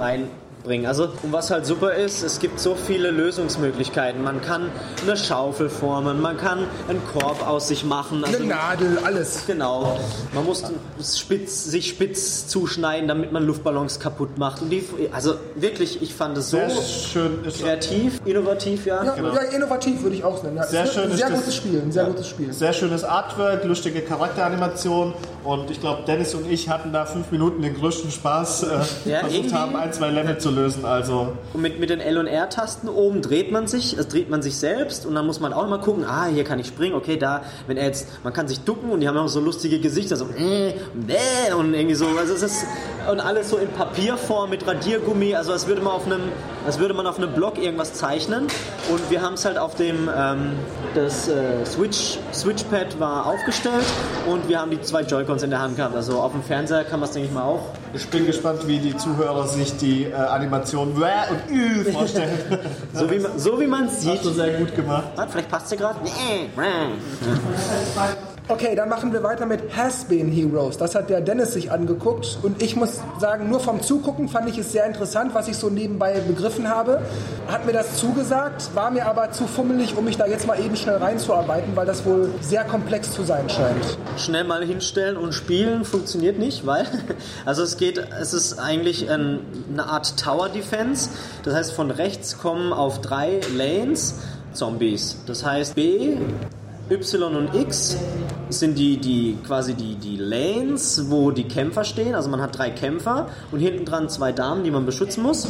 reinbringen. 0.62 0.86
Also, 0.86 1.08
und 1.22 1.32
was 1.32 1.50
halt 1.50 1.66
super 1.66 1.94
ist, 1.94 2.22
es 2.22 2.38
gibt 2.38 2.60
so 2.60 2.74
viele 2.74 3.10
Lösungsmöglichkeiten. 3.10 4.22
Man 4.22 4.40
kann 4.40 4.70
eine 5.02 5.16
Schaufel 5.16 5.68
formen, 5.68 6.20
man 6.20 6.36
kann 6.36 6.66
einen 6.88 7.00
Korb 7.12 7.46
aus 7.46 7.68
sich 7.68 7.84
machen. 7.84 8.24
Eine 8.24 8.34
Also, 8.36 8.46
Nadel, 8.46 8.98
alles. 9.04 9.44
Genau. 9.46 9.98
Man 10.34 10.44
muss 10.44 10.62
spitz, 11.14 11.64
sich 11.64 11.88
spitz 11.88 12.46
zuschneiden, 12.48 13.08
damit 13.08 13.32
man 13.32 13.44
Luftballons 13.44 13.98
kaputt 14.00 14.38
macht. 14.38 14.62
Und 14.62 14.70
die, 14.70 14.84
also 15.12 15.34
wirklich, 15.54 16.00
ich 16.02 16.14
fand 16.14 16.36
es 16.38 16.50
so 16.50 16.58
schön 17.12 17.44
ist 17.44 17.60
kreativ, 17.62 18.20
innovativ, 18.24 18.86
ja. 18.86 19.04
Ja, 19.04 19.16
ja, 19.16 19.40
innovativ 19.54 20.02
würde 20.02 20.16
ich 20.16 20.24
auch 20.24 20.42
nennen. 20.42 20.56
Ja, 20.56 20.64
Sehr 20.64 20.86
schön 20.86 21.04
ein 21.04 21.10
ist 21.10 21.16
sehr 21.18 21.28
das- 21.30 21.38
gutes 21.40 21.56
Spiel, 21.56 21.80
ein 21.80 21.92
sehr 21.92 22.04
gutes 22.04 22.28
Spiel. 22.28 22.52
Sehr 22.52 22.72
schönes 22.72 23.04
Artwork, 23.04 23.64
lustige 23.64 24.00
Charakteranimation 24.02 25.14
und 25.44 25.70
ich 25.70 25.80
glaube, 25.80 26.02
Dennis 26.06 26.34
und 26.34 26.50
ich 26.50 26.68
hatten 26.68 26.92
da 26.92 27.04
fünf 27.06 27.30
Minuten 27.30 27.62
den 27.62 27.74
größten 27.74 28.10
Spaß, 28.10 28.62
äh, 28.64 29.10
Ja, 29.10 29.20
versucht 29.20 29.52
haben, 29.52 29.76
ein, 29.76 29.92
zwei 29.92 30.10
Level 30.10 30.38
zu 30.38 30.50
lösen. 30.54 30.84
Also 30.84 31.32
Und 31.52 31.62
mit, 31.62 31.80
mit 31.80 31.90
den 31.90 32.00
L- 32.00 32.18
und 32.18 32.26
R-Tasten 32.26 32.88
oben 32.88 33.22
dreht 33.22 33.50
man 33.50 33.66
sich, 33.66 33.96
es 33.96 34.08
dreht 34.08 34.30
man 34.30 34.42
sich 34.42 34.56
selbst 34.56 35.06
und 35.06 35.14
dann 35.14 35.26
muss 35.26 35.40
man 35.40 35.52
auch 35.52 35.64
immer 35.64 35.78
gucken, 35.78 36.04
ah, 36.04 36.26
hier 36.26 36.44
kann 36.44 36.58
ich 36.58 36.66
springen, 36.68 36.94
okay, 36.94 37.16
da, 37.16 37.42
wenn 37.66 37.76
er 37.76 37.86
jetzt, 37.86 38.08
man 38.24 38.32
kann 38.32 38.48
sich 38.48 38.60
ducken 38.60 38.90
und 38.90 39.00
die 39.00 39.08
haben 39.08 39.16
auch 39.16 39.28
so 39.28 39.40
lustige 39.40 39.80
Gesichter, 39.80 40.16
so, 40.16 40.26
äh, 40.36 40.74
bäh, 40.94 41.52
und 41.56 41.74
irgendwie 41.74 41.94
so, 41.94 42.06
also 42.18 42.34
es 42.34 42.42
ist, 42.42 42.66
und 43.10 43.20
alles 43.20 43.50
so 43.50 43.56
in 43.56 43.68
Papierform 43.68 44.50
mit 44.50 44.66
Radiergummi, 44.66 45.34
also 45.34 45.52
als 45.52 45.66
würde 45.66 45.82
man 45.82 45.92
auf 45.92 46.06
einem, 46.06 46.20
als 46.66 46.78
würde 46.78 46.94
man 46.94 47.06
auf 47.06 47.18
einem 47.18 47.32
Block 47.32 47.58
irgendwas 47.58 47.94
zeichnen 47.94 48.46
und 48.90 49.10
wir 49.10 49.22
haben 49.22 49.34
es 49.34 49.44
halt 49.44 49.58
auf 49.58 49.74
dem, 49.74 50.08
ähm, 50.14 50.52
das 50.94 51.28
äh, 51.28 51.64
Switch, 51.64 52.18
Switchpad 52.32 53.00
war 53.00 53.26
aufgestellt 53.26 53.84
und 54.26 54.48
wir 54.48 54.60
haben 54.60 54.70
die 54.70 54.80
zwei 54.80 55.02
Joy-Cons 55.02 55.42
in 55.42 55.50
der 55.50 55.60
Hand 55.60 55.76
gehabt, 55.76 55.96
also 55.96 56.20
auf 56.20 56.32
dem 56.32 56.42
Fernseher 56.42 56.84
kann 56.84 57.00
man 57.00 57.08
es, 57.08 57.14
denke 57.14 57.28
ich 57.28 57.34
mal, 57.34 57.44
auch 57.44 57.66
ich 57.94 58.08
bin 58.08 58.26
gespannt, 58.26 58.66
wie 58.66 58.78
die 58.78 58.96
Zuhörer 58.96 59.46
sich 59.46 59.76
die 59.76 60.04
äh, 60.04 60.14
Animation 60.14 61.00
Wäh 61.00 61.30
und 61.30 61.50
Ü 61.54 61.92
vorstellen. 61.92 62.38
so 62.92 63.10
wie 63.10 63.18
man 63.18 63.38
so 63.38 63.60
wie 63.60 63.66
man 63.66 63.86
es 63.86 64.00
sieht. 64.00 64.12
Hast 64.12 64.24
du 64.24 64.30
sehr 64.30 64.58
gut 64.58 64.74
gemacht. 64.74 65.08
Warte, 65.16 65.32
vielleicht 65.32 65.50
passt 65.50 65.68
sie 65.68 65.76
gerade. 65.76 65.98
Nee. 66.02 66.50
Okay, 68.52 68.74
dann 68.76 68.90
machen 68.90 69.14
wir 69.14 69.22
weiter 69.22 69.46
mit 69.46 69.74
Has 69.74 70.04
Been 70.04 70.30
Heroes. 70.30 70.76
Das 70.76 70.94
hat 70.94 71.08
der 71.08 71.22
Dennis 71.22 71.54
sich 71.54 71.72
angeguckt 71.72 72.38
und 72.42 72.62
ich 72.62 72.76
muss 72.76 73.00
sagen, 73.18 73.48
nur 73.48 73.60
vom 73.60 73.80
Zugucken 73.80 74.28
fand 74.28 74.46
ich 74.50 74.58
es 74.58 74.72
sehr 74.72 74.84
interessant, 74.84 75.32
was 75.32 75.48
ich 75.48 75.56
so 75.56 75.70
nebenbei 75.70 76.20
begriffen 76.20 76.68
habe. 76.68 77.00
Hat 77.48 77.64
mir 77.64 77.72
das 77.72 77.96
zugesagt, 77.96 78.68
war 78.74 78.90
mir 78.90 79.06
aber 79.06 79.30
zu 79.30 79.46
fummelig, 79.46 79.96
um 79.96 80.04
mich 80.04 80.18
da 80.18 80.26
jetzt 80.26 80.46
mal 80.46 80.60
eben 80.60 80.76
schnell 80.76 80.96
reinzuarbeiten, 80.96 81.74
weil 81.74 81.86
das 81.86 82.04
wohl 82.04 82.28
sehr 82.42 82.62
komplex 82.64 83.12
zu 83.12 83.22
sein 83.22 83.48
scheint. 83.48 83.96
Schnell 84.18 84.44
mal 84.44 84.62
hinstellen 84.62 85.16
und 85.16 85.32
spielen 85.32 85.86
funktioniert 85.86 86.38
nicht, 86.38 86.66
weil 86.66 86.84
also 87.46 87.62
es 87.62 87.78
geht, 87.78 88.06
es 88.20 88.34
ist 88.34 88.58
eigentlich 88.58 89.10
ein, 89.10 89.38
eine 89.72 89.86
Art 89.86 90.18
Tower 90.20 90.50
Defense. 90.50 91.08
Das 91.42 91.54
heißt, 91.54 91.72
von 91.72 91.90
rechts 91.90 92.36
kommen 92.36 92.74
auf 92.74 93.00
drei 93.00 93.40
Lanes 93.56 94.16
Zombies. 94.52 95.16
Das 95.26 95.42
heißt, 95.42 95.74
B, 95.74 96.18
Y 96.92 97.34
und 97.34 97.54
X 97.54 97.96
sind 98.50 98.76
die, 98.78 98.98
die 98.98 99.38
quasi 99.46 99.72
die, 99.72 99.94
die 99.94 100.18
Lanes, 100.18 101.10
wo 101.10 101.30
die 101.30 101.44
Kämpfer 101.44 101.84
stehen. 101.84 102.14
Also 102.14 102.28
man 102.28 102.42
hat 102.42 102.58
drei 102.58 102.68
Kämpfer 102.68 103.28
und 103.50 103.60
hinten 103.60 103.86
dran 103.86 104.10
zwei 104.10 104.32
Damen, 104.32 104.62
die 104.62 104.70
man 104.70 104.84
beschützen 104.84 105.22
muss. 105.22 105.48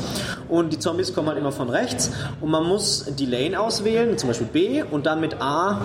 Und 0.48 0.72
die 0.72 0.78
Zombies 0.78 1.12
kommen 1.12 1.28
halt 1.28 1.38
immer 1.38 1.50
von 1.50 1.68
rechts. 1.68 2.12
Und 2.40 2.50
man 2.50 2.64
muss 2.64 3.06
die 3.18 3.26
Lane 3.26 3.58
auswählen, 3.58 4.16
zum 4.18 4.28
Beispiel 4.28 4.46
B, 4.46 4.82
und 4.88 5.06
dann 5.06 5.20
mit 5.20 5.40
A 5.40 5.80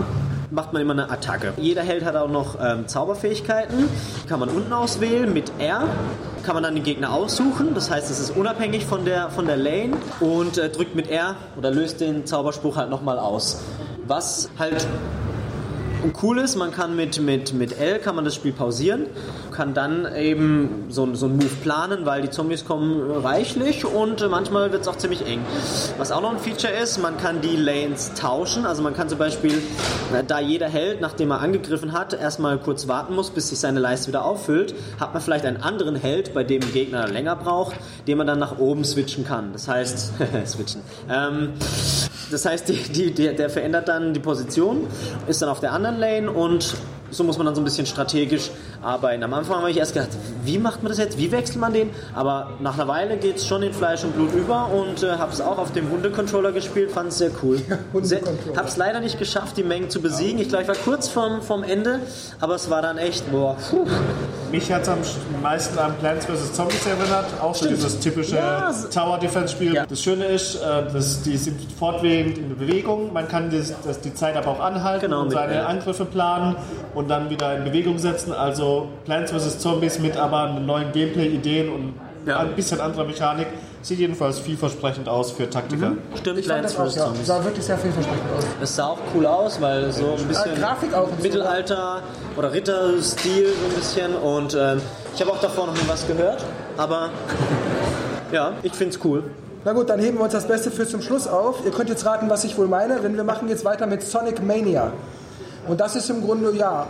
macht 0.51 0.73
man 0.73 0.81
immer 0.81 0.93
eine 0.93 1.09
Attacke. 1.09 1.53
Jeder 1.57 1.81
Held 1.81 2.05
hat 2.05 2.15
auch 2.15 2.29
noch 2.29 2.57
ähm, 2.61 2.87
Zauberfähigkeiten. 2.87 3.89
Kann 4.29 4.39
man 4.39 4.49
unten 4.49 4.71
auswählen. 4.71 5.33
Mit 5.33 5.51
R 5.57 5.87
kann 6.43 6.53
man 6.53 6.63
dann 6.63 6.75
den 6.75 6.83
Gegner 6.83 7.11
aussuchen. 7.11 7.73
Das 7.73 7.89
heißt, 7.89 8.11
es 8.11 8.19
ist 8.19 8.37
unabhängig 8.37 8.85
von 8.85 9.05
der, 9.05 9.31
von 9.31 9.47
der 9.47 9.57
Lane 9.57 9.97
und 10.19 10.59
äh, 10.59 10.69
drückt 10.69 10.95
mit 10.95 11.09
R 11.09 11.35
oder 11.57 11.71
löst 11.71 11.99
den 11.99 12.27
Zauberspruch 12.27 12.77
halt 12.77 12.91
nochmal 12.91 13.17
aus. 13.17 13.61
Was 14.05 14.49
halt 14.57 14.87
cool 16.21 16.39
ist, 16.39 16.55
man 16.55 16.71
kann 16.71 16.95
mit, 16.95 17.19
mit, 17.21 17.53
mit 17.53 17.79
L 17.79 17.99
kann 17.99 18.15
man 18.15 18.25
das 18.25 18.35
Spiel 18.35 18.51
pausieren, 18.51 19.07
kann 19.51 19.73
dann 19.73 20.07
eben 20.15 20.85
so, 20.89 21.13
so 21.15 21.25
einen 21.25 21.37
Move 21.37 21.55
planen, 21.63 22.05
weil 22.05 22.21
die 22.21 22.29
Zombies 22.29 22.65
kommen 22.65 23.11
reichlich 23.11 23.85
und 23.85 24.27
manchmal 24.29 24.71
wird 24.71 24.81
es 24.81 24.87
auch 24.87 24.97
ziemlich 24.97 25.25
eng. 25.25 25.39
Was 25.97 26.11
auch 26.11 26.21
noch 26.21 26.31
ein 26.31 26.39
Feature 26.39 26.73
ist, 26.73 26.97
man 26.99 27.17
kann 27.17 27.41
die 27.41 27.55
Lanes 27.55 28.13
tauschen, 28.13 28.65
also 28.65 28.81
man 28.81 28.93
kann 28.93 29.09
zum 29.09 29.17
Beispiel, 29.17 29.61
da 30.27 30.39
jeder 30.39 30.69
Held, 30.69 31.01
nachdem 31.01 31.31
er 31.31 31.39
angegriffen 31.39 31.93
hat, 31.93 32.13
erstmal 32.13 32.57
kurz 32.57 32.87
warten 32.87 33.15
muss, 33.15 33.29
bis 33.29 33.49
sich 33.49 33.59
seine 33.59 33.79
Leiste 33.79 34.07
wieder 34.07 34.25
auffüllt, 34.25 34.75
hat 34.99 35.13
man 35.13 35.21
vielleicht 35.21 35.45
einen 35.45 35.57
anderen 35.57 35.95
Held, 35.95 36.33
bei 36.33 36.43
dem 36.43 36.61
ein 36.61 36.73
Gegner 36.73 37.07
länger 37.07 37.35
braucht, 37.35 37.75
den 38.07 38.17
man 38.17 38.27
dann 38.27 38.39
nach 38.39 38.59
oben 38.59 38.83
switchen 38.83 39.25
kann. 39.25 39.53
Das 39.53 39.67
heißt, 39.67 40.13
switchen. 40.45 40.81
Ähm, 41.09 41.53
das 42.31 42.45
heißt, 42.45 42.69
die, 42.69 42.75
die, 42.75 43.13
der, 43.13 43.33
der 43.33 43.49
verändert 43.49 43.87
dann 43.87 44.13
die 44.13 44.19
Position, 44.19 44.87
ist 45.27 45.41
dann 45.41 45.49
auf 45.49 45.59
der 45.59 45.71
anderen 45.71 45.97
Lane 45.97 46.31
und 46.31 46.75
so 47.09 47.23
muss 47.23 47.37
man 47.37 47.45
dann 47.45 47.55
so 47.55 47.61
ein 47.61 47.63
bisschen 47.63 47.85
strategisch 47.85 48.51
arbeiten. 48.81 49.23
Am 49.23 49.33
Anfang 49.33 49.57
habe 49.57 49.71
ich 49.71 49.77
erst 49.77 49.93
gedacht, 49.93 50.09
wie 50.43 50.57
macht 50.57 50.83
man 50.83 50.89
das 50.89 50.99
jetzt? 50.99 51.17
Wie 51.17 51.31
wechselt 51.31 51.57
man 51.57 51.73
den? 51.73 51.89
Aber 52.13 52.51
nach 52.59 52.75
einer 52.75 52.87
Weile 52.87 53.17
geht 53.17 53.37
es 53.37 53.47
schon 53.47 53.63
in 53.63 53.73
Fleisch 53.73 54.03
und 54.03 54.13
Blut 54.13 54.33
über 54.33 54.69
und 54.71 55.03
äh, 55.03 55.11
habe 55.11 55.31
es 55.31 55.41
auch 55.41 55.57
auf 55.57 55.71
dem 55.71 55.89
Hundecontroller 55.89 56.51
gespielt, 56.51 56.91
fand 56.91 57.09
es 57.09 57.17
sehr 57.17 57.31
cool. 57.43 57.61
habe 58.55 58.67
es 58.67 58.77
leider 58.77 58.99
nicht 58.99 59.19
geschafft, 59.19 59.57
die 59.57 59.63
Mengen 59.63 59.89
zu 59.89 60.01
besiegen. 60.01 60.39
Ich 60.39 60.49
glaube, 60.49 60.63
ich 60.63 60.67
war 60.67 60.75
kurz 60.75 61.07
vorm, 61.07 61.41
vorm 61.41 61.63
Ende, 61.63 61.99
aber 62.39 62.55
es 62.55 62.69
war 62.69 62.81
dann 62.81 62.97
echt, 62.97 63.31
boah. 63.31 63.55
Puh. 63.69 63.85
Mich 64.51 64.71
hat 64.71 64.83
es 64.83 64.89
am 64.89 64.99
meisten 65.41 65.77
an 65.77 65.93
Plants 65.99 66.25
vs. 66.25 66.53
Zombies 66.53 66.85
erinnert, 66.85 67.25
auch 67.41 67.53
so 67.53 67.67
dieses 67.67 67.99
typische 67.99 68.37
Ja. 68.37 68.71
Tower 68.93 69.17
Defense 69.19 69.53
Spiel. 69.53 69.73
Ja. 69.73 69.85
Das 69.85 70.01
Schöne 70.01 70.25
ist, 70.25 70.55
äh, 70.55 70.91
dass 70.91 71.21
die 71.23 71.35
sind 71.37 71.59
fortwährend 71.77 72.37
in 72.37 72.57
Bewegung. 72.57 73.11
Man 73.11 73.27
kann 73.27 73.49
das, 73.51 73.73
das 73.85 73.99
die 73.99 74.13
Zeit 74.13 74.35
aber 74.37 74.51
auch 74.51 74.59
anhalten 74.59 75.05
Genau, 75.07 75.21
und 75.23 75.31
seine 75.31 75.53
L. 75.55 75.65
Angriffe 75.65 76.05
planen 76.05 76.55
und 76.95 77.09
dann 77.09 77.29
wieder 77.29 77.57
in 77.57 77.65
Bewegung 77.65 77.97
setzen. 77.99 78.31
Also 78.31 78.87
Plants 79.05 79.31
vs. 79.31 79.59
Zombies 79.59 79.99
mit 79.99 80.15
aber 80.15 80.47
neuen 80.59 80.91
Gameplay-Ideen 80.93 81.69
und 81.69 81.93
Ja. 82.25 82.39
ein 82.39 82.53
bisschen 82.55 82.79
anderer 82.81 83.05
Mechanik. 83.05 83.47
Sieht 83.81 83.99
jedenfalls 83.99 84.39
vielversprechend 84.39 85.07
aus 85.07 85.31
für 85.31 85.49
Taktiker. 85.49 85.93
Stimmt, 86.15 86.39
Ich 86.39 86.47
fand 86.47 86.59
Plants 86.67 86.75
das 86.75 86.99
auch, 86.99 87.11
vs. 87.13 87.19
ja. 87.19 87.25
Sah 87.37 87.43
wirklich 87.43 87.63
sehr 87.65 87.77
vielversprechend 87.77 88.25
aus. 88.37 88.43
Es 88.61 88.75
sah 88.75 88.87
auch 88.87 88.97
cool 89.15 89.25
aus, 89.25 89.61
weil 89.61 89.91
so 89.91 90.15
ein 90.17 90.27
bisschen 90.27 90.51
Ah, 90.55 90.59
Grafik 90.59 90.93
auch 90.93 91.03
und 91.09 91.17
so, 91.17 91.23
Mittelalter 91.23 92.01
oder 92.35 92.51
Ritterstil 92.51 93.47
so 93.47 93.65
ein 93.69 93.73
bisschen 93.75 94.15
und 94.15 94.55
ähm, 94.59 94.81
ich 95.15 95.21
habe 95.21 95.31
auch 95.31 95.39
davor 95.39 95.67
noch 95.67 95.73
nie 95.75 95.87
was 95.87 96.05
gehört, 96.07 96.43
aber 96.75 97.09
ja, 98.31 98.53
ich 98.63 98.73
finde 98.73 98.95
es 98.97 99.05
cool. 99.05 99.23
Na 99.63 99.73
gut, 99.73 99.89
dann 99.89 99.99
heben 99.99 100.17
wir 100.17 100.23
uns 100.23 100.33
das 100.33 100.47
Beste 100.47 100.71
für 100.71 100.87
zum 100.87 101.01
Schluss 101.01 101.27
auf. 101.27 101.65
Ihr 101.65 101.71
könnt 101.71 101.89
jetzt 101.89 102.05
raten, 102.05 102.29
was 102.29 102.43
ich 102.43 102.57
wohl 102.57 102.67
meine, 102.67 102.99
denn 102.99 103.15
wir 103.15 103.23
machen 103.23 103.47
jetzt 103.49 103.65
weiter 103.65 103.85
mit 103.87 104.01
Sonic 104.01 104.41
Mania. 104.45 104.91
Und 105.67 105.79
das 105.81 105.95
ist 105.95 106.09
im 106.09 106.23
Grunde, 106.23 106.53
ja, 106.55 106.87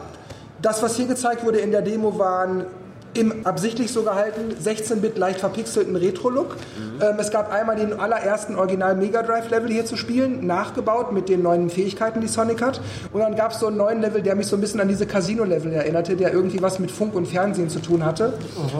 das, 0.61 0.81
was 0.83 0.95
hier 0.95 1.07
gezeigt 1.07 1.43
wurde 1.45 1.59
in 1.59 1.71
der 1.71 1.81
Demo, 1.81 2.17
waren 2.19 2.65
im 3.13 3.45
absichtlich 3.45 3.91
so 3.91 4.03
gehalten 4.03 4.53
16-Bit 4.63 5.17
leicht 5.17 5.39
verpixelten 5.39 5.95
Retro-Look. 5.95 6.57
Ähm, 7.01 7.15
es 7.19 7.31
gab 7.31 7.51
einmal 7.51 7.75
den 7.75 7.99
allerersten 7.99 8.55
Original 8.55 8.95
Mega 8.95 9.23
Drive-Level 9.23 9.71
hier 9.71 9.85
zu 9.85 9.95
spielen, 9.95 10.45
nachgebaut 10.45 11.11
mit 11.11 11.29
den 11.29 11.41
neuen 11.41 11.69
Fähigkeiten, 11.69 12.21
die 12.21 12.27
Sonic 12.27 12.61
hat. 12.61 12.81
Und 13.11 13.21
dann 13.21 13.35
gab 13.35 13.51
es 13.51 13.59
so 13.59 13.67
einen 13.67 13.77
neuen 13.77 14.01
Level, 14.01 14.21
der 14.21 14.35
mich 14.35 14.47
so 14.47 14.55
ein 14.55 14.61
bisschen 14.61 14.79
an 14.79 14.87
diese 14.87 15.05
Casino-Level 15.05 15.73
erinnerte, 15.73 16.15
der 16.15 16.33
irgendwie 16.33 16.61
was 16.61 16.79
mit 16.79 16.91
Funk 16.91 17.15
und 17.15 17.27
Fernsehen 17.27 17.69
zu 17.69 17.79
tun 17.79 18.05
hatte. 18.05 18.33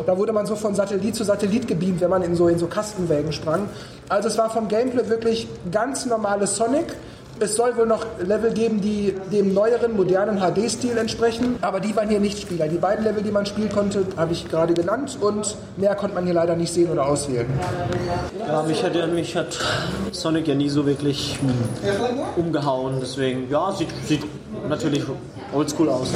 Da 0.06 0.18
wurde 0.18 0.34
man 0.34 0.46
so 0.46 0.56
von 0.56 0.76
Satellit 0.76 1.16
zu 1.16 1.24
Satellit 1.24 1.68
gebeamt, 1.68 2.02
wenn 2.02 2.10
man 2.10 2.22
in 2.22 2.36
so, 2.36 2.48
in 2.48 2.60
so 2.60 2.68
Kastenwägen 2.68 3.32
sprang. 3.32 3.70
Also 4.10 4.28
es 4.28 4.38
war 4.38 4.50
vom 4.50 4.68
Gameplay 4.68 5.10
wirklich 5.10 5.48
ganz 5.72 6.06
normales 6.06 6.56
Sonic. 6.56 6.96
Es 7.40 7.56
soll 7.56 7.78
wohl 7.78 7.86
noch 7.86 8.04
Level 8.20 8.52
geben, 8.52 8.82
die 8.82 9.14
dem 9.32 9.54
neueren, 9.54 9.96
modernen 9.96 10.40
HD-Stil 10.40 10.98
entsprechen, 10.98 11.58
aber 11.62 11.80
die 11.80 11.96
waren 11.96 12.10
hier 12.10 12.20
nicht 12.20 12.40
Spieler. 12.40 12.68
Die 12.68 12.78
beiden 12.78 13.06
Level, 13.06 13.22
die 13.22 13.30
man 13.30 13.46
spielen 13.46 13.70
konnte, 13.70 14.06
habe 14.16 14.34
ich 14.34 14.50
gerade 14.50 14.74
genannt 14.74 15.20
und 15.22 15.56
mehr 15.78 15.94
konnte 15.94 16.16
man 16.16 16.26
hier 16.26 16.34
leider 16.34 16.56
nicht 16.56 16.74
sehen 16.74 16.90
oder 16.90 17.06
auswählen. 17.06 17.48
Ja, 18.48 18.64
mich 18.64 18.84
hat, 18.84 18.94
mich 19.14 19.36
hat 19.36 19.60
Sonic 20.12 20.48
ja 20.48 20.56
nie 20.56 20.70
so 20.70 20.88
wirklich 20.88 21.38
umgehauen, 22.36 22.96
deswegen, 23.02 23.48
ja, 23.52 23.72
sieht, 23.72 23.90
sieht 24.06 24.24
natürlich 24.68 25.04
oldschool 25.54 25.90
aus. 25.90 26.10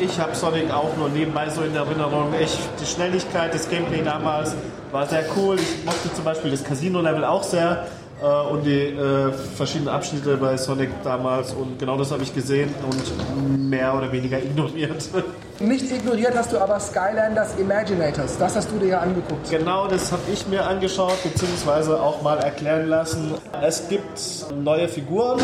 Ich 0.00 0.18
habe 0.18 0.34
Sonic 0.34 0.72
auch 0.72 0.96
nur 0.98 1.08
nebenbei 1.10 1.48
so 1.48 1.62
in 1.62 1.76
Erinnerung. 1.76 2.34
Ich, 2.40 2.58
die 2.80 2.86
Schnelligkeit, 2.86 3.54
das 3.54 3.68
Gameplay 3.68 4.02
damals 4.02 4.54
war 4.90 5.06
sehr 5.06 5.24
cool. 5.36 5.56
Ich 5.60 5.84
mochte 5.84 6.12
zum 6.12 6.24
Beispiel 6.24 6.50
das 6.50 6.64
Casino-Level 6.64 7.24
auch 7.24 7.44
sehr 7.44 7.86
und 8.22 8.64
die 8.64 8.80
äh, 8.80 9.32
verschiedenen 9.32 9.88
Abschnitte 9.88 10.36
bei 10.36 10.56
Sonic 10.56 10.90
damals. 11.02 11.52
Und 11.52 11.78
genau 11.78 11.96
das 11.96 12.10
habe 12.10 12.22
ich 12.22 12.34
gesehen 12.34 12.72
und 12.84 13.68
mehr 13.70 13.94
oder 13.94 14.10
weniger 14.12 14.38
ignoriert. 14.42 15.08
Nicht 15.60 15.92
ignoriert 15.92 16.34
hast 16.34 16.52
du 16.52 16.58
aber 16.58 16.80
Skylanders 16.80 17.56
Imaginators. 17.56 18.36
Das 18.36 18.56
hast 18.56 18.70
du 18.72 18.78
dir 18.78 18.88
ja 18.88 18.98
angeguckt. 19.00 19.48
Genau 19.48 19.86
das 19.86 20.10
habe 20.10 20.22
ich 20.32 20.46
mir 20.48 20.66
angeschaut 20.66 21.22
bzw. 21.22 21.92
auch 21.92 22.20
mal 22.22 22.38
erklären 22.38 22.88
lassen. 22.88 23.34
Es 23.62 23.88
gibt 23.88 24.18
neue 24.64 24.88
Figuren. 24.88 25.40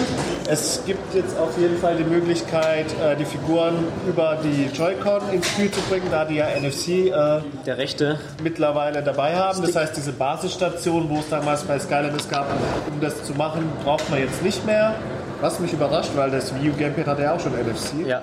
Es 0.48 0.82
gibt 0.86 1.14
jetzt 1.14 1.38
auf 1.38 1.56
jeden 1.58 1.78
Fall 1.78 1.96
die 1.96 2.04
Möglichkeit, 2.04 2.86
äh, 3.00 3.14
die 3.16 3.24
Figuren 3.24 3.74
über 4.08 4.38
die 4.42 4.66
Joy-Con 4.76 5.30
ins 5.32 5.46
Spiel 5.46 5.70
zu 5.70 5.80
bringen, 5.82 6.06
da 6.10 6.24
die 6.24 6.36
ja 6.36 6.46
NFC 6.58 6.88
äh, 6.88 7.40
Der 7.64 7.78
rechte, 7.78 8.18
mittlerweile 8.42 9.02
dabei 9.02 9.36
haben. 9.36 9.62
Das 9.62 9.76
heißt, 9.76 9.96
diese 9.96 10.12
Basisstation, 10.12 11.08
wo 11.08 11.18
es 11.18 11.28
damals 11.28 11.62
bei 11.62 11.78
Skylanders 11.78 12.28
gab, 12.28 12.46
um 12.90 13.00
das 13.00 13.24
zu 13.24 13.34
machen, 13.34 13.70
braucht 13.84 14.08
man 14.10 14.20
jetzt 14.20 14.42
nicht 14.42 14.64
mehr. 14.66 14.94
Was 15.40 15.60
mich 15.60 15.72
überrascht, 15.72 16.10
weil 16.16 16.30
das 16.30 16.52
Wii 16.54 16.70
U 16.70 16.72
Gamepad 16.76 17.06
hatte 17.06 17.22
ja 17.22 17.34
auch 17.34 17.40
schon 17.40 17.52
NFC. 17.52 18.06
ja. 18.06 18.20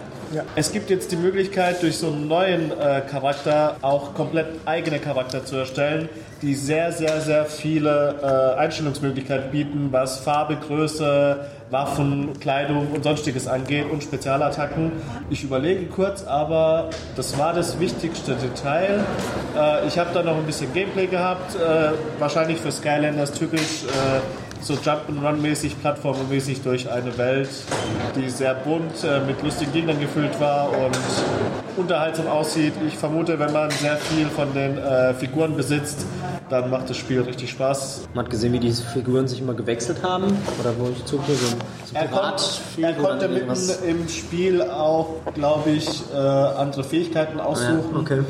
Es 0.56 0.72
gibt 0.72 0.90
jetzt 0.90 1.12
die 1.12 1.16
Möglichkeit, 1.16 1.82
durch 1.82 1.98
so 1.98 2.08
einen 2.08 2.28
neuen 2.28 2.72
äh, 2.72 3.02
Charakter 3.10 3.78
auch 3.82 4.14
komplett 4.14 4.48
eigene 4.66 5.00
Charakter 5.00 5.46
zu 5.46 5.58
erstellen, 5.58 6.10
die 6.42 6.54
sehr, 6.54 6.92
sehr, 6.92 7.22
sehr 7.22 7.46
viele 7.46 8.16
äh, 8.22 8.60
Einstellungsmöglichkeiten 8.60 9.52
bieten, 9.52 9.88
was 9.92 10.20
Farbe, 10.20 10.58
Größe, 10.58 11.46
Waffen, 11.70 12.38
Kleidung 12.40 12.92
und 12.94 13.04
sonstiges 13.04 13.48
angeht 13.48 13.86
und 13.92 14.04
Spezialattacken. 14.04 14.92
Ich 15.30 15.44
überlege 15.44 15.86
kurz, 15.86 16.24
aber 16.24 16.90
das 17.16 17.38
war 17.38 17.54
das 17.54 17.80
wichtigste 17.80 18.36
Detail. 18.36 19.04
Äh, 19.58 19.88
ich 19.88 19.98
habe 19.98 20.10
da 20.14 20.24
noch 20.24 20.38
ein 20.38 20.46
bisschen 20.46 20.74
Gameplay 20.74 21.08
gehabt, 21.08 21.56
äh, 21.56 21.92
wahrscheinlich 22.20 22.60
für 22.60 22.72
Skylanders 22.72 23.32
typisch. 23.32 23.86
So 24.66 24.74
Jump'n'Run-mäßig, 24.74 25.76
Plattformermäßig 25.80 26.64
durch 26.64 26.90
eine 26.92 27.16
Welt, 27.20 27.50
die 28.16 28.28
sehr 28.32 28.56
bunt 28.56 29.04
äh, 29.04 29.20
mit 29.20 29.44
lustigen 29.44 29.72
Gegnern 29.72 30.00
gefüllt 30.00 30.40
war 30.40 30.70
und 30.70 30.98
unterhaltsam 31.78 32.26
aussieht. 32.26 32.74
Ich 32.88 32.98
vermute, 32.98 33.38
wenn 33.38 33.54
man 33.54 33.70
sehr 33.70 33.96
viel 33.98 34.26
von 34.26 34.52
den 34.56 34.80
äh, 34.80 35.14
Figuren 35.14 35.56
besitzt, 35.56 36.08
dann 36.50 36.72
macht 36.72 36.90
das 36.90 36.98
Spiel 36.98 37.22
richtig 37.22 37.52
Spaß. 37.52 38.08
Man 38.16 38.26
hat 38.26 38.32
gesehen, 38.32 38.54
wie 38.54 38.60
die 38.60 38.72
Figuren 38.72 39.28
sich 39.28 39.40
immer 39.40 39.54
gewechselt 39.54 40.02
haben. 40.02 40.36
Oder 40.60 40.74
wo 40.80 40.90
ich 40.90 41.06
zugucke, 41.06 41.34
so 41.36 41.56
Er, 41.94 42.08
kon 42.08 42.18
Piratspiel, 42.18 42.84
er 42.86 42.94
konnte 42.94 43.28
mitten 43.28 43.70
im 43.88 44.10
Spiel 44.10 44.64
auch, 44.64 45.18
glaube 45.36 45.70
ich, 45.70 45.88
äh, 46.12 46.18
andere 46.18 46.84
Fähigkeiten 46.84 47.40
aussuchen. 47.40 47.92
Ja, 47.94 48.00
okay. 48.00 48.22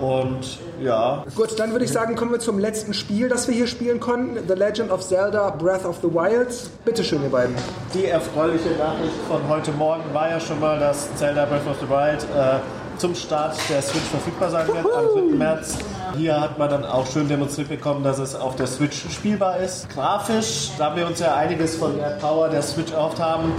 Und 0.00 0.58
ja. 0.82 1.24
Gut, 1.36 1.58
dann 1.58 1.72
würde 1.72 1.84
ich 1.84 1.92
sagen, 1.92 2.16
kommen 2.16 2.32
wir 2.32 2.40
zum 2.40 2.58
letzten 2.58 2.94
Spiel, 2.94 3.28
das 3.28 3.48
wir 3.48 3.54
hier 3.54 3.66
spielen 3.66 4.00
konnten. 4.00 4.38
The 4.48 4.54
Legend 4.54 4.90
of 4.90 5.06
Zelda 5.06 5.50
Breath 5.50 5.84
of 5.84 5.98
the 6.02 6.08
Wild. 6.08 6.48
Bitte 6.84 7.04
schön, 7.04 7.22
ihr 7.22 7.28
beiden. 7.28 7.54
Die 7.94 8.06
erfreuliche 8.06 8.70
Nachricht 8.70 9.14
von 9.28 9.46
heute 9.48 9.72
Morgen 9.72 10.02
war 10.12 10.30
ja 10.30 10.40
schon 10.40 10.60
mal, 10.60 10.78
dass 10.78 11.14
Zelda 11.16 11.44
Breath 11.44 11.66
of 11.66 11.76
the 11.80 11.88
Wild 11.88 12.22
äh, 12.22 12.58
zum 12.98 13.14
Start 13.14 13.56
der 13.68 13.82
Switch 13.82 14.04
verfügbar 14.04 14.50
sein 14.50 14.66
wird 14.68 14.78
am 14.78 15.30
3. 15.30 15.36
März. 15.36 15.78
Hier 16.16 16.40
hat 16.40 16.58
man 16.58 16.68
dann 16.68 16.84
auch 16.84 17.06
schön 17.06 17.28
demonstriert 17.28 17.68
bekommen, 17.68 18.04
dass 18.04 18.18
es 18.18 18.34
auf 18.34 18.56
der 18.56 18.66
Switch 18.66 19.04
spielbar 19.10 19.58
ist. 19.58 19.88
Grafisch, 19.90 20.70
da 20.78 20.86
haben 20.86 20.96
wir 20.96 21.06
uns 21.06 21.18
ja 21.20 21.34
einiges 21.34 21.76
von 21.76 21.96
der 21.96 22.10
Power 22.20 22.48
der 22.48 22.62
Switch 22.62 22.92
erhofft 22.92 23.18
haben. 23.18 23.52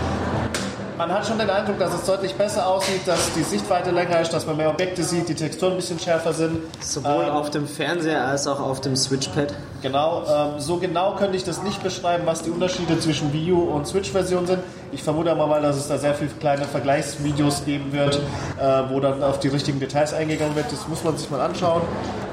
Man 0.97 1.11
hat 1.11 1.25
schon 1.25 1.39
den 1.39 1.49
Eindruck, 1.49 1.79
dass 1.79 1.93
es 1.93 2.05
deutlich 2.05 2.35
besser 2.35 2.67
aussieht, 2.67 3.01
dass 3.07 3.33
die 3.33 3.41
Sichtweite 3.41 3.89
länger 3.91 4.21
ist, 4.21 4.31
dass 4.31 4.45
man 4.45 4.57
mehr 4.57 4.69
Objekte 4.69 5.03
sieht, 5.03 5.27
die 5.27 5.33
Texturen 5.33 5.71
ein 5.73 5.77
bisschen 5.77 5.99
schärfer 5.99 6.33
sind. 6.33 6.59
Sowohl 6.81 7.25
Ähm, 7.25 7.29
auf 7.31 7.49
dem 7.49 7.67
Fernseher 7.67 8.25
als 8.25 8.45
auch 8.47 8.59
auf 8.59 8.79
dem 8.81 8.95
Switchpad. 8.95 9.53
Genau, 9.81 10.23
ähm, 10.27 10.59
so 10.59 10.77
genau 10.77 11.15
könnte 11.15 11.35
ich 11.35 11.43
das 11.43 11.63
nicht 11.63 11.81
beschreiben, 11.81 12.23
was 12.25 12.43
die 12.43 12.51
Unterschiede 12.51 12.99
zwischen 12.99 13.33
Wii 13.33 13.53
U 13.53 13.61
und 13.63 13.87
Switch-Version 13.87 14.45
sind. 14.45 14.59
Ich 14.93 15.01
vermute 15.01 15.33
mal, 15.33 15.61
dass 15.61 15.77
es 15.77 15.87
da 15.87 15.97
sehr 15.97 16.13
viele 16.13 16.29
kleine 16.39 16.65
Vergleichsvideos 16.65 17.65
geben 17.65 17.91
wird, 17.91 18.15
äh, 18.15 18.83
wo 18.89 18.99
dann 18.99 19.23
auf 19.23 19.39
die 19.39 19.47
richtigen 19.47 19.79
Details 19.79 20.13
eingegangen 20.13 20.55
wird. 20.55 20.71
Das 20.71 20.87
muss 20.87 21.03
man 21.03 21.17
sich 21.17 21.29
mal 21.31 21.41
anschauen. 21.41 21.81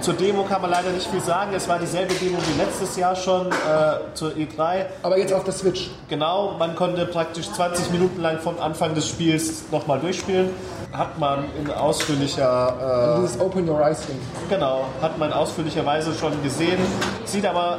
Zur 0.01 0.15
Demo 0.15 0.45
kann 0.45 0.61
man 0.61 0.71
leider 0.71 0.91
nicht 0.91 1.07
viel 1.07 1.21
sagen. 1.21 1.53
Es 1.55 1.69
war 1.69 1.79
dieselbe 1.79 2.13
Demo 2.15 2.39
wie 2.39 2.59
letztes 2.61 2.97
Jahr 2.97 3.17
schon 3.17 3.47
äh, 3.49 4.15
zur 4.15 4.33
E3. 4.33 4.87
Aber 5.03 5.19
jetzt 5.19 5.33
auf 5.33 5.45
der 5.45 5.55
Switch. 5.55 5.91
Genau, 6.09 6.57
man 6.59 6.75
konnte 6.75 7.07
praktisch 7.07 7.51
20 7.51 7.91
Minuten 7.93 8.21
lang 8.21 8.39
vom 8.39 8.59
Anfang 8.61 8.95
des 8.95 9.09
Spiels 9.09 9.65
nochmal 9.71 9.99
durchspielen. 9.99 10.51
Hat 10.93 11.19
man 11.19 11.45
in 11.59 11.71
ausführlicher 11.71 13.17
äh, 13.17 13.21
Dieses 13.21 13.41
Open 13.41 13.69
Your 13.69 13.81
Eyes 13.81 14.07
Ding. 14.07 14.19
Genau, 14.49 14.85
hat 15.01 15.17
man 15.19 15.33
ausführlicherweise 15.33 16.13
schon 16.15 16.43
gesehen. 16.43 16.79
Sieht 17.25 17.47
aber 17.47 17.79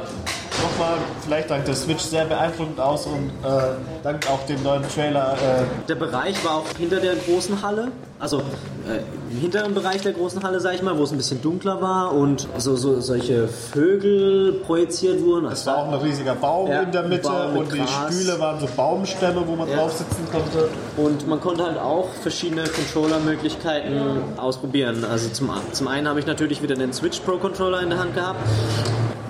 nochmal, 0.62 0.94
vielleicht 1.24 1.50
dank 1.50 1.64
der 1.64 1.74
Switch, 1.74 2.02
sehr 2.02 2.24
beeindruckend 2.24 2.80
aus 2.80 3.06
und 3.06 3.30
äh, 3.44 3.62
dank 4.02 4.28
auch 4.30 4.44
dem 4.46 4.62
neuen 4.62 4.82
Trailer. 4.88 5.34
Äh, 5.34 5.86
Der 5.88 5.94
Bereich 5.94 6.44
war 6.44 6.56
auch 6.56 6.64
hinter 6.78 7.00
der 7.00 7.14
großen 7.16 7.62
Halle, 7.62 7.88
also 8.18 8.38
äh, 8.38 8.98
im 9.32 9.38
hinteren 9.40 9.74
Bereich 9.74 10.02
der 10.02 10.12
großen 10.12 10.42
Halle, 10.42 10.60
sag 10.60 10.74
ich 10.74 10.82
mal, 10.82 10.96
wo 10.98 11.04
es 11.04 11.10
ein 11.12 11.16
bisschen 11.16 11.40
dunkler 11.40 11.80
war 11.80 12.12
und 12.12 12.46
so, 12.58 12.76
so 12.76 13.00
solche 13.00 13.48
Vögel 13.48 14.52
projiziert 14.64 15.22
wurden. 15.22 15.46
es 15.46 15.64
war 15.66 15.78
auch 15.78 15.88
ein 15.88 15.94
riesiger 15.94 16.34
Baum 16.34 16.68
Ja, 16.70 16.82
in 16.82 16.92
der 16.92 17.04
Mitte 17.04 17.28
und 17.54 17.72
die 17.72 17.78
Gras. 17.78 18.12
Stühle 18.14 18.38
waren 18.38 18.60
so 18.60 18.66
Baumstämme, 18.76 19.42
wo 19.46 19.56
man 19.56 19.68
Ja. 19.68 19.76
drauf 19.76 19.92
sitzen 19.92 20.26
konnte. 20.30 20.68
Und 20.96 21.26
man 21.26 21.40
konnte 21.40 21.64
halt 21.64 21.78
auch 21.78 22.08
verschiedene 22.22 22.64
Controller-Möglichkeiten 22.64 24.00
ausprobieren. 24.36 25.04
Also 25.10 25.30
zum, 25.30 25.50
zum 25.72 25.88
einen 25.88 26.06
habe 26.08 26.20
ich 26.20 26.26
natürlich 26.26 26.62
wieder 26.62 26.74
den 26.74 26.92
Switch 26.92 27.20
Pro 27.20 27.38
Controller 27.38 27.80
in 27.80 27.90
der 27.90 27.98
Hand 27.98 28.14
gehabt. 28.14 28.38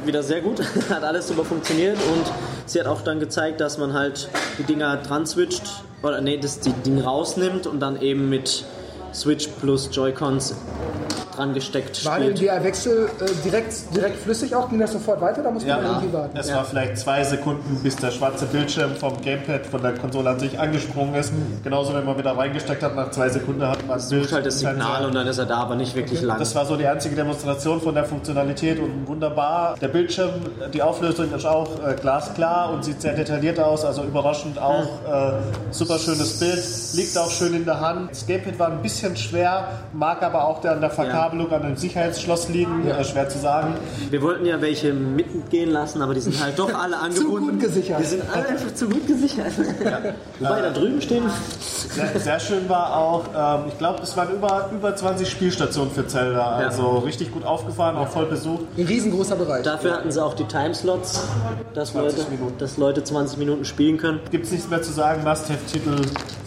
Wieder 0.05 0.23
sehr 0.23 0.41
gut, 0.41 0.61
hat 0.91 1.05
alles 1.05 1.29
super 1.29 1.45
funktioniert 1.45 1.97
und 1.97 2.25
sie 2.67 2.81
hat 2.81 2.87
auch 2.87 3.03
dann 3.03 3.21
gezeigt, 3.21 3.61
dass 3.61 3.79
man 3.79 3.93
halt 3.93 4.29
die 4.59 4.65
Dinger 4.65 4.97
dran 4.97 5.27
switcht, 5.27 5.63
oder 6.03 6.21
nee, 6.21 6.39
das 6.39 6.59
die 6.59 6.73
Dinge 6.73 7.05
rausnimmt 7.05 7.67
und 7.69 7.79
dann 7.81 8.01
eben 8.03 8.29
mit 8.29 8.65
Switch 9.15 9.49
plus 9.61 9.89
Joy-Cons 9.93 10.55
dran 11.35 11.55
gesteckt 11.55 12.05
War 12.05 12.19
denn 12.19 12.37
spielt. 12.37 12.51
der 12.51 12.63
Wechsel 12.63 13.09
äh, 13.19 13.25
direkt, 13.43 13.73
direkt 13.97 14.19
flüssig 14.19 14.55
auch? 14.55 14.69
Ging 14.69 14.79
das 14.79 14.93
sofort 14.93 15.19
weiter? 15.23 15.43
Da 15.43 15.51
muss 15.51 15.63
man 15.65 15.83
Ja, 15.83 15.83
irgendwie 15.83 16.13
warten. 16.13 16.37
es 16.37 16.53
war 16.53 16.63
vielleicht 16.63 16.99
zwei 16.99 17.25
Sekunden, 17.25 17.81
bis 17.83 17.97
der 17.97 18.11
schwarze 18.11 18.45
Bildschirm 18.45 18.95
vom 18.97 19.19
Gamepad 19.23 19.65
von 19.67 19.81
der 19.81 19.95
Konsole 19.95 20.29
an 20.29 20.39
sich 20.39 20.59
angesprungen 20.59 21.15
ist. 21.15 21.33
Genauso, 21.65 21.95
wenn 21.95 22.05
man 22.05 22.19
wieder 22.19 22.37
reingesteckt 22.37 22.83
hat, 22.83 22.95
nach 22.95 23.11
zwei 23.13 23.31
Sekunden 23.31 23.67
hat 23.67 23.87
man 23.87 23.99
Sucht 23.99 24.31
halt 24.31 24.45
das 24.45 24.59
Signal 24.59 25.07
und 25.07 25.15
dann 25.15 25.27
ist 25.27 25.39
er 25.39 25.47
da, 25.47 25.57
aber 25.57 25.75
nicht 25.75 25.97
wirklich 25.97 26.21
lang. 26.21 26.39
Das 26.39 26.55
war 26.55 26.67
so 26.67 26.77
die 26.77 26.87
einzige 26.87 27.17
Demonstration 27.17 27.81
von 27.81 27.95
der 27.95 28.05
Funktionalität 28.05 28.79
und 28.79 29.07
wunderbar. 29.09 29.77
Der 29.81 29.89
Bildschirm, 29.89 30.33
die 30.75 30.83
Auflösung 30.83 31.33
ist 31.33 31.47
auch 31.47 31.67
äh, 31.83 31.95
glasklar 31.95 32.71
und 32.75 32.85
sieht 32.85 33.01
sehr 33.01 33.15
detailliert 33.15 33.59
aus, 33.59 33.87
also 33.87 34.03
überraschend 34.05 34.59
auch 34.59 34.85
äh, 35.11 35.33
super 35.71 35.99
schönes 35.99 36.39
Bild, 36.39 36.63
liegt 36.93 37.17
auch 37.17 37.31
schön 37.31 37.55
in 37.55 37.65
der 37.65 37.81
Hand. 37.81 38.11
Das 38.11 38.27
Gamepad 38.27 38.59
war 38.59 38.69
ein 38.71 38.83
bisschen 38.83 39.02
schwer, 39.17 39.69
mag 39.93 40.23
aber 40.23 40.47
auch 40.47 40.61
der 40.61 40.73
an 40.73 40.81
der 40.81 40.91
Verkabelung 40.91 41.51
an 41.53 41.63
dem 41.63 41.77
Sicherheitsschloss 41.77 42.49
liegen, 42.49 42.87
äh, 42.87 43.05
schwer 43.05 43.29
zu 43.29 43.39
sagen. 43.39 43.75
Wir 44.11 44.23
wollten 44.23 44.47
ja 44.47 44.61
welche 44.61 44.93
mitgehen 44.93 45.71
lassen, 45.71 46.03
aber 46.03 46.15
die 46.15 46.21
sind 46.21 46.43
halt 46.43 46.59
doch 46.59 46.73
alle 46.75 46.99
angebunden. 47.01 47.53
gut 47.53 47.61
gesichert. 47.61 48.01
Die 48.01 48.05
sind 48.05 48.23
alle 48.33 48.49
einfach 48.49 48.75
zu 48.75 48.89
gut 48.89 49.07
gesichert. 49.07 49.53
Wobei 50.41 50.61
da 50.63 50.71
drüben 50.71 51.01
stehen. 51.01 51.25
Sehr, 51.61 52.19
sehr 52.19 52.41
schön 52.41 52.69
war 52.69 52.97
auch, 52.97 53.25
ähm, 53.37 53.65
ich 53.69 53.79
glaube, 53.79 54.03
es 54.03 54.17
waren 54.17 54.31
über, 54.35 54.71
über 54.73 54.95
20 54.95 55.29
Spielstationen 55.29 55.93
für 55.93 56.07
Zelda, 56.07 56.57
also 56.57 56.99
richtig 56.99 57.33
gut 57.33 57.45
aufgefahren, 57.45 57.97
auch 57.97 58.09
voll 58.09 58.27
besucht. 58.27 58.65
Ein 58.77 58.87
riesengroßer 58.87 59.37
Bereich. 59.37 59.63
Dafür 59.63 59.93
hatten 59.95 60.11
sie 60.11 60.23
auch 60.23 60.35
die 60.35 60.45
Timeslots, 60.45 61.23
dass 61.75 61.93
20 61.93 62.19
Leute, 62.19 62.31
Minuten. 62.31 62.59
dass 62.59 62.77
Leute 62.77 63.05
20 63.05 63.39
Minuten 63.39 63.65
spielen 63.65 63.99
können. 63.99 64.21
Gibt 64.31 64.47
es 64.47 64.53
nichts 64.53 64.69
mehr 64.71 64.83
zu 64.83 64.93
sagen, 64.93 65.23
Must-Have-Titel 65.25 65.97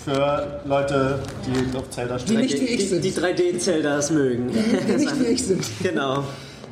für 0.05 0.61
Leute, 0.65 1.19
die 1.45 1.75
auf 1.77 1.89
Zelda 1.89 2.19
stehen. 2.19 2.37
Nicht 2.45 2.61
wie 2.61 2.65
ich 2.65 2.77
die, 2.79 2.85
sind. 2.87 3.03
die 3.03 3.11
3D-Zeldas 3.11 4.11
mögen. 4.11 4.51
Die 4.51 4.91
nicht 4.97 5.19
wie 5.19 5.25
ich 5.33 5.43
sind. 5.45 5.63
genau. 5.81 6.23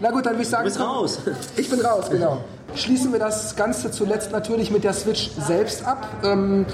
Na 0.01 0.11
gut, 0.11 0.25
dann 0.25 0.33
würde 0.33 0.43
ich 0.43 0.49
sagen, 0.49 0.63
Du 0.63 0.69
bist 0.69 0.79
raus. 0.79 1.19
Ich 1.55 1.69
bin 1.69 1.79
raus, 1.81 2.05
genau. 2.09 2.41
Schließen 2.75 3.11
wir 3.11 3.19
das 3.19 3.55
Ganze 3.55 3.91
zuletzt 3.91 4.31
natürlich 4.31 4.71
mit 4.71 4.83
der 4.83 4.93
Switch 4.93 5.29
selbst 5.47 5.85
ab. 5.85 6.07
Ähm, 6.23 6.65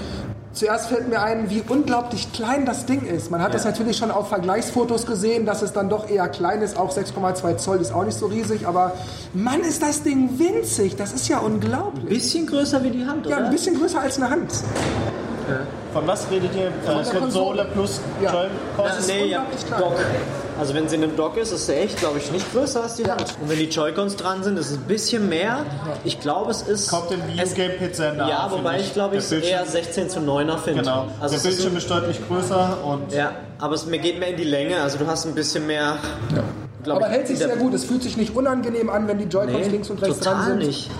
zuerst 0.54 0.88
fällt 0.88 1.10
mir 1.10 1.22
ein, 1.22 1.50
wie 1.50 1.62
unglaublich 1.68 2.32
klein 2.32 2.66
das 2.66 2.86
Ding 2.86 3.06
ist. 3.06 3.30
Man 3.30 3.42
hat 3.44 3.54
das 3.54 3.66
natürlich 3.66 3.98
schon 3.98 4.10
auf 4.10 4.30
Vergleichsfotos 4.30 5.06
gesehen, 5.06 5.46
dass 5.46 5.62
es 5.62 5.74
dann 5.74 5.90
doch 5.90 6.10
eher 6.10 6.30
klein 6.30 6.62
ist. 6.62 6.78
Auch 6.78 6.96
6,2 6.96 7.58
Zoll 7.58 7.82
ist 7.82 7.94
auch 7.94 8.06
nicht 8.06 8.18
so 8.18 8.28
riesig, 8.28 8.66
aber 8.66 8.94
Mann, 9.34 9.60
ist 9.62 9.82
das 9.84 10.02
Ding 10.04 10.40
winzig. 10.40 10.96
Das 10.96 11.12
ist 11.12 11.28
ja 11.28 11.40
unglaublich. 11.40 12.06
Bisschen 12.08 12.48
größer 12.48 12.82
wie 12.84 12.92
die 12.92 13.06
Hand, 13.06 13.28
Ja, 13.28 13.38
oder? 13.38 13.46
ein 13.48 13.52
bisschen 13.52 13.78
größer 13.78 14.00
als 14.00 14.18
eine 14.18 14.30
Hand. 14.30 14.52
Von 15.94 16.06
was 16.08 16.30
redet 16.30 16.52
ihr? 16.56 16.68
Äh, 16.68 16.72
der 16.86 16.94
Konsole 16.96 17.20
Konsole. 17.20 17.68
plus 17.74 18.00
Ja. 18.22 18.32
Joy-Cons? 18.34 19.08
nee, 19.08 19.26
ja. 19.28 19.46
Dock. 19.78 19.94
Also 20.60 20.74
wenn 20.74 20.88
sie 20.90 20.98
in 20.98 21.04
einem 21.04 21.16
Dock 21.16 21.38
ist, 21.38 21.52
ist 21.54 21.66
sie 21.68 21.74
echt, 21.74 21.98
glaube 21.98 22.18
ich, 22.20 22.32
nicht 22.32 22.52
größer 22.54 22.84
als 22.84 22.96
die 22.96 23.04
Ja. 23.04 23.12
Hand. 23.12 23.34
Und 23.42 23.50
wenn 23.50 23.58
die 23.58 23.70
Joy-Cons 23.70 24.18
dran 24.18 24.44
sind, 24.44 24.60
ist 24.60 24.72
es 24.72 24.78
ein 24.78 24.84
bisschen 24.84 25.30
mehr. 25.30 25.60
Ich 26.04 26.20
glaube, 26.20 26.52
es 26.52 26.62
ist... 26.64 26.90
Kommt 26.90 27.12
dem 27.12 27.22
Gamepad 27.56 27.96
sehr 27.96 28.14
nah. 28.14 28.28
Ja, 28.30 28.48
wobei 28.52 28.80
ich 28.80 28.94
glaube, 28.94 29.16
ich 29.16 29.24
es 29.24 29.32
eher 29.32 29.40
Bildschirm- 29.64 29.72
16 29.72 30.10
zu 30.10 30.20
9er 30.20 30.58
finde. 30.58 30.82
Genau. 30.82 31.08
Also 31.20 31.36
der 31.36 31.38
ist 31.38 31.44
Bildschirm 31.44 31.78
ist 31.78 31.90
deutlich 31.90 32.20
größer 32.28 32.78
und 32.86 33.14
ja, 33.14 33.32
aber 33.58 33.74
es 33.76 33.86
mir 33.86 34.00
geht 34.00 34.20
mehr 34.20 34.30
in 34.30 34.38
die 34.38 34.44
Länge. 34.44 34.82
Also 34.82 34.98
du 34.98 35.08
hast 35.08 35.26
ein 35.26 35.34
bisschen 35.34 35.66
mehr... 35.66 35.96
glaub 36.84 36.98
Aber 36.98 37.08
ich, 37.08 37.14
hält 37.14 37.28
sich 37.28 37.38
sehr 37.40 37.56
gut. 37.56 37.74
Es 37.74 37.86
fühlt 37.86 38.04
sich 38.04 38.18
nicht 38.18 38.36
unangenehm 38.36 38.90
an, 38.90 39.08
wenn 39.08 39.18
die 39.18 39.26
Joy-Cons 39.26 39.58
Nee, 39.66 39.68
links 39.70 39.90
und 39.90 40.02
rechts 40.02 40.20
dran 40.20 40.34
total 40.40 40.48
sind. 40.50 40.68
nicht. 40.68 40.92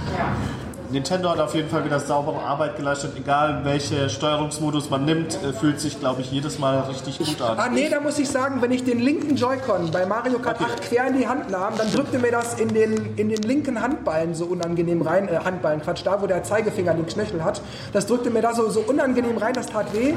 Nintendo 0.92 1.30
hat 1.30 1.40
auf 1.40 1.54
jeden 1.54 1.70
Fall 1.70 1.86
wieder 1.86 2.00
saubere 2.00 2.40
Arbeit 2.40 2.76
geleistet. 2.76 3.14
Egal 3.16 3.62
welche 3.64 4.10
Steuerungsmodus 4.10 4.90
man 4.90 5.06
nimmt, 5.06 5.36
äh, 5.44 5.54
fühlt 5.54 5.80
sich, 5.80 6.00
glaube 6.00 6.22
ich, 6.22 6.32
jedes 6.32 6.58
Mal 6.58 6.80
richtig 6.82 7.20
gut 7.20 7.42
an. 7.42 7.60
Ah 7.60 7.70
nee, 7.70 7.90
da 7.90 8.00
muss 8.00 8.18
ich 8.18 8.28
sagen, 8.28 8.62
wenn 8.62 8.72
ich 8.72 8.84
den 8.84 9.00
linken 9.00 9.36
Joy-Con 9.36 9.92
bei 9.92 10.08
Mario 10.08 10.40
Kart 10.40 10.60
8 10.60 10.82
quer 10.82 11.08
in 11.08 11.18
die 11.18 11.28
Hand 11.28 11.52
nahm, 11.52 11.74
dann 11.78 11.92
drückte 11.92 12.18
mir 12.18 12.32
das 12.32 12.60
in 12.60 12.70
den, 12.70 13.16
in 13.18 13.30
den 13.30 13.44
linken 13.44 13.82
Handballen 13.82 14.34
so 14.34 14.46
unangenehm 14.46 15.04
rein, 15.04 15.30
äh, 15.30 15.38
Handballen, 15.44 15.82
Quatsch, 15.82 16.02
da 16.04 16.22
wo 16.22 16.28
der 16.28 16.44
Zeigefinger 16.44 16.96
den 16.96 17.06
Knöchel 17.06 17.44
hat, 17.44 17.62
das 17.94 18.08
drückte 18.08 18.32
mir 18.32 18.42
da 18.42 18.54
so, 18.56 18.70
so 18.70 18.80
unangenehm 18.80 19.38
rein, 19.38 19.54
das 19.54 19.68
tat 19.68 19.94
weh. 19.94 20.16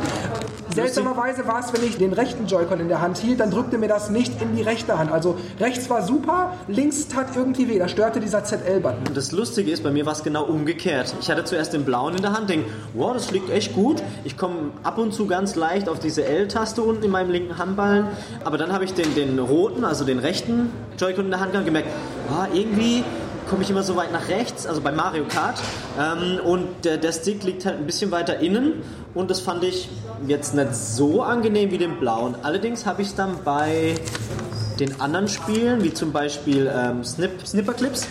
Seltsamerweise 0.74 1.46
war 1.46 1.60
es, 1.60 1.70
wenn 1.74 1.84
ich 1.84 1.98
den 1.98 2.14
rechten 2.14 2.46
Joy-Con 2.46 2.80
in 2.80 2.88
der 2.88 3.02
Hand 3.02 3.18
hielt, 3.18 3.40
dann 3.40 3.50
drückte 3.50 3.76
mir 3.76 3.88
das 3.88 4.08
nicht 4.08 4.40
in 4.40 4.56
die 4.56 4.62
rechte 4.62 4.98
Hand. 4.98 5.12
Also 5.12 5.36
rechts 5.60 5.90
war 5.90 6.00
super, 6.02 6.54
links 6.66 7.08
tat 7.08 7.36
irgendwie 7.36 7.68
weh, 7.68 7.78
da 7.78 7.88
störte 7.88 8.20
dieser 8.20 8.42
ZL-Button. 8.42 9.12
Das 9.14 9.32
Lustige 9.32 9.70
ist, 9.70 9.82
bei 9.82 9.90
mir 9.90 10.06
war 10.06 10.14
es 10.14 10.22
genau 10.22 10.46
umgekehrt. 10.62 11.12
Ich 11.20 11.28
hatte 11.28 11.44
zuerst 11.44 11.72
den 11.72 11.84
blauen 11.84 12.14
in 12.14 12.22
der 12.22 12.32
Hand, 12.32 12.48
denke, 12.48 12.70
wow, 12.94 13.12
das 13.12 13.26
fliegt 13.26 13.50
echt 13.50 13.74
gut. 13.74 14.00
Ich 14.22 14.36
komme 14.36 14.70
ab 14.84 14.96
und 14.96 15.12
zu 15.12 15.26
ganz 15.26 15.56
leicht 15.56 15.88
auf 15.88 15.98
diese 15.98 16.24
L-Taste 16.24 16.82
unten 16.82 17.02
in 17.02 17.10
meinem 17.10 17.30
linken 17.30 17.58
Handballen. 17.58 18.06
Aber 18.44 18.58
dann 18.58 18.72
habe 18.72 18.84
ich 18.84 18.94
den, 18.94 19.12
den 19.16 19.40
roten, 19.40 19.84
also 19.84 20.04
den 20.04 20.20
rechten 20.20 20.70
Joy-Con 20.98 21.24
in 21.24 21.30
der 21.32 21.40
Hand 21.40 21.52
gehabt 21.52 21.66
und 21.66 21.74
gemerkt, 21.74 21.88
ah, 22.30 22.46
irgendwie 22.52 23.02
komme 23.50 23.64
ich 23.64 23.70
immer 23.70 23.82
so 23.82 23.96
weit 23.96 24.12
nach 24.12 24.28
rechts, 24.28 24.66
also 24.68 24.80
bei 24.80 24.92
Mario 24.92 25.24
Kart. 25.24 25.60
Ähm, 25.98 26.38
und 26.44 26.84
der, 26.84 26.96
der 26.96 27.12
Stick 27.12 27.42
liegt 27.42 27.66
halt 27.66 27.78
ein 27.78 27.86
bisschen 27.86 28.12
weiter 28.12 28.38
innen. 28.38 28.82
Und 29.14 29.30
das 29.30 29.40
fand 29.40 29.64
ich 29.64 29.88
jetzt 30.28 30.54
nicht 30.54 30.74
so 30.74 31.22
angenehm 31.22 31.72
wie 31.72 31.78
den 31.78 31.98
blauen. 31.98 32.36
Allerdings 32.42 32.86
habe 32.86 33.02
ich 33.02 33.08
es 33.08 33.14
dann 33.16 33.38
bei 33.44 33.96
den 34.78 35.00
anderen 35.00 35.28
Spielen, 35.28 35.82
wie 35.82 35.92
zum 35.92 36.12
Beispiel 36.12 36.70
ähm, 36.72 37.04
Snip, 37.04 37.46
Snipperclips, 37.46 38.06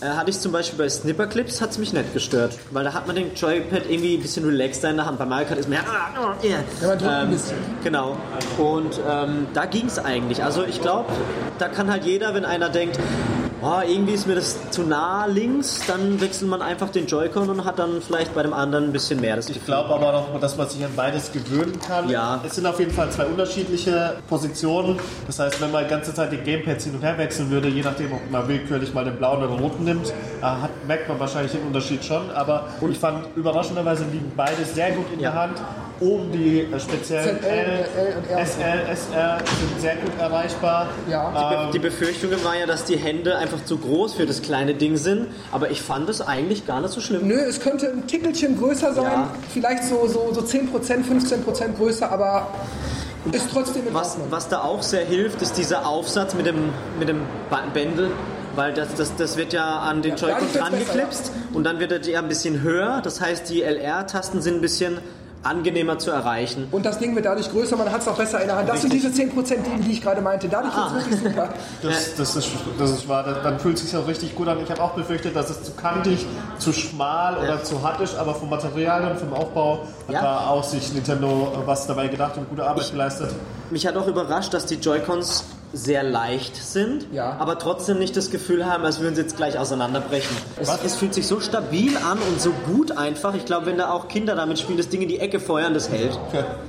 äh, 0.00 0.06
hatte 0.06 0.30
ich 0.30 0.40
zum 0.40 0.52
Beispiel 0.52 0.78
bei 0.78 0.88
Snipperclips, 0.88 1.60
hat 1.60 1.70
es 1.70 1.78
mich 1.78 1.92
nicht 1.92 2.12
gestört. 2.14 2.58
Weil 2.70 2.84
da 2.84 2.94
hat 2.94 3.06
man 3.06 3.16
den 3.16 3.34
Joypad 3.34 3.82
irgendwie 3.88 4.16
ein 4.16 4.22
bisschen 4.22 4.44
relaxter 4.44 4.90
in 4.90 4.96
der 4.96 5.06
Hand. 5.06 5.18
Bei 5.18 5.26
Mario 5.26 5.46
Kart 5.48 5.60
ist 5.60 5.68
mehr... 5.68 5.80
ah, 5.86 6.10
Ja, 6.80 6.88
man 6.88 6.98
drückt 6.98 7.12
ein 7.12 7.24
ähm, 7.26 7.30
bisschen. 7.30 7.56
Genau. 7.84 8.16
Und 8.58 9.00
ähm, 9.08 9.46
da 9.52 9.66
ging 9.66 9.86
es 9.86 9.98
eigentlich. 9.98 10.42
Also 10.42 10.64
ich 10.64 10.80
glaube, 10.80 11.10
da 11.58 11.68
kann 11.68 11.90
halt 11.90 12.04
jeder, 12.04 12.34
wenn 12.34 12.44
einer 12.44 12.68
denkt, 12.68 12.98
oh, 13.62 13.80
irgendwie 13.86 14.12
ist 14.12 14.26
mir 14.26 14.34
das 14.34 14.56
zu 14.70 14.82
nah 14.82 15.26
links, 15.26 15.80
dann 15.86 16.20
wechselt 16.20 16.48
man 16.48 16.62
einfach 16.62 16.88
den 16.90 17.06
Joy-Con 17.06 17.48
und 17.50 17.64
hat 17.64 17.78
dann 17.78 18.00
vielleicht 18.02 18.34
bei 18.34 18.42
dem 18.42 18.52
anderen 18.52 18.84
ein 18.86 18.92
bisschen 18.92 19.20
mehr. 19.20 19.36
Das 19.36 19.48
Ich 19.48 19.64
glaube 19.64 19.90
aber 19.94 20.12
noch, 20.12 20.40
dass 20.40 20.56
man 20.56 20.68
sich 20.68 20.84
an 20.84 20.90
beides 20.96 21.32
gewöhnen 21.32 21.78
kann. 21.86 22.08
Ja. 22.08 22.40
Es 22.46 22.54
sind 22.56 22.66
auf 22.66 22.78
jeden 22.78 22.92
Fall 22.92 23.10
zwei 23.10 23.26
unterschiedliche 23.26 24.16
Positionen. 24.28 24.98
Das 25.26 25.38
heißt, 25.38 25.60
wenn 25.60 25.70
man 25.70 25.84
die 25.84 25.90
ganze 25.90 26.14
Zeit 26.14 26.32
die 26.32 26.38
Gamepads 26.38 26.84
hin 26.84 26.94
und 26.94 27.02
her 27.02 27.16
wechseln 27.18 27.50
würde, 27.50 27.68
je 27.68 27.82
nachdem, 27.82 28.12
ob 28.12 28.30
man 28.30 28.46
willkürlich 28.48 28.92
mal 28.94 29.04
den 29.04 29.16
blauen 29.16 29.38
oder 29.38 29.48
den 29.48 29.58
roten 29.60 29.84
nimmt, 29.84 30.08
äh, 30.08 30.42
hat, 30.44 30.70
merkt 30.86 31.08
man 31.08 31.18
wahrscheinlich 31.20 31.52
den 31.52 31.62
Unterschied 31.62 32.04
schon. 32.04 32.30
Aber 32.30 32.66
ich 32.90 32.98
fand, 32.98 33.24
überraschenderweise 33.36 34.04
liegen 34.10 34.32
beide 34.36 34.64
sehr 34.64 34.92
gut 34.92 35.06
in 35.12 35.20
Ja. 35.20 35.30
der 35.32 35.40
Hand. 35.42 35.62
Oben 36.00 36.32
die 36.32 36.60
äh, 36.60 36.80
speziellen 36.80 37.40
ZL, 37.40 37.84
L 37.96 38.14
und 38.16 38.30
R. 38.30 38.46
SL, 38.46 38.62
SR 38.90 39.38
sind 39.38 39.80
sehr 39.80 39.96
gut 39.96 40.12
erreichbar. 40.18 40.88
Ja. 41.10 41.70
Die 41.72 41.78
Befürchtung 41.78 42.30
war 42.42 42.56
ja, 42.56 42.64
dass 42.66 42.84
die 42.84 42.96
Hände 42.96 43.36
einfach 43.36 43.64
zu 43.66 43.76
groß 43.76 44.14
für 44.14 44.24
das 44.24 44.40
kleine 44.40 44.74
Ding 44.74 44.96
sind, 44.96 45.26
aber 45.52 45.70
ich 45.70 45.82
fand 45.82 46.08
es 46.08 46.22
eigentlich 46.22 46.66
gar 46.66 46.80
nicht 46.80 46.92
so 46.92 47.00
schlimm. 47.02 47.26
Nö, 47.28 47.34
es 47.34 47.60
könnte 47.60 47.88
ein 47.90 48.06
Tickelchen 48.06 48.58
größer 48.58 48.94
sein, 48.94 49.04
Ja. 49.04 49.30
vielleicht 49.52 49.84
so, 49.84 50.06
so, 50.06 50.32
so 50.32 50.40
10%, 50.40 50.68
15% 51.04 51.76
größer, 51.76 52.10
aber 52.10 52.46
ist 53.32 53.50
trotzdem 53.52 53.86
in 53.86 53.92
Was, 53.92 54.16
was 54.30 54.48
da 54.48 54.62
auch 54.62 54.82
sehr 54.82 55.04
hilft, 55.04 55.42
ist 55.42 55.58
dieser 55.58 55.86
Aufsatz 55.86 56.34
mit 56.34 56.46
dem, 56.46 56.70
mit 56.98 57.08
dem 57.08 57.20
Bändel. 57.74 58.10
Weil 58.56 58.72
das, 58.72 58.94
das, 58.96 59.14
das 59.14 59.36
wird 59.36 59.52
ja 59.52 59.78
an 59.78 60.02
den 60.02 60.16
Joy-Con 60.16 60.28
dadurch 60.30 60.42
wird's 60.54 60.58
dran 60.58 60.72
besser, 60.72 60.92
geklipst 60.92 61.32
und 61.52 61.64
dann 61.64 61.78
wird 61.78 61.92
er 61.92 62.00
ja 62.02 62.18
ein 62.20 62.26
bisschen 62.28 62.62
höher. 62.62 63.00
Das 63.04 63.20
heißt, 63.20 63.48
die 63.48 63.62
LR-Tasten 63.62 64.42
sind 64.42 64.56
ein 64.56 64.60
bisschen 64.60 64.98
angenehmer 65.42 65.98
zu 65.98 66.10
erreichen. 66.10 66.68
Und 66.70 66.84
das 66.84 66.98
Ding 66.98 67.14
wird 67.14 67.24
dadurch 67.24 67.50
größer, 67.50 67.76
man 67.76 67.90
hat 67.90 68.02
es 68.02 68.08
auch 68.08 68.16
besser 68.16 68.40
in 68.40 68.48
der 68.48 68.56
Hand. 68.56 68.68
Das 68.68 68.82
sind 68.82 68.92
diese 68.92 69.08
10%, 69.08 69.56
die, 69.62 69.82
die 69.82 69.92
ich 69.92 70.02
gerade 70.02 70.20
meinte. 70.20 70.48
Dadurch 70.48 70.74
Ah. 70.74 70.92
wird 70.92 71.02
es 71.06 71.10
wirklich 71.10 71.32
super. 71.32 71.48
Das, 71.82 72.14
das, 72.16 72.36
ist, 72.36 72.48
das 72.78 72.90
ist 72.90 73.08
wahr, 73.08 73.22
dann 73.42 73.58
fühlt 73.58 73.76
es 73.76 73.82
sich 73.90 73.96
auch 73.96 74.06
richtig 74.06 74.34
gut 74.34 74.48
an. 74.48 74.58
Ich 74.62 74.70
habe 74.70 74.82
auch 74.82 74.90
befürchtet, 74.92 75.34
dass 75.34 75.48
es 75.50 75.62
zu 75.62 75.72
kantig, 75.72 76.26
zu 76.58 76.72
schmal 76.72 77.38
oder 77.38 77.62
zu 77.64 77.82
hart 77.82 78.00
ist, 78.00 78.16
aber 78.16 78.34
vom 78.34 78.50
Material 78.50 79.10
und 79.12 79.18
vom 79.18 79.32
Aufbau 79.32 79.86
hat 80.08 80.14
Ja. 80.14 80.20
da 80.22 80.46
auch 80.48 80.62
sich 80.64 80.92
Nintendo 80.92 81.52
was 81.64 81.86
dabei 81.86 82.08
gedacht 82.08 82.36
und 82.36 82.48
gute 82.50 82.64
Arbeit 82.66 82.90
geleistet. 82.90 83.30
Mich 83.70 83.86
hat 83.86 83.96
auch 83.96 84.06
überrascht, 84.06 84.52
dass 84.52 84.66
die 84.66 84.74
Joy-Cons 84.76 85.44
sehr 85.72 86.02
leicht 86.02 86.56
sind, 86.56 87.06
Ja. 87.12 87.36
aber 87.38 87.58
trotzdem 87.58 87.98
nicht 87.98 88.16
das 88.16 88.30
Gefühl 88.30 88.66
haben, 88.66 88.84
als 88.84 88.98
würden 89.00 89.14
sie 89.14 89.22
jetzt 89.22 89.36
gleich 89.36 89.58
auseinanderbrechen. 89.58 90.36
Es, 90.60 90.68
es 90.84 90.96
fühlt 90.96 91.14
sich 91.14 91.26
so 91.26 91.38
stabil 91.40 91.96
an 91.96 92.18
und 92.28 92.40
so 92.40 92.50
gut 92.66 92.92
einfach. 92.96 93.34
Ich 93.34 93.44
glaube, 93.44 93.66
wenn 93.66 93.78
da 93.78 93.90
auch 93.92 94.08
Kinder 94.08 94.34
damit 94.34 94.58
spielen, 94.58 94.78
das 94.78 94.88
Ding 94.88 95.00
in 95.02 95.08
die 95.08 95.20
Ecke 95.20 95.38
feuern, 95.38 95.72
das 95.74 95.88
hält. 95.90 96.18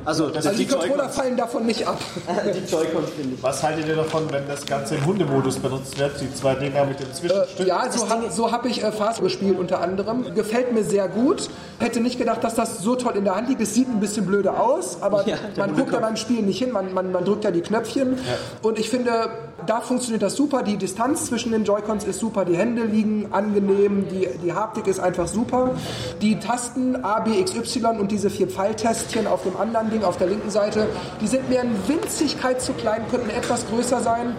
Also, 0.05 0.29
das 0.29 0.45
Also 0.45 0.57
die 0.59 0.65
die 0.67 0.73
Controller 0.73 1.09
fallen 1.09 1.35
davon 1.35 1.65
nicht 1.65 1.87
ab. 1.87 1.97
die 2.45 2.71
Joy-Cons 2.71 3.09
finde 3.17 3.35
ich. 3.35 3.43
Was 3.43 3.63
haltet 3.63 3.87
ihr 3.87 3.95
davon, 3.95 4.31
wenn 4.31 4.47
das 4.47 4.65
Ganze 4.65 4.95
im 4.95 5.05
Hundemodus 5.05 5.57
benutzt 5.57 5.97
wird? 5.97 6.21
Die 6.21 6.31
zwei 6.33 6.53
Dinger 6.55 6.85
mit 6.85 6.99
dem 6.99 7.07
Äh, 7.09 7.13
Zwischenstück? 7.13 7.67
ja, 7.67 7.91
so 7.91 8.07
habe 8.09 8.31
so 8.31 8.51
hab 8.51 8.65
ich 8.65 8.83
äh, 8.83 8.91
Fast 8.91 9.21
gespielt 9.21 9.57
unter 9.57 9.81
anderem. 9.81 10.33
Gefällt 10.35 10.73
mir 10.73 10.83
sehr 10.83 11.07
gut. 11.07 11.49
Hätte 11.79 11.99
nicht 12.01 12.19
gedacht, 12.19 12.43
dass 12.43 12.53
das 12.55 12.79
so 12.79 12.95
toll 12.95 13.13
in 13.15 13.23
der 13.23 13.35
Hand 13.35 13.49
liegt. 13.49 13.61
Es 13.61 13.73
sieht 13.73 13.87
ein 13.89 13.99
bisschen 13.99 14.25
blöde 14.27 14.59
aus, 14.59 14.97
aber 15.01 15.27
Ja, 15.27 15.37
man 15.57 15.75
guckt 15.75 15.91
da 15.93 15.99
beim 15.99 16.15
Spielen 16.17 16.45
nicht 16.45 16.59
hin. 16.59 16.71
Man, 16.71 16.93
man, 16.93 17.11
man 17.11 17.25
drückt 17.25 17.43
ja 17.43 17.51
die 17.51 17.61
Knöpfchen. 17.61 18.17
Und 18.61 18.77
ich 18.77 18.90
finde, 18.91 19.29
da 19.65 19.81
funktioniert 19.81 20.21
das 20.21 20.35
super. 20.35 20.61
Die 20.61 20.77
Distanz 20.77 21.25
zwischen 21.25 21.51
den 21.51 21.63
Joy-Cons 21.63 22.03
ist 22.03 22.19
super. 22.19 22.45
Die 22.45 22.55
Hände 22.55 22.83
liegen 22.83 23.29
angenehm. 23.31 24.07
Die, 24.09 24.27
die 24.43 24.53
Haptik 24.53 24.85
ist 24.85 24.99
einfach 24.99 25.27
super. 25.27 25.71
Die 26.21 26.39
Tasten 26.39 27.03
A, 27.03 27.21
B, 27.21 27.39
X, 27.39 27.55
Y 27.55 27.99
und 27.99 28.11
diese 28.11 28.29
vier 28.29 28.47
Pfeiltästchen 28.47 29.25
auf 29.25 29.43
dem 29.43 29.57
anderen 29.57 29.89
Ding, 29.89 30.03
auf 30.03 30.17
der 30.17 30.27
linken 30.27 30.51
Seite, 30.51 30.87
die 31.19 31.27
sind 31.27 31.49
mir 31.49 31.61
in 31.61 31.71
Winzigkeit 31.87 32.61
zu 32.61 32.73
klein, 32.73 33.03
könnten 33.09 33.31
etwas 33.31 33.65
größer 33.67 34.01
sein. 34.01 34.35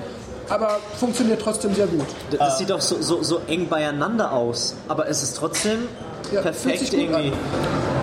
Aber 0.49 0.79
funktioniert 0.99 1.41
trotzdem 1.41 1.75
sehr 1.75 1.87
gut. 1.87 2.07
Das, 2.31 2.39
das 2.39 2.59
sieht 2.59 2.71
auch 2.73 2.81
so, 2.81 3.01
so, 3.01 3.23
so 3.23 3.41
eng 3.47 3.69
beieinander 3.69 4.33
aus, 4.33 4.75
aber 4.89 5.09
es 5.09 5.23
ist 5.23 5.37
trotzdem 5.37 5.89
Ja, 6.33 6.43
fühlt 6.43 6.79
sich 6.79 6.91
perfekt 6.91 6.91
gut 6.91 7.01
irgendwie. 7.01 7.33
an. 7.33 7.39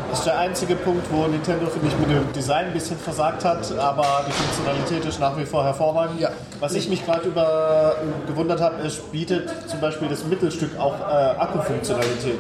Das 0.10 0.20
ist 0.20 0.26
der 0.26 0.40
einzige 0.40 0.76
Punkt, 0.76 1.06
wo 1.12 1.28
Nintendo, 1.28 1.68
finde 1.68 1.88
ich, 1.88 1.98
mit 2.00 2.10
dem 2.10 2.34
Design 2.34 2.68
ein 2.68 2.74
bisschen 2.74 2.98
versagt 2.98 3.46
hat, 3.46 3.72
aber 3.78 4.26
die 4.28 4.32
Funktionalität 4.32 5.06
ist 5.06 5.20
nach 5.20 5.38
wie 5.38 5.46
vor 5.46 5.64
hervorragend. 5.64 6.20
Ja. 6.20 6.30
Was 6.60 6.74
ich 6.74 6.90
mich 6.90 7.06
gerade 7.06 7.28
über 7.28 7.96
gewundert 8.26 8.60
habe, 8.60 8.82
es 8.82 8.98
bietet 8.98 9.50
zum 9.68 9.80
Beispiel 9.80 10.08
das 10.10 10.26
Mittelstück 10.26 10.80
auch 10.80 10.96
äh, 11.00 11.14
Akkufunktionalität. 11.40 12.40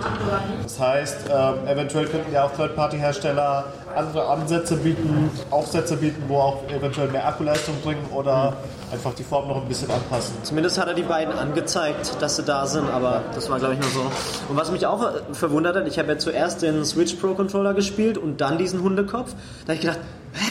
Das 0.64 0.80
heißt, 0.80 1.18
ähm, 1.30 1.68
eventuell 1.68 2.08
könnten 2.08 2.34
ja 2.34 2.44
auch 2.46 2.52
Third-Party-Hersteller 2.54 3.66
andere 3.96 4.28
Ansätze 4.28 4.78
bieten, 4.78 5.30
Aufsätze 5.50 5.98
bieten, 5.98 6.24
wo 6.28 6.38
auch 6.38 6.64
eventuell 6.70 7.10
mehr 7.10 7.28
Akkuleistung 7.28 7.76
bringen 7.84 8.06
oder 8.14 8.58
einfach 8.92 9.14
die 9.14 9.24
Form 9.24 9.48
noch 9.48 9.62
ein 9.62 9.68
bisschen 9.68 9.90
anpassen. 9.92 10.36
Zumindest 10.44 10.78
hat 10.80 10.88
er 10.88 10.94
die 10.94 11.04
beiden 11.04 11.34
angezeigt, 11.34 12.16
dass 12.20 12.36
sie 12.36 12.44
da 12.44 12.66
sind, 12.66 12.90
aber 12.90 13.24
das 13.34 13.50
war, 13.50 13.60
glaube 13.60 13.76
ich, 13.76 13.80
nur 13.80 13.90
so. 13.90 14.02
Und 14.50 14.58
was 14.58 14.72
mich 14.72 14.86
auch 14.86 15.12
verwundert 15.34 15.76
hat, 15.76 15.88
ich 15.88 16.00
habe 16.00 16.10
ja 16.10 16.18
zuerst 16.18 16.62
den 16.62 16.86
Switch 16.86 17.16
Pro 17.16 17.34
Controller 17.34 17.74
gespielt 17.74 18.18
und 18.18 18.42
dann 18.42 18.58
diesen 18.58 18.82
Hundekopf. 18.82 19.34
Da 19.66 19.74
habe 19.74 19.74
ich 19.76 19.82
gedacht, 19.82 20.00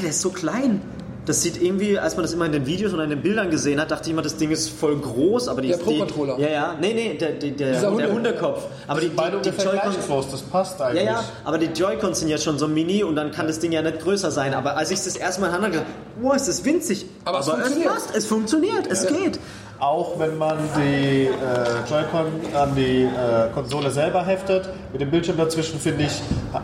der 0.03 0.11
ist 0.11 0.21
so 0.21 0.31
klein. 0.31 0.81
Das 1.29 1.43
sieht 1.43 1.61
irgendwie, 1.63 1.99
als 1.99 2.17
man 2.17 2.23
das 2.23 2.33
immer 2.33 2.47
in 2.47 2.53
den 2.53 2.65
Videos 2.65 2.95
oder 2.95 3.05
in 3.05 3.11
den 3.11 3.21
Bildern 3.21 3.51
gesehen 3.51 3.79
hat, 3.79 3.91
dachte 3.91 4.05
ich 4.09 4.13
immer, 4.13 4.23
das 4.23 4.37
Ding 4.37 4.51
ist 4.51 4.71
voll 4.71 4.97
groß, 4.97 5.49
aber 5.49 5.61
die 5.61 5.69
Der 5.69 5.77
Pro-Controller. 5.77 6.39
Ja, 6.39 6.49
ja, 6.49 6.75
nee, 6.81 6.95
nee, 6.95 7.19
der, 7.19 7.33
der, 7.33 7.51
der, 7.51 7.69
Dieser 7.73 7.81
der 7.83 7.91
Hunde- 7.91 8.13
Hundekopf. 8.13 8.63
Aber 8.87 9.01
die, 9.03 9.09
Beide 9.09 9.39
die, 9.43 9.51
die 9.51 9.63
Joy-Cons 9.63 10.31
das 10.31 10.41
passt 10.41 10.81
Ja, 10.81 10.87
eigentlich. 10.87 11.05
ja, 11.05 11.23
aber 11.45 11.59
die 11.59 11.67
Joy-Cons 11.67 12.21
sind 12.21 12.29
ja 12.31 12.39
schon 12.39 12.59
so 12.59 12.67
mini 12.67 13.05
und 13.05 13.15
dann 13.15 13.31
kann 13.31 13.47
das 13.47 13.59
Ding 13.59 13.73
ja 13.73 13.83
nicht 13.83 14.01
größer 14.01 14.31
sein. 14.31 14.55
Aber 14.55 14.77
als 14.79 14.91
ich 14.91 14.99
das 15.03 15.17
erste 15.17 15.43
Mal 15.43 15.49
in 15.49 15.53
Hand 15.53 15.65
hatte, 15.67 15.83
wow, 16.21 16.35
ist 16.35 16.49
das 16.49 16.65
winzig. 16.65 17.05
Aber 17.27 17.41
es 17.41 17.49
funktioniert. 17.49 17.89
passt, 17.93 18.17
es 18.17 18.25
funktioniert, 18.27 18.87
es 18.91 19.07
geht. 19.07 19.39
Auch 19.81 20.19
wenn 20.19 20.37
man 20.37 20.59
die 20.77 21.27
äh, 21.27 21.89
Joy-Con 21.89 22.27
an 22.55 22.75
die 22.75 23.05
äh, 23.05 23.49
Konsole 23.55 23.91
selber 23.91 24.25
heftet, 24.25 24.69
mit 24.93 25.01
dem 25.01 25.11
Bildschirm 25.11 25.37
dazwischen 25.37 25.79
finde 25.79 26.05
ich 26.05 26.21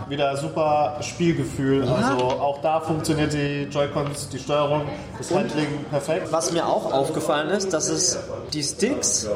wieder 0.09 0.37
super 0.37 0.97
Spielgefühl. 1.01 1.83
Also 1.89 2.25
auch 2.25 2.61
da 2.61 2.81
funktioniert 2.81 3.33
die 3.33 3.69
Joy-Cons, 3.71 4.31
die 4.31 4.39
Steuerung, 4.39 4.83
das 5.17 5.33
Handling 5.33 5.85
perfekt. 5.91 6.33
Was 6.33 6.51
mir 6.53 6.67
auch 6.67 6.93
aufgefallen 6.93 7.51
ist, 7.51 7.73
dass 7.73 7.89
es 7.89 8.19
die 8.53 8.63
Sticks 8.63 9.29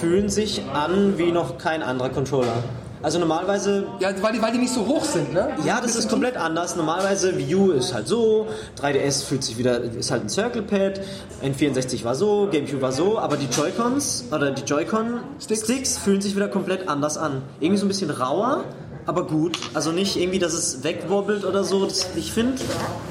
fühlen 0.00 0.28
sich 0.28 0.62
an 0.72 1.18
wie 1.18 1.32
noch 1.32 1.58
kein 1.58 1.82
anderer 1.82 2.10
Controller. 2.10 2.62
Also 3.02 3.18
normalerweise 3.18 3.84
Ja, 4.00 4.10
weil 4.20 4.32
die, 4.32 4.42
weil 4.42 4.52
die 4.52 4.58
nicht 4.58 4.72
so 4.72 4.86
hoch 4.86 5.04
sind, 5.04 5.32
ne? 5.32 5.50
Ja, 5.64 5.80
das 5.80 5.94
ist 5.96 6.08
komplett 6.10 6.36
anders. 6.36 6.74
Normalerweise 6.76 7.36
Wii 7.38 7.54
U 7.54 7.70
ist 7.72 7.94
halt 7.94 8.08
so, 8.08 8.46
3DS 8.80 9.24
fühlt 9.24 9.44
sich 9.44 9.56
wieder, 9.58 9.80
ist 9.80 10.10
halt 10.10 10.24
ein 10.24 10.28
Circle 10.28 10.62
Pad, 10.62 11.00
N64 11.42 12.04
war 12.04 12.14
so, 12.14 12.48
GameCube 12.50 12.82
war 12.82 12.92
so, 12.92 13.18
aber 13.18 13.36
die 13.36 13.46
Joy-Cons 13.46 14.24
oder 14.32 14.50
die 14.50 14.62
Joy-Con 14.62 15.20
Sticks. 15.40 15.98
Fühlen 15.98 16.20
sich 16.20 16.34
wieder 16.34 16.48
komplett 16.48 16.88
anders 16.88 17.16
an. 17.18 17.42
Irgendwie 17.60 17.78
so 17.78 17.84
ein 17.86 17.88
bisschen 17.88 18.10
rauer, 18.10 18.64
aber 19.06 19.26
gut. 19.26 19.58
Also 19.74 19.92
nicht 19.92 20.16
irgendwie, 20.16 20.38
dass 20.38 20.52
es 20.54 20.82
wegwobbelt 20.82 21.44
oder 21.44 21.62
so. 21.64 21.84
Das, 21.86 22.06
ich 22.16 22.32
finde, 22.32 22.54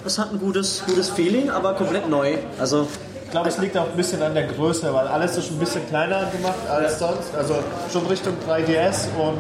das 0.04 0.20
hat 0.20 0.32
ein 0.34 0.40
gutes, 0.40 0.84
gutes 0.86 1.10
Feeling, 1.10 1.50
aber 1.50 1.74
komplett 1.74 2.10
neu. 2.10 2.38
Also 2.60 2.88
Ich 3.26 3.32
glaube, 3.32 3.50
es 3.50 3.58
liegt 3.58 3.78
auch 3.78 3.90
ein 3.90 3.98
bisschen 3.98 4.22
an 4.22 4.34
der 4.34 4.48
Größe, 4.48 4.94
weil 4.94 5.08
alles 5.08 5.38
ist 5.38 5.52
ein 5.52 5.60
bisschen 5.60 5.86
kleiner 5.88 6.26
gemacht 6.32 6.56
als 6.70 7.00
sonst. 7.00 7.36
Also 7.38 7.56
schon 7.92 8.06
Richtung 8.08 8.34
3DS 8.48 9.08
und 9.20 9.38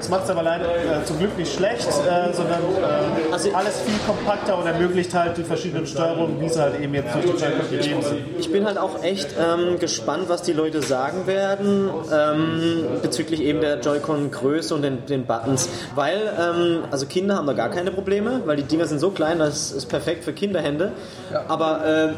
es 0.00 0.08
macht 0.08 0.24
es 0.24 0.30
aber 0.30 0.42
leider 0.42 0.66
äh, 0.66 1.04
zum 1.04 1.18
Glück 1.18 1.36
nicht 1.38 1.54
schlecht, 1.54 1.86
äh, 1.88 2.32
sondern 2.32 2.60
äh, 2.60 3.32
Also- 3.32 3.52
alles 3.54 3.80
viel 3.80 3.98
kompakter 4.06 4.58
und 4.58 4.66
ermöglicht 4.66 5.14
halt 5.14 5.36
die 5.36 5.44
verschiedenen 5.44 5.86
Steuerungen, 5.86 6.40
wie 6.40 6.48
sie 6.48 6.60
halt 6.60 6.80
eben 6.80 6.94
jetzt 6.94 7.14
durch 7.14 7.24
die 7.24 7.30
Joy-Con 7.30 7.70
gegeben 7.70 8.02
sind. 8.02 8.18
Ich 8.38 8.50
bin 8.52 8.66
halt 8.66 8.78
auch 8.78 9.02
echt 9.02 9.28
ähm, 9.38 9.78
gespannt, 9.78 10.24
was 10.28 10.42
die 10.42 10.52
Leute 10.52 10.82
sagen 10.82 11.26
werden 11.26 11.90
ähm, 12.12 12.84
bezüglich 13.02 13.40
eben 13.42 13.60
der 13.60 13.80
Joy-Con-Größe 13.80 14.74
und 14.74 14.82
den, 14.82 15.06
den 15.06 15.26
Buttons. 15.26 15.68
Weil, 15.94 16.18
ähm, 16.38 16.84
also 16.90 17.06
Kinder 17.06 17.36
haben 17.36 17.46
da 17.46 17.52
gar 17.52 17.70
keine 17.70 17.90
Probleme, 17.90 18.42
weil 18.44 18.56
die 18.56 18.62
Dinger 18.64 18.86
sind 18.86 18.98
so 18.98 19.10
klein, 19.10 19.38
das 19.38 19.72
ist 19.72 19.86
perfekt 19.86 20.24
für 20.24 20.32
Kinderhände. 20.32 20.92
Aber 21.48 21.84
äh, 21.86 22.08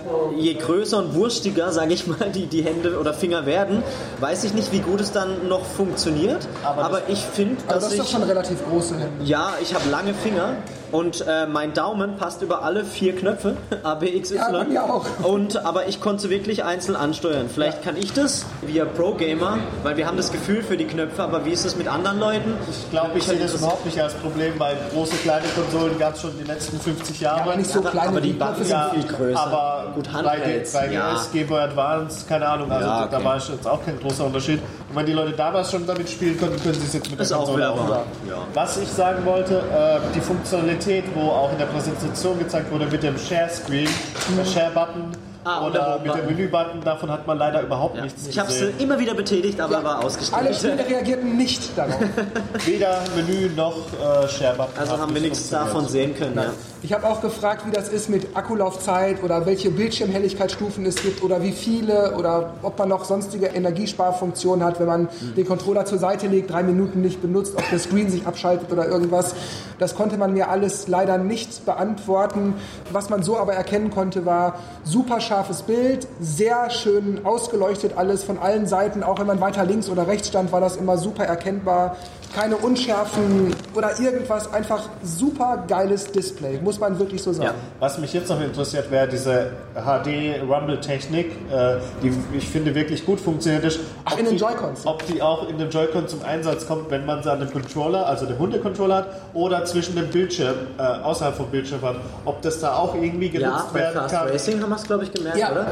je 0.40 0.54
größer 0.54 0.98
und 0.98 1.14
wurstiger, 1.14 1.70
sage 1.78 1.92
ich 1.94 2.06
mal, 2.06 2.30
die, 2.34 2.46
die 2.46 2.62
Hände 2.62 2.98
oder 2.98 3.12
Finger 3.14 3.46
werden, 3.46 3.82
weiß 4.20 4.44
ich 4.44 4.54
nicht, 4.54 4.72
wie 4.72 4.80
gut 4.80 5.00
es 5.00 5.12
dann 5.12 5.48
noch 5.48 5.64
funktioniert. 5.64 6.46
Aber 6.64 6.84
Aber, 6.84 7.00
ich 7.08 7.20
finde, 7.20 7.56
Aber 7.68 7.74
dass 7.74 7.84
das 7.84 7.92
ist 7.92 8.00
doch 8.00 8.08
schon 8.08 8.22
relativ 8.22 8.58
große 8.68 8.98
Hände. 8.98 9.24
Ja, 9.24 9.54
ich 9.60 9.74
habe 9.74 9.88
lange 9.90 10.14
Finger 10.14 10.56
und 10.92 11.24
äh, 11.26 11.46
mein 11.46 11.72
Daumen 11.74 12.16
passt 12.16 12.42
über 12.42 12.62
alle 12.62 12.84
vier 12.84 13.14
Knöpfe, 13.14 13.56
A, 13.82 13.94
B, 13.94 14.06
X, 14.08 14.30
Y. 14.32 14.38
Ja, 14.52 14.58
bei 14.58 14.64
mir 14.64 14.84
auch. 14.84 15.04
Und, 15.22 15.64
aber 15.64 15.86
ich 15.88 16.00
konnte 16.00 16.30
wirklich 16.30 16.64
einzeln 16.64 16.96
ansteuern. 16.96 17.48
Vielleicht 17.52 17.82
kann 17.82 17.96
ich 17.96 18.12
das 18.12 18.46
via 18.62 18.84
Pro-Gamer, 18.84 19.58
weil 19.82 19.96
wir 19.96 20.06
haben 20.06 20.16
das 20.16 20.32
Gefühl 20.32 20.62
für 20.62 20.76
die 20.76 20.86
Knöpfe, 20.86 21.22
aber 21.22 21.44
wie 21.44 21.50
ist 21.50 21.64
es 21.64 21.76
mit 21.76 21.88
anderen 21.88 22.18
Leuten? 22.20 22.54
Ich 22.70 22.90
glaube, 22.90 23.18
ich 23.18 23.24
sehe 23.24 23.38
das 23.38 23.54
überhaupt 23.54 23.84
nicht 23.84 24.00
als 24.00 24.14
Problem, 24.14 24.52
weil 24.58 24.76
große, 24.92 25.16
kleine 25.16 25.46
Konsolen 25.54 25.98
gab 25.98 26.14
es 26.14 26.22
schon 26.22 26.32
die 26.38 26.44
letzten 26.44 26.78
50 26.80 27.20
Jahre. 27.20 27.42
Aber 27.42 27.56
nicht 27.56 27.70
so 27.70 27.80
Aber- 27.80 27.90
kleine 27.90 28.08
aber 28.08 28.20
die 28.20 28.32
Knöpfe 28.32 28.64
sind 28.64 28.78
sind 28.92 29.04
viel 29.04 29.16
größer. 29.16 29.40
Aber 29.40 29.92
Gut, 29.94 30.08
3D, 30.08 30.12
Handhelds, 30.26 30.74
3DS, 30.74 30.92
ja. 30.92 31.16
Game 31.32 31.46
Boy 31.46 31.60
Advance, 31.60 32.24
keine 32.28 32.46
Ahnung, 32.48 32.70
also 32.70 32.86
Ja, 32.86 33.06
da 33.06 33.16
okay. 33.16 33.24
war 33.24 33.36
jetzt 33.36 33.66
auch 33.66 33.84
kein 33.84 33.98
großer 34.00 34.24
Unterschied. 34.24 34.60
Und 34.88 34.96
wenn 34.96 35.06
die 35.06 35.12
Leute 35.12 35.32
damals 35.32 35.70
schon 35.70 35.86
damit 35.86 36.08
spielen 36.08 36.38
konnten, 36.38 36.60
können 36.62 36.74
sie 36.74 36.86
es 36.86 36.94
jetzt 36.94 37.10
mit 37.10 37.20
Ist 37.20 37.30
der 37.30 37.36
Konsole 37.38 37.70
auch. 37.70 37.88
ja. 38.26 38.36
Was 38.54 38.76
ich 38.78 38.88
sagen 38.88 39.24
wollte, 39.26 39.58
äh, 39.58 39.98
die 40.14 40.20
Funktionalität, 40.20 40.77
wo 41.14 41.28
auch 41.30 41.52
in 41.52 41.58
der 41.58 41.66
Präsentation 41.66 42.38
gezeigt 42.38 42.70
wurde 42.70 42.86
mit 42.86 43.02
dem 43.02 43.18
Share 43.18 43.48
Screen, 43.50 43.88
der 44.36 44.44
Share 44.44 44.70
Button, 44.72 45.12
Ah, 45.44 45.66
oder 45.66 45.98
mit 46.04 46.14
dem. 46.14 46.26
Menü-Button, 46.26 46.82
davon 46.84 47.10
hat 47.10 47.26
man 47.26 47.38
leider 47.38 47.62
überhaupt 47.62 47.96
Ja. 47.96 48.02
nichts 48.02 48.26
Ich 48.26 48.38
habe 48.38 48.50
es 48.50 48.60
immer 48.78 48.98
wieder 48.98 49.14
betätigt, 49.14 49.58
aber 49.60 49.82
war 49.82 49.96
Alle 49.96 50.04
ausgestellt. 50.06 50.56
Spiele 50.56 50.86
reagierten 50.86 51.36
nicht 51.38 51.78
darauf. 51.78 51.94
Weder 52.66 52.98
Menü 53.16 53.48
noch 53.56 53.76
äh, 53.76 54.28
Share-Button. 54.28 54.78
Also 54.78 54.98
haben 54.98 55.14
wir 55.14 55.22
nicht 55.22 55.30
nichts 55.30 55.48
davon 55.48 55.88
sehen 55.88 56.14
können. 56.16 56.36
Ja. 56.36 56.50
Ich 56.80 56.92
habe 56.92 57.08
auch 57.08 57.20
gefragt, 57.20 57.66
wie 57.66 57.72
das 57.72 57.88
ist 57.88 58.08
mit 58.08 58.36
Akkulaufzeit 58.36 59.24
oder 59.24 59.46
welche 59.46 59.68
Bildschirmhelligkeitsstufen 59.68 60.86
es 60.86 60.94
gibt 61.02 61.24
oder 61.24 61.42
wie 61.42 61.50
viele 61.50 62.14
oder 62.16 62.54
ob 62.62 62.78
man 62.78 62.88
noch 62.88 63.04
sonstige 63.04 63.46
Energiesparfunktionen 63.46 64.64
hat, 64.64 64.78
wenn 64.78 64.86
man 64.86 65.08
den 65.36 65.44
Controller 65.44 65.86
zur 65.86 65.98
Seite 65.98 66.28
legt, 66.28 66.52
drei 66.52 66.62
Minuten 66.62 67.00
nicht 67.00 67.20
benutzt, 67.20 67.54
ob 67.56 67.68
der 67.68 67.80
Screen 67.80 68.08
sich 68.08 68.28
abschaltet 68.28 68.70
oder 68.70 68.86
irgendwas. 68.86 69.34
Das 69.80 69.96
konnte 69.96 70.18
man 70.18 70.32
mir 70.32 70.50
alles 70.50 70.86
leider 70.86 71.18
nicht 71.18 71.66
beantworten. 71.66 72.54
Was 72.92 73.10
man 73.10 73.24
so 73.24 73.36
aber 73.36 73.54
erkennen 73.54 73.90
konnte, 73.90 74.24
war 74.24 74.54
super 74.84 75.20
scharfes 75.20 75.62
Bild, 75.62 76.06
sehr 76.20 76.70
schön 76.70 77.26
ausgeleuchtet 77.26 77.94
alles 77.96 78.22
von 78.22 78.38
allen 78.38 78.68
Seiten. 78.68 79.02
Auch 79.02 79.18
wenn 79.18 79.26
man 79.26 79.40
weiter 79.40 79.64
links 79.64 79.88
oder 79.88 80.06
rechts 80.06 80.28
stand, 80.28 80.52
war 80.52 80.60
das 80.60 80.76
immer 80.76 80.96
super 80.96 81.24
erkennbar. 81.24 81.96
Keine 82.34 82.56
Unschärfen 82.56 83.54
oder 83.74 83.98
irgendwas. 83.98 84.52
Einfach 84.52 84.82
super 85.02 85.64
geiles 85.66 86.06
Display, 86.12 86.60
muss 86.62 86.78
man 86.78 86.98
wirklich 86.98 87.22
so 87.22 87.32
sagen. 87.32 87.48
Ja. 87.48 87.54
Was 87.80 87.98
mich 87.98 88.12
jetzt 88.12 88.28
noch 88.28 88.40
interessiert, 88.40 88.90
wäre 88.90 89.08
diese 89.08 89.50
HD-Rumble-Technik, 89.74 91.26
äh, 91.50 91.76
die 92.02 92.12
ich 92.36 92.48
finde 92.48 92.74
wirklich 92.74 93.04
gut 93.04 93.20
funktioniert 93.20 93.64
ist. 93.64 93.80
Ach, 94.04 94.16
in 94.18 94.26
den 94.26 94.36
Joy-Cons? 94.36 94.86
Ob 94.86 95.04
die 95.06 95.20
auch 95.22 95.48
in 95.48 95.58
dem 95.58 95.70
Joy-Con 95.70 96.06
zum 96.06 96.22
Einsatz 96.22 96.66
kommt, 96.66 96.90
wenn 96.90 97.06
man 97.06 97.22
sie 97.22 97.30
an 97.32 97.40
dem 97.40 97.50
Controller, 97.50 98.06
also 98.06 98.26
dem 98.26 98.38
Hunde-Controller 98.38 98.96
hat, 98.96 99.06
oder 99.34 99.64
zwischen 99.64 99.96
dem 99.96 100.08
Bildschirm, 100.08 100.54
äh, 100.78 100.82
außerhalb 100.82 101.34
vom 101.34 101.46
Bildschirm 101.50 101.82
hat. 101.82 101.96
Ob 102.24 102.42
das 102.42 102.60
da 102.60 102.74
auch 102.76 102.94
irgendwie 102.94 103.30
genutzt 103.30 103.50
Ja, 103.50 103.70
bei 103.72 103.80
werden 103.80 104.00
Fast 104.02 104.14
kann, 104.14 104.28
Racing 104.28 104.62
haben 104.62 104.70
wir 104.70 104.76
es, 104.76 104.84
glaube 104.84 105.04
ich, 105.04 105.12
gemerkt, 105.12 105.38
Ja. 105.38 105.50
oder? 105.52 105.66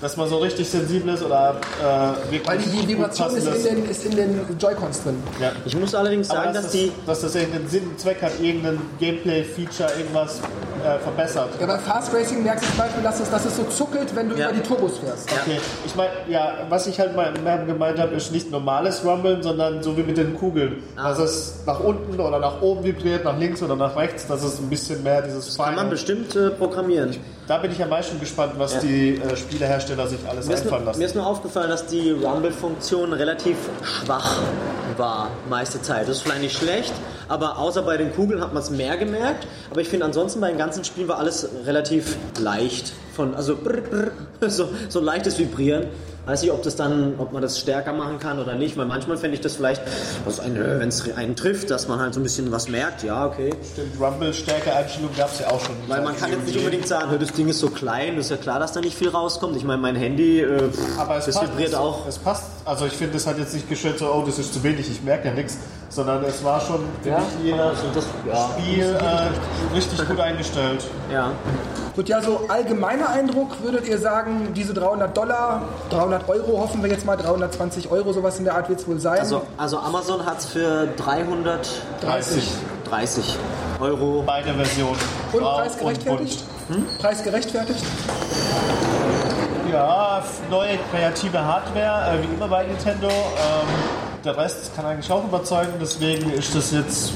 Dass 0.00 0.16
man 0.16 0.28
so 0.28 0.38
richtig 0.38 0.68
sensibel 0.68 1.14
ist 1.14 1.22
oder 1.22 1.60
äh, 1.80 2.32
wirklich 2.32 2.46
Weil 2.46 2.58
die, 2.58 2.88
Vibration 2.88 3.34
ist 3.34 3.46
in, 3.46 3.76
den, 3.76 3.90
ist 3.90 4.04
in 4.04 4.16
den 4.16 4.58
Joy-Cons 4.58 5.02
drin. 5.02 5.22
ja. 5.40 5.52
Ich 5.64 5.76
muss 5.76 5.94
allerdings 5.94 6.28
sagen, 6.28 6.52
dass, 6.54 6.64
dass 6.64 6.64
das, 6.64 6.72
die. 6.72 6.92
dass 7.06 7.20
das 7.22 7.34
irgendeinen 7.34 7.68
Sinn 7.68 7.88
und 7.88 7.98
Zweck 7.98 8.22
hat, 8.22 8.32
irgendein 8.40 8.80
Gameplay-Feature, 9.00 9.90
irgendwas 9.98 10.40
äh, 10.96 10.98
verbessert. 10.98 11.48
Ja, 11.60 11.66
bei 11.66 11.78
Fast 11.78 12.12
Racing 12.14 12.42
merkst 12.42 12.64
du 12.64 12.68
zum 12.70 12.78
Beispiel, 12.78 13.02
dass 13.02 13.20
es, 13.20 13.30
dass 13.30 13.44
es 13.44 13.56
so 13.56 13.64
zuckelt, 13.64 14.14
wenn 14.14 14.28
du 14.28 14.36
Ja. 14.36 14.48
über 14.50 14.56
die 14.56 14.62
Turbos 14.66 14.98
fährst. 14.98 15.28
Okay, 15.32 15.58
ich 15.84 15.94
meine, 15.94 16.10
ja, 16.28 16.52
was 16.68 16.86
ich 16.86 16.98
halt 16.98 17.14
mal 17.16 17.32
gemeint 17.66 17.98
habe, 17.98 18.14
ist 18.14 18.32
nicht 18.32 18.50
normales 18.50 19.04
Rumblen, 19.04 19.42
sondern 19.42 19.82
so 19.82 19.96
wie 19.96 20.02
mit 20.02 20.16
den 20.16 20.36
Kugeln. 20.36 20.82
Ah. 20.96 21.08
Dass 21.10 21.18
es 21.18 21.54
nach 21.66 21.80
unten 21.80 22.18
oder 22.20 22.38
nach 22.38 22.60
oben 22.62 22.84
vibriert, 22.84 23.24
nach 23.24 23.38
links 23.38 23.62
oder 23.62 23.76
nach 23.76 23.96
rechts, 23.96 24.26
dass 24.26 24.42
es 24.42 24.58
ein 24.58 24.68
bisschen 24.68 25.02
mehr 25.02 25.22
dieses 25.22 25.56
Kann 25.56 25.74
man 25.74 25.90
bestimmt 25.90 26.34
äh, 26.36 26.50
programmieren. 26.50 27.16
Da 27.46 27.56
bin 27.58 27.72
ich 27.72 27.82
am 27.82 27.88
meisten 27.88 28.20
gespannt, 28.20 28.52
was 28.58 28.74
Ja. 28.74 28.80
die 28.80 29.14
äh, 29.16 29.36
Spielehersteller 29.36 30.06
sich 30.06 30.18
alles 30.28 30.46
Mir 30.46 30.56
einfallen 30.56 30.84
lassen. 30.84 30.98
mir 30.98 31.06
ist 31.06 31.14
nur 31.14 31.26
aufgefallen, 31.26 31.70
dass 31.70 31.86
die 31.86 32.10
Rumble-Funktion 32.10 33.12
relativ 33.14 33.56
schwach 33.82 34.36
war, 34.96 35.30
meiste 35.48 35.80
Zeit. 35.80 36.02
Das 36.08 36.16
ist 36.18 36.22
vielleicht 36.22 36.42
nicht 36.42 36.56
schlecht, 36.58 36.92
aber 37.28 37.58
außer 37.58 37.82
bei 37.82 37.96
den 37.96 38.12
Kugeln 38.14 38.40
hat 38.40 38.52
man 38.54 38.62
es 38.62 38.70
mehr 38.70 38.96
gemerkt. 38.96 39.46
Aber 39.70 39.80
ich 39.80 39.88
finde 39.88 40.06
ansonsten 40.06 40.40
bei 40.40 40.48
den 40.48 40.58
ganzen 40.58 40.84
Spielen 40.84 41.08
war 41.08 41.18
alles 41.18 41.48
relativ 41.66 42.16
leicht. 42.40 42.92
Von, 43.14 43.34
also 43.34 43.56
brr, 43.56 43.80
brr, 43.80 44.10
so, 44.50 44.68
so 44.88 45.00
leichtes 45.00 45.38
Vibrieren. 45.38 45.86
Weiß 46.26 46.42
nicht, 46.42 46.52
ob 46.52 46.62
das 46.62 46.76
dann, 46.76 47.14
ob 47.16 47.32
man 47.32 47.40
das 47.40 47.58
stärker 47.58 47.94
machen 47.94 48.18
kann 48.18 48.38
oder 48.38 48.54
nicht, 48.54 48.76
weil 48.76 48.84
manchmal 48.84 49.16
fände 49.16 49.34
ich 49.34 49.40
das 49.40 49.56
vielleicht, 49.56 49.80
wenn 50.26 50.88
es 50.90 51.10
einen 51.16 51.36
trifft, 51.36 51.70
dass 51.70 51.88
man 51.88 51.98
halt 52.00 52.12
so 52.12 52.20
ein 52.20 52.22
bisschen 52.22 52.52
was 52.52 52.68
merkt. 52.68 53.02
Ja, 53.02 53.24
okay. 53.24 53.50
Stimmt, 53.72 53.98
Rumble-Stärke-Einstellung 53.98 55.08
gab 55.16 55.32
es 55.32 55.40
ja 55.40 55.48
auch 55.50 55.58
schon. 55.64 55.74
Weil 55.86 56.02
man 56.02 56.14
kann 56.18 56.30
jetzt 56.30 56.44
nicht 56.44 56.58
unbedingt 56.58 56.86
sagen, 56.86 57.10
"Hör, 57.10 57.18
das 57.18 57.32
Ding 57.32 57.48
ist 57.48 57.60
so 57.60 57.70
klein, 57.70 58.18
ist 58.18 58.30
ja 58.30 58.36
klar, 58.36 58.60
dass 58.60 58.72
da 58.72 58.80
nicht 58.82 58.94
viel 58.98 59.08
rauskommt. 59.08 59.56
Ich 59.56 59.64
meine, 59.64 59.80
mein 59.80 59.96
Handy, 59.96 60.40
äh, 60.42 60.68
pff, 60.70 60.98
Aber 60.98 61.16
es 61.16 61.24
das 61.24 61.36
passt, 61.36 61.50
vibriert 61.52 61.70
es, 61.70 61.74
auch. 61.74 62.06
Es 62.06 62.18
passt. 62.18 62.44
Also 62.66 62.84
ich 62.84 62.92
finde, 62.92 63.16
es 63.16 63.26
hat 63.26 63.38
jetzt 63.38 63.54
nicht 63.54 63.66
gestellt 63.66 63.98
so, 63.98 64.12
oh, 64.12 64.22
das 64.26 64.38
ist 64.38 64.52
zu 64.52 64.62
wenig, 64.62 64.90
ich 64.90 65.02
merke 65.02 65.28
ja 65.28 65.34
nichts. 65.34 65.56
Sondern 65.98 66.22
es 66.22 66.44
war 66.44 66.60
schon, 66.60 66.78
finde 67.02 67.18
ich, 67.40 67.46
je 67.46 67.56
nach 67.56 67.70
Also 67.70 67.88
das, 67.92 68.04
ja, 68.24 68.50
Spiel 68.56 68.84
äh, 68.84 69.74
richtig 69.74 70.08
gut 70.08 70.20
eingestellt. 70.20 70.84
ja. 71.12 71.32
Gut, 71.96 72.08
ja, 72.08 72.22
so 72.22 72.42
allgemeiner 72.46 73.08
Eindruck, 73.08 73.60
würdet 73.64 73.88
ihr 73.88 73.98
sagen, 73.98 74.52
diese 74.54 74.72
300 74.72 75.16
Dollar, 75.16 75.62
300 75.90 76.28
Euro, 76.28 76.60
hoffen 76.60 76.80
wir 76.84 76.88
jetzt 76.88 77.04
mal, 77.04 77.16
320 77.16 77.90
Euro, 77.90 78.12
sowas 78.12 78.38
in 78.38 78.44
der 78.44 78.54
Art 78.54 78.68
wird 78.68 78.78
es 78.78 78.86
wohl 78.86 79.00
sein. 79.00 79.18
Also, 79.18 79.42
also 79.56 79.78
Amazon 79.80 80.24
hat 80.24 80.38
es 80.38 80.46
für 80.46 80.86
330 80.96 82.48
30. 82.88 83.36
Euro. 83.80 84.22
Beide 84.24 84.54
Versionen. 84.54 84.96
und 85.32 85.40
Grau 85.40 85.56
Preis 85.56 85.76
gerechtfertigt? 85.76 86.44
Hm? 86.68 86.86
Preis 87.00 87.24
gerechtfertigt? 87.24 87.84
bunt. 89.64 89.72
Ja, 89.72 90.22
neue 90.48 90.78
kreative 90.92 91.44
Hardware, 91.44 92.12
äh, 92.14 92.22
wie 92.22 92.32
immer 92.32 92.46
bei 92.46 92.64
Nintendo. 92.66 93.08
Ähm, 93.08 94.07
der 94.24 94.36
Rest 94.36 94.74
kann 94.76 94.84
eigentlich 94.86 95.10
auch 95.10 95.24
überzeugen, 95.24 95.72
deswegen 95.80 96.30
ist 96.32 96.54
das 96.54 96.72
jetzt 96.72 97.12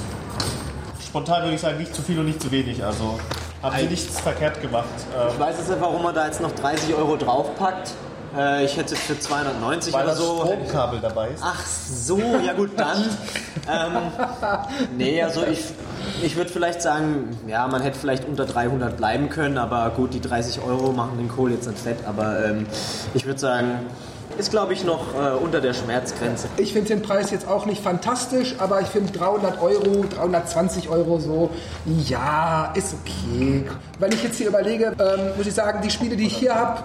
spontan 1.04 1.42
würde 1.42 1.54
ich 1.56 1.60
sagen, 1.60 1.78
nicht 1.78 1.94
zu 1.94 2.00
viel 2.02 2.18
und 2.18 2.26
nicht 2.26 2.40
zu 2.40 2.50
wenig. 2.50 2.82
Also 2.82 3.18
haben 3.62 3.76
sie 3.78 3.86
nichts 3.86 4.18
verkehrt 4.20 4.60
gemacht. 4.62 4.86
Ähm, 5.14 5.28
Ich 5.34 5.38
weiß 5.38 5.56
jetzt 5.58 5.68
nicht, 5.68 5.80
warum 5.80 6.02
man 6.02 6.14
da 6.14 6.26
jetzt 6.26 6.40
noch 6.40 6.52
30 6.52 6.94
Euro 6.94 7.16
draufpackt. 7.16 7.90
Äh, 8.36 8.64
ich 8.64 8.76
hätte 8.78 8.94
es 8.94 9.00
für 9.00 9.18
290 9.18 9.92
weil 9.92 10.04
oder 10.04 10.10
das 10.12 10.18
so. 10.18 10.40
Stromkabel 10.40 11.00
dabei 11.00 11.28
ist. 11.28 11.42
Ach 11.44 11.66
so, 11.66 12.18
ja 12.18 12.54
gut, 12.54 12.70
dann. 12.78 13.04
ähm, 13.70 13.92
nee, 14.96 15.22
also 15.22 15.44
ich, 15.44 15.60
ich 16.22 16.34
würde 16.36 16.50
vielleicht 16.50 16.80
sagen, 16.80 17.36
ja, 17.46 17.68
man 17.68 17.82
hätte 17.82 17.98
vielleicht 17.98 18.26
unter 18.26 18.46
300 18.46 18.96
bleiben 18.96 19.28
können, 19.28 19.58
aber 19.58 19.90
gut, 19.90 20.14
die 20.14 20.20
30 20.22 20.62
Euro 20.62 20.92
machen 20.92 21.18
den 21.18 21.28
Kohl 21.28 21.52
jetzt 21.52 21.68
nicht 21.68 21.78
fett, 21.78 21.98
aber 22.06 22.42
ähm, 22.46 22.66
ich 23.12 23.26
würde 23.26 23.38
sagen, 23.38 23.80
ist 24.38 24.50
glaube 24.50 24.72
ich 24.72 24.84
noch 24.84 25.14
äh, 25.14 25.34
unter 25.36 25.60
der 25.60 25.72
Schmerzgrenze. 25.74 26.48
Ich 26.56 26.72
finde 26.72 26.88
den 26.88 27.02
Preis 27.02 27.30
jetzt 27.30 27.46
auch 27.46 27.66
nicht 27.66 27.82
fantastisch, 27.82 28.54
aber 28.58 28.80
ich 28.80 28.88
finde 28.88 29.12
300 29.12 29.60
Euro, 29.60 30.04
320 30.08 30.88
Euro 30.88 31.18
so, 31.18 31.50
ja, 31.84 32.72
ist 32.74 32.94
okay. 32.94 33.64
Wenn 33.98 34.12
ich 34.12 34.22
jetzt 34.22 34.36
hier 34.36 34.48
überlege, 34.48 34.94
ähm, 34.98 35.36
muss 35.36 35.46
ich 35.46 35.54
sagen, 35.54 35.80
die 35.82 35.90
Spiele, 35.90 36.16
die 36.16 36.26
ich 36.26 36.36
hier 36.36 36.54
habe, 36.54 36.82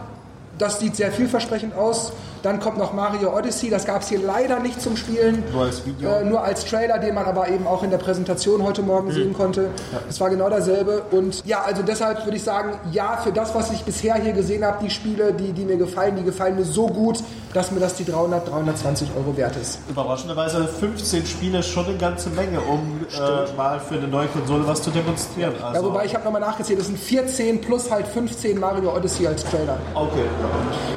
das 0.57 0.79
sieht 0.79 0.95
sehr 0.95 1.11
vielversprechend 1.11 1.75
aus. 1.75 2.13
Dann 2.47 2.61
kommt 2.61 2.77
noch 2.77 2.93
Mario 2.93 3.35
Odyssey, 3.35 3.69
das 3.69 3.83
gab 3.83 4.03
es 4.03 4.07
hier 4.07 4.19
leider 4.19 4.61
nicht 4.61 4.81
zum 4.81 4.95
Spielen. 4.95 5.43
Nur 5.51 5.63
als 5.65 5.85
Video. 5.85 6.09
Äh, 6.09 6.23
nur 6.23 6.41
als 6.41 6.63
Trailer, 6.63 6.97
den 6.97 7.13
man 7.13 7.25
aber 7.25 7.49
eben 7.49 7.67
auch 7.67 7.83
in 7.83 7.89
der 7.89 7.97
Präsentation 7.97 8.63
heute 8.63 8.83
Morgen 8.83 9.11
sehen 9.11 9.33
konnte. 9.33 9.67
Es 10.07 10.21
war 10.21 10.29
genau 10.29 10.49
dasselbe. 10.49 11.01
Und 11.11 11.45
ja, 11.45 11.63
also 11.63 11.83
deshalb 11.83 12.23
würde 12.25 12.37
ich 12.37 12.43
sagen, 12.43 12.79
ja, 12.93 13.17
für 13.21 13.33
das, 13.33 13.53
was 13.53 13.69
ich 13.71 13.83
bisher 13.83 14.15
hier 14.15 14.31
gesehen 14.31 14.63
habe, 14.63 14.77
die 14.81 14.89
Spiele, 14.89 15.33
die, 15.33 15.51
die 15.51 15.65
mir 15.65 15.75
gefallen, 15.75 16.15
die 16.15 16.23
gefallen 16.23 16.55
mir 16.55 16.63
so 16.63 16.87
gut, 16.87 17.21
dass 17.53 17.71
mir 17.71 17.81
das 17.81 17.95
die 17.95 18.05
300, 18.05 18.49
320 18.49 19.09
Euro 19.17 19.35
wert 19.35 19.57
ist. 19.57 19.79
Überraschenderweise 19.89 20.69
15 20.69 21.25
Spiele 21.25 21.59
ist 21.59 21.67
schon 21.67 21.85
eine 21.87 21.97
ganze 21.97 22.29
Menge, 22.29 22.61
um 22.61 23.01
äh, 23.11 23.57
mal 23.57 23.77
für 23.81 23.95
eine 23.95 24.07
neue 24.07 24.27
Konsole 24.27 24.65
was 24.65 24.81
zu 24.81 24.91
demonstrieren. 24.91 25.53
Also, 25.61 25.81
Ja, 25.81 25.85
wobei 25.85 26.05
ich 26.05 26.13
habe 26.15 26.23
nochmal 26.23 26.39
nachgezählt, 26.39 26.79
es 26.79 26.85
sind 26.85 26.97
14 26.97 27.59
plus 27.59 27.91
halt 27.91 28.07
15 28.07 28.57
Mario 28.57 28.95
Odyssey 28.95 29.27
als 29.27 29.43
Trailer. 29.43 29.77
okay. 29.95 30.23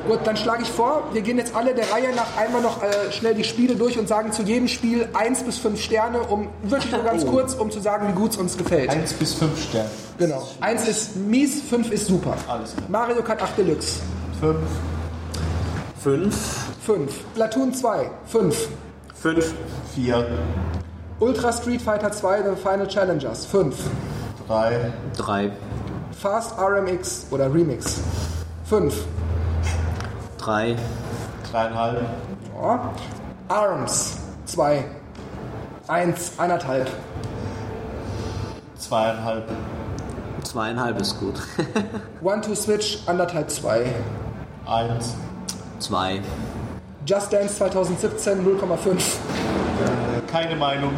Gut, 0.06 0.20
dann 0.24 0.36
schlage 0.36 0.62
ich 0.62 0.68
vor, 0.68 1.02
wir 1.12 1.22
gehen 1.22 1.39
jetzt 1.40 1.54
alle 1.54 1.74
der 1.74 1.90
Reihe 1.90 2.14
nach 2.14 2.36
einmal 2.36 2.60
noch 2.60 2.82
äh, 2.82 3.10
schnell 3.12 3.34
die 3.34 3.44
Spiele 3.44 3.74
durch 3.74 3.98
und 3.98 4.08
sagen 4.08 4.30
zu 4.30 4.42
jedem 4.42 4.68
Spiel 4.68 5.08
1 5.14 5.42
bis 5.44 5.58
5 5.58 5.80
Sterne, 5.80 6.20
um 6.20 6.48
wirklich 6.62 6.92
nur 6.92 7.02
ganz 7.02 7.26
kurz, 7.26 7.54
um 7.54 7.70
zu 7.70 7.80
sagen, 7.80 8.08
wie 8.08 8.12
gut 8.12 8.32
es 8.32 8.36
uns 8.36 8.56
gefällt. 8.56 8.90
1 8.90 9.14
bis 9.14 9.34
5 9.34 9.62
Sterne. 9.62 9.90
Genau. 10.18 10.46
1 10.60 10.86
ist 10.86 11.16
mies, 11.16 11.62
5 11.62 11.90
ist 11.90 12.06
super. 12.06 12.36
Alles 12.46 12.76
klar. 12.76 12.86
Mario 12.88 13.22
Kart 13.22 13.42
8 13.42 13.58
Deluxe, 13.58 14.00
5, 14.40 14.56
5, 16.02 16.34
5. 16.86 17.34
Platoon 17.34 17.74
2, 17.74 18.10
5. 18.26 18.68
5, 19.14 19.54
4, 19.94 20.26
Ultra 21.20 21.52
Street 21.52 21.82
Fighter 21.82 22.12
2 22.12 22.42
The 22.42 22.56
Final 22.56 22.86
Challengers, 22.86 23.46
5. 23.46 23.76
3, 24.46 24.92
3, 25.16 25.50
Fast 26.18 26.54
RMX 26.58 27.26
oder 27.30 27.52
Remix, 27.52 27.98
5. 28.64 28.94
3, 30.38 30.76
3,5, 31.52 31.96
Ja. 32.62 32.90
Arms, 33.48 34.18
2. 34.46 34.84
1, 35.88 36.32
1,5. 36.38 36.86
2,5, 38.78 39.42
2,5 40.44 41.00
ist 41.00 41.18
gut. 41.20 41.34
One 42.22 42.40
to 42.40 42.54
Switch, 42.54 42.98
anderthalb 43.06 43.50
2. 43.50 43.86
1, 44.66 45.14
2, 45.80 46.20
Just 47.06 47.32
Dance 47.32 47.56
2017, 47.56 48.44
0,5. 48.46 49.02
keine 50.30 50.54
Meinung. 50.56 50.92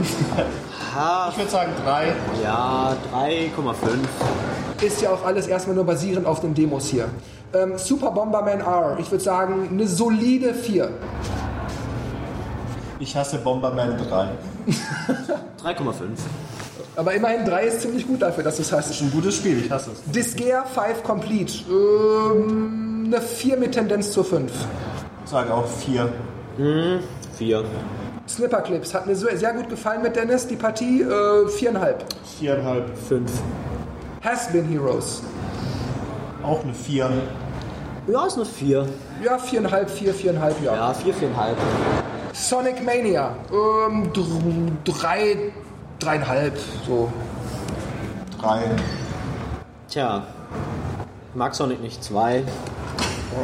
Ich 0.00 1.36
würde 1.36 1.50
sagen 1.50 1.72
3. 1.84 2.12
ja, 2.42 2.96
3,5. 3.12 4.84
Ist 4.86 5.02
ja 5.02 5.10
auch 5.10 5.24
alles 5.26 5.46
erstmal 5.46 5.74
nur 5.76 5.84
basierend 5.84 6.26
auf 6.26 6.40
den 6.40 6.54
Demos 6.54 6.86
hier. 6.86 7.08
Ähm, 7.54 7.78
Super 7.78 8.10
Bomberman 8.10 8.60
R, 8.60 8.96
ich 9.00 9.10
würde 9.10 9.24
sagen, 9.24 9.68
eine 9.70 9.86
solide 9.86 10.52
4. 10.54 10.90
Ich 13.00 13.16
hasse 13.16 13.38
Bomberman 13.38 13.96
3. 13.96 14.28
3,5. 15.64 15.92
Aber 16.96 17.14
immerhin 17.14 17.44
3 17.46 17.64
ist 17.66 17.82
ziemlich 17.82 18.06
gut 18.06 18.22
dafür, 18.22 18.42
dass 18.44 18.56
du 18.56 18.62
es 18.62 18.72
hast. 18.72 18.90
Ist 18.90 19.00
ein 19.00 19.10
gutes 19.12 19.36
Spiel, 19.36 19.62
ich 19.64 19.70
hasse 19.70 19.90
es. 19.92 20.02
Disgaea 20.12 20.64
5 20.64 21.02
Complete. 21.04 21.52
Ähm, 21.70 23.04
eine 23.06 23.20
4 23.22 23.56
mit 23.56 23.72
Tendenz 23.72 24.10
zur 24.10 24.24
5. 24.24 24.50
Ich 25.24 25.30
sage 25.30 25.52
auch 25.54 25.66
vier. 25.66 26.08
Vier. 27.36 27.64
Snipperclips 28.28 28.92
hat 28.94 29.06
mir 29.06 29.14
so- 29.14 29.28
sehr 29.34 29.52
gut 29.52 29.68
gefallen 29.68 30.02
mit 30.02 30.16
Dennis, 30.16 30.46
die 30.46 30.56
Partie. 30.56 31.02
Äh, 31.02 31.48
viereinhalb. 31.48 32.04
Viereinhalb. 32.38 32.96
Fünf. 33.08 33.30
Has-Been 34.22 34.64
Heroes. 34.66 35.22
Auch 36.42 36.62
eine 36.62 36.74
vier. 36.74 37.10
Ja, 38.06 38.26
ist 38.26 38.36
eine 38.36 38.46
vier. 38.46 38.86
Ja, 39.22 39.38
viereinhalb, 39.38 39.90
vier, 39.90 40.14
viereinhalb, 40.14 40.62
ja. 40.62 40.74
Ja, 40.74 40.94
vier, 40.94 41.12
viereinhalb. 41.12 41.56
Sonic 42.32 42.84
Mania. 42.84 43.32
Ähm, 43.50 44.10
dr- 44.12 44.26
drei, 44.84 45.52
dreieinhalb, 45.98 46.56
so. 46.86 47.10
Drei. 48.40 48.62
Tja. 49.88 50.22
Mag 51.34 51.54
Sonic 51.54 51.82
nicht. 51.82 52.02
Zwei. 52.02 52.44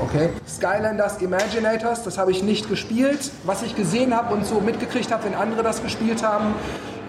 Okay. 0.05 0.31
Skylanders 0.49 1.19
Imaginators, 1.21 2.03
das 2.05 2.17
habe 2.17 2.31
ich 2.31 2.43
nicht 2.43 2.69
gespielt. 2.69 3.31
Was 3.45 3.63
ich 3.63 3.77
gesehen 3.77 4.17
habe 4.17 4.33
und 4.35 4.47
so 4.47 4.61
mitgekriegt 4.61 5.13
habe, 5.13 5.25
wenn 5.25 5.35
andere 5.35 5.63
das 5.63 5.83
gespielt 5.83 6.23
haben. 6.25 6.55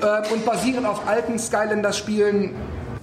Ähm, 0.01 0.33
und 0.33 0.45
basierend 0.45 0.86
auf 0.86 1.07
alten 1.07 1.39
Skylanders-Spielen. 1.39 2.53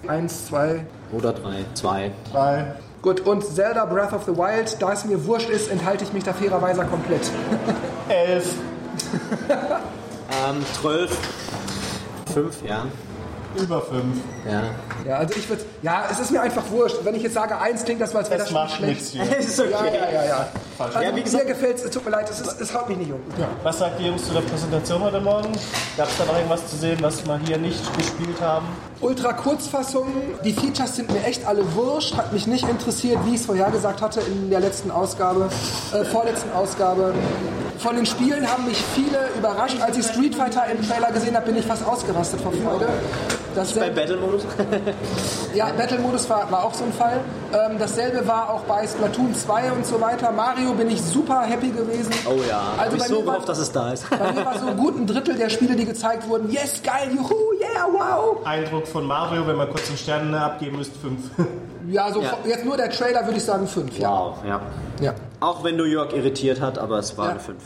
Eins, 0.09 0.47
zwei. 0.47 0.85
Oder 1.13 1.33
drei. 1.33 1.65
Zwei. 1.75 2.13
Drei. 2.33 2.75
Gut, 3.03 3.21
und 3.21 3.45
Zelda 3.45 3.85
Breath 3.85 4.13
of 4.13 4.25
the 4.25 4.37
Wild, 4.37 4.81
da 4.81 4.93
es 4.93 5.05
mir 5.05 5.25
wurscht 5.27 5.51
ist, 5.51 5.71
enthalte 5.71 6.05
ich 6.05 6.13
mich 6.13 6.25
da 6.25 6.33
fairerweise 6.33 6.85
komplett. 6.85 7.31
Elf. 8.09 8.55
Ähm, 10.49 10.65
zwölf. 10.81 11.17
Fünf, 12.33 12.63
ja. 12.65 12.87
Über 13.61 13.81
fünf. 13.83 14.17
Ja. 14.51 14.63
Ja, 15.07 15.17
also 15.19 15.35
ich 15.37 15.49
würde, 15.49 15.63
ja, 15.83 16.05
es 16.11 16.19
ist 16.21 16.31
mir 16.31 16.41
einfach 16.41 16.63
wurscht. 16.71 16.97
Wenn 17.03 17.15
ich 17.15 17.23
jetzt 17.23 17.35
sage 17.35 17.59
eins, 17.59 17.85
klingt 17.85 18.01
das 18.01 18.13
so, 18.13 18.19
als 18.19 18.31
wäre 18.31 18.41
das, 18.41 18.51
macht 18.51 18.73
schlecht. 18.77 18.95
nichts 19.01 19.11
hier. 19.11 19.39
ist 19.39 19.59
Ja, 19.59 19.65
ja, 19.65 20.11
ja, 20.13 20.25
ja. 20.27 20.49
Also 20.79 21.01
Ja, 21.01 21.11
wie 21.11 21.15
mir 21.15 21.23
gesagt- 21.23 21.47
gefällt 21.47 21.77
es, 21.85 21.91
tut 21.91 22.05
mir 22.05 22.11
leid, 22.13 22.29
es, 22.31 22.41
ist, 22.41 22.61
es 22.61 22.75
haut 22.75 22.89
mich 22.89 22.99
nicht 22.99 23.13
um. 23.13 23.21
Ja. 23.39 23.47
Was 23.63 23.79
sagt 23.79 23.99
die 24.01 24.07
Jungs 24.07 24.25
zu 24.27 24.33
der 24.33 24.41
Präsentation 24.41 25.03
heute 25.03 25.21
Morgen? 25.21 25.53
Gab 25.97 26.09
es 26.09 26.17
da 26.19 26.25
noch 26.25 26.35
irgendwas 26.37 26.67
zu 26.69 26.77
sehen, 26.77 26.99
was 27.01 27.25
wir 27.27 27.39
hier 27.47 27.59
nicht 27.59 27.97
gespielt 27.97 28.41
haben? 28.41 28.67
Ultra 29.01 29.33
Kurzfassung, 29.33 30.07
die 30.45 30.53
Features 30.53 30.97
sind 30.97 31.13
mir 31.13 31.25
echt 31.25 31.45
alle 31.47 31.63
wurscht, 31.75 32.17
hat 32.17 32.33
mich 32.33 32.47
nicht 32.47 32.69
interessiert, 32.69 33.19
wie 33.27 33.35
ich 33.35 33.41
es 33.41 33.47
vorhergesagt 33.47 34.01
hatte 34.01 34.21
in 34.21 34.49
der 34.51 34.61
letzten 34.61 34.91
Ausgabe, 34.91 35.49
äh, 35.93 36.05
vorletzten 36.05 36.53
Ausgabe. 36.53 37.13
Von 37.79 37.97
den 37.97 38.07
Spielen 38.07 38.49
haben 38.51 38.67
mich 38.67 38.81
viele 38.95 39.29
überrascht. 39.37 39.77
Als 39.81 39.97
ich 39.97 40.07
Street 40.07 40.37
Fighter 40.37 40.65
im 40.71 40.87
Trailer 40.89 41.11
gesehen 41.11 41.35
habe, 41.35 41.47
bin 41.47 41.57
ich 41.57 41.67
fast 41.67 41.85
ausgerastet 41.85 42.41
vor 42.41 42.53
Freude. 42.53 42.87
Das 43.55 43.73
Beim 43.73 43.95
Battle-Modus? 43.95 44.43
Ja, 45.55 45.67
Battle-Modus 45.77 46.31
war, 46.31 46.51
war 46.51 46.65
auch 46.65 46.73
so 46.73 46.85
ein 46.85 46.93
Fall. 46.93 47.21
Ähm, 47.53 47.77
dasselbe 47.79 48.27
war 48.27 48.49
auch 48.49 48.61
bei 48.63 48.87
Splatoon 48.87 49.35
2 49.35 49.73
und 49.73 49.85
so 49.85 50.01
weiter. 50.01 50.33
Mario 50.33 50.73
bin 50.73 50.89
ich 50.91 51.03
super 51.03 51.43
happy 51.43 51.69
gewesen. 51.69 52.11
Oh 52.27 52.41
ja. 52.49 52.63
Also 52.79 52.97
ich 52.97 53.03
bei 53.03 53.09
so 53.09 53.23
gehofft, 53.23 53.49
dass 53.49 53.59
es 53.59 53.71
da 53.71 53.93
ist. 53.93 54.09
Bei 54.09 54.33
mir 54.33 54.45
war 54.47 54.59
so 54.59 54.67
gut 54.69 54.97
ein 54.99 55.07
Drittel 55.07 55.35
der 55.37 55.51
Spiele, 55.51 55.77
die 55.77 55.85
gezeigt 55.85 56.27
wurden. 56.29 56.51
Yes, 56.51 56.83
geil, 56.83 57.11
juhu, 57.15 57.35
yeah, 57.61 57.87
wow. 57.91 58.39
Eindruck 58.47 58.87
von 58.87 59.05
Mario, 59.07 59.47
wenn 59.47 59.57
man 59.57 59.69
kurz 59.69 59.89
den 59.89 59.99
Stern 59.99 60.35
abgeben 60.35 60.79
müsst, 60.79 60.97
fünf. 60.97 61.21
Ja, 61.89 62.11
so 62.13 62.23
Ja. 62.23 62.39
jetzt 62.47 62.65
nur 62.65 62.77
der 62.79 62.91
Trailer 62.91 63.25
würde 63.27 63.37
ich 63.37 63.45
sagen 63.45 63.67
5. 63.67 63.99
Ja. 63.99 64.11
Wow, 64.11 64.37
ja. 64.47 64.61
ja. 65.01 65.15
Auch 65.43 65.65
wenn 65.65 65.77
New 65.77 65.85
York 65.85 66.13
irritiert 66.13 66.61
hat, 66.61 66.79
aber 66.79 66.99
es 66.99 67.19
war 67.19 67.25
Ja. 67.27 67.31
eine 67.33 67.41
5. 67.41 67.57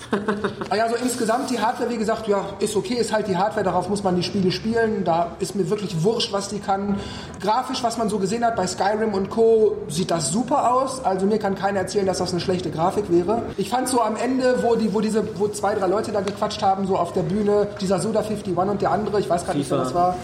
Ah 0.71 0.77
ja, 0.77 0.89
so 0.89 0.95
insgesamt 0.97 1.51
die 1.51 1.61
Hardware, 1.61 1.91
wie 1.91 1.99
gesagt, 1.99 2.27
ja, 2.27 2.43
ist 2.59 2.75
okay, 2.75 2.95
ist 2.95 3.13
halt 3.13 3.29
die 3.29 3.37
Hardware, 3.37 3.65
darauf 3.65 3.89
muss 3.91 4.03
man 4.03 4.17
die 4.17 4.23
Spiele 4.23 4.51
spielen. 4.51 5.05
Da 5.05 5.33
ist 5.41 5.55
mir 5.55 5.69
wirklich 5.69 6.03
wurscht, 6.03 6.33
was 6.33 6.49
die 6.49 6.59
kann. 6.59 6.97
Grafisch, 7.43 7.83
was 7.83 7.99
man 7.99 8.09
so 8.09 8.19
gesehen 8.19 8.45
hat 8.45 8.57
bei 8.57 8.67
Skyrim 8.67 9.13
und 9.13 9.29
Co., 9.29 9.77
sieht 9.89 10.11
das 10.11 10.33
super 10.33 10.73
aus. 10.73 11.05
Also 11.05 11.27
mir 11.27 11.39
kann 11.39 11.55
keiner 11.55 11.81
erzählen, 11.81 12.07
dass 12.07 12.19
das 12.19 12.31
eine 12.33 12.41
schlechte 12.41 12.71
Grafik 12.71 13.11
wäre. 13.11 13.43
Ich 13.59 13.69
fand 13.69 13.89
so 13.89 14.01
am 14.01 14.17
Ende, 14.17 14.63
wo 14.63 14.75
die, 14.75 14.95
wo 14.95 15.01
diese, 15.01 15.23
wo 15.39 15.49
zwei, 15.49 15.75
drei 15.75 15.87
Leute 15.87 16.13
da 16.13 16.23
gequatscht 16.23 16.63
haben, 16.63 16.87
so 16.87 16.97
auf 16.97 17.13
der 17.13 17.23
Bühne, 17.23 17.69
dieser 17.81 17.99
Suda51 17.99 18.57
und 18.71 18.81
der 18.81 18.91
andere, 18.91 19.21
ich 19.21 19.29
weiß 19.29 19.47
gar 19.47 19.55
nicht, 19.55 19.71
wer 19.71 19.79
das 19.79 19.93
war. 19.95 20.17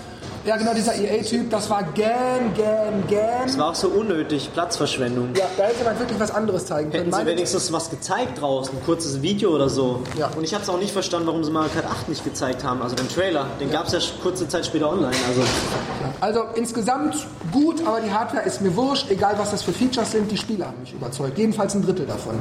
Ja, 0.44 0.56
genau, 0.56 0.74
dieser 0.74 0.96
EA-Typ, 0.96 1.50
das 1.50 1.70
war 1.70 1.84
gern, 1.94 2.52
gern, 2.56 3.06
gern. 3.06 3.46
Es 3.46 3.56
war 3.56 3.68
auch 3.70 3.74
so 3.76 3.86
unnötig, 3.88 4.50
Platzverschwendung. 4.52 5.28
Ja, 5.36 5.44
da 5.56 5.64
hätte 5.64 5.84
man 5.84 5.96
wirklich 5.96 6.18
was 6.18 6.32
anderes 6.32 6.66
zeigen 6.66 6.90
können. 6.90 7.04
Hätten 7.04 7.12
sie 7.12 7.18
Meine- 7.18 7.30
wenigstens 7.30 7.72
was 7.72 7.88
gezeigt 7.90 8.40
draußen, 8.40 8.76
ein 8.76 8.84
kurzes 8.84 9.22
Video 9.22 9.50
oder 9.54 9.68
so. 9.68 10.00
Ja. 10.18 10.30
Und 10.36 10.42
ich 10.42 10.52
habe 10.52 10.64
es 10.64 10.68
auch 10.68 10.78
nicht 10.80 10.92
verstanden, 10.92 11.28
warum 11.28 11.44
sie 11.44 11.52
Mario 11.52 11.70
Kart 11.72 11.86
8 11.86 12.08
nicht 12.08 12.24
gezeigt 12.24 12.64
haben, 12.64 12.82
also 12.82 12.96
den 12.96 13.08
Trailer. 13.08 13.46
Den 13.60 13.70
gab 13.70 13.86
es 13.86 13.92
ja 13.92 14.00
kurze 14.20 14.48
Zeit 14.48 14.66
später 14.66 14.90
online. 14.90 15.14
Also 15.28 15.42
Also 16.20 16.40
insgesamt 16.56 17.24
gut, 17.52 17.86
aber 17.86 18.00
die 18.00 18.10
Hardware 18.12 18.44
ist 18.44 18.60
mir 18.60 18.74
wurscht, 18.74 19.10
egal 19.10 19.34
was 19.38 19.52
das 19.52 19.62
für 19.62 19.72
Features 19.72 20.10
sind, 20.10 20.28
die 20.30 20.36
Spiele 20.36 20.66
haben 20.66 20.80
mich 20.80 20.92
überzeugt. 20.92 21.38
Jedenfalls 21.38 21.74
ein 21.76 21.82
Drittel 21.82 22.06
davon. 22.06 22.34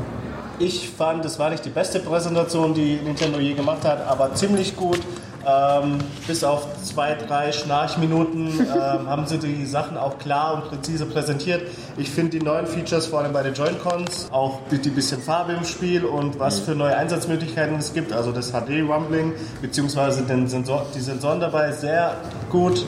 Ich 0.57 0.89
fand, 0.89 1.23
es 1.25 1.37
war 1.39 1.49
nicht 1.51 1.65
die 1.65 1.69
beste 1.69 1.99
Präsentation, 1.99 2.73
die 2.73 2.95
Nintendo 3.03 3.39
je 3.39 3.53
gemacht 3.53 3.83
hat, 3.85 4.07
aber 4.07 4.33
ziemlich 4.35 4.75
gut. 4.75 4.99
Ähm, 5.47 5.97
bis 6.27 6.43
auf 6.43 6.67
zwei, 6.83 7.15
drei 7.15 7.51
Schnarchminuten 7.51 8.47
ähm, 8.59 9.07
haben 9.07 9.25
sie 9.25 9.39
die 9.39 9.65
Sachen 9.65 9.97
auch 9.97 10.19
klar 10.19 10.55
und 10.55 10.69
präzise 10.69 11.05
präsentiert. 11.05 11.63
Ich 11.97 12.09
finde 12.11 12.37
die 12.37 12.45
neuen 12.45 12.67
Features, 12.67 13.07
vor 13.07 13.21
allem 13.21 13.33
bei 13.33 13.43
den 13.43 13.53
Joy-Cons, 13.53 14.29
auch 14.31 14.59
die 14.71 14.89
bisschen 14.89 15.21
Farbe 15.21 15.53
im 15.53 15.65
Spiel 15.65 16.05
und 16.05 16.39
was 16.39 16.59
für 16.59 16.75
neue 16.75 16.95
Einsatzmöglichkeiten 16.95 17.75
es 17.77 17.93
gibt, 17.93 18.13
also 18.13 18.31
das 18.31 18.51
HD-Rumbling 18.51 19.33
beziehungsweise 19.61 20.23
den 20.23 20.47
Sensor, 20.47 20.85
die 20.95 20.99
Sensoren 20.99 21.39
dabei, 21.39 21.71
sehr 21.71 22.15
gut. 22.49 22.85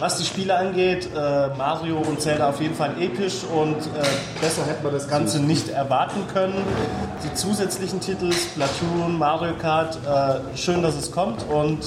Was 0.00 0.16
die 0.16 0.24
Spiele 0.24 0.56
angeht, 0.56 1.10
äh, 1.14 1.48
Mario 1.58 1.98
und 1.98 2.22
Zelda 2.22 2.48
auf 2.48 2.58
jeden 2.62 2.74
Fall 2.74 2.94
episch 2.98 3.44
und 3.44 3.76
äh, 3.76 4.40
besser 4.40 4.64
hätte 4.64 4.82
man 4.82 4.94
das 4.94 5.06
Ganze 5.06 5.40
nicht 5.40 5.68
erwarten 5.68 6.26
können. 6.32 6.54
Die 7.22 7.34
zusätzlichen 7.34 8.00
Titel, 8.00 8.32
Splatoon, 8.32 9.18
Mario 9.18 9.52
Kart, 9.58 9.98
äh, 10.06 10.56
schön, 10.56 10.82
dass 10.82 10.96
es 10.96 11.12
kommt 11.12 11.44
und 11.50 11.80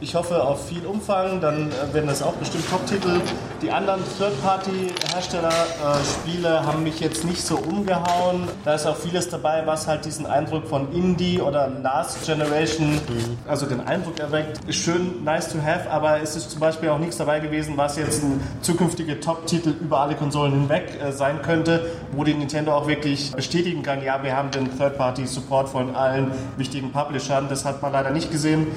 ich 0.00 0.14
hoffe 0.14 0.44
auf 0.44 0.68
viel 0.68 0.86
Umfang, 0.86 1.40
dann 1.40 1.72
äh, 1.72 1.92
werden 1.92 2.06
das 2.06 2.22
auch 2.22 2.34
bestimmt 2.34 2.70
Top-Titel. 2.70 3.20
Die 3.62 3.70
anderen 3.70 4.00
Third-Party-Hersteller-Spiele 4.18 6.64
haben 6.64 6.82
mich 6.82 6.98
jetzt 7.00 7.26
nicht 7.26 7.42
so 7.42 7.58
umgehauen. 7.58 8.48
Da 8.64 8.72
ist 8.72 8.86
auch 8.86 8.96
vieles 8.96 9.28
dabei, 9.28 9.66
was 9.66 9.86
halt 9.86 10.06
diesen 10.06 10.24
Eindruck 10.24 10.66
von 10.66 10.90
Indie 10.94 11.42
oder 11.42 11.68
Last 11.68 12.24
Generation, 12.24 12.98
also 13.46 13.66
den 13.66 13.86
Eindruck 13.86 14.18
erweckt. 14.18 14.64
Ist 14.66 14.78
schön, 14.78 15.22
nice 15.24 15.52
to 15.52 15.58
have, 15.60 15.90
aber 15.90 16.22
es 16.22 16.36
ist 16.36 16.52
zum 16.52 16.60
Beispiel 16.60 16.88
auch 16.88 16.98
nichts 16.98 17.18
dabei 17.18 17.40
gewesen, 17.40 17.76
was 17.76 17.98
jetzt 17.98 18.22
ein 18.22 18.40
zukünftiger 18.62 19.20
Top-Titel 19.20 19.74
über 19.78 20.00
alle 20.00 20.14
Konsolen 20.14 20.52
hinweg 20.52 20.98
äh, 20.98 21.12
sein 21.12 21.42
könnte, 21.42 21.84
wo 22.12 22.24
die 22.24 22.32
Nintendo 22.32 22.72
auch 22.72 22.86
wirklich 22.86 23.32
bestätigen 23.32 23.82
kann, 23.82 24.02
ja, 24.02 24.22
wir 24.22 24.34
haben 24.34 24.50
den 24.50 24.74
Third-Party-Support 24.78 25.68
von 25.68 25.94
allen 25.94 26.32
wichtigen 26.56 26.92
Publishern. 26.92 27.50
Das 27.50 27.66
hat 27.66 27.82
man 27.82 27.92
leider 27.92 28.08
nicht 28.10 28.30
gesehen. 28.30 28.68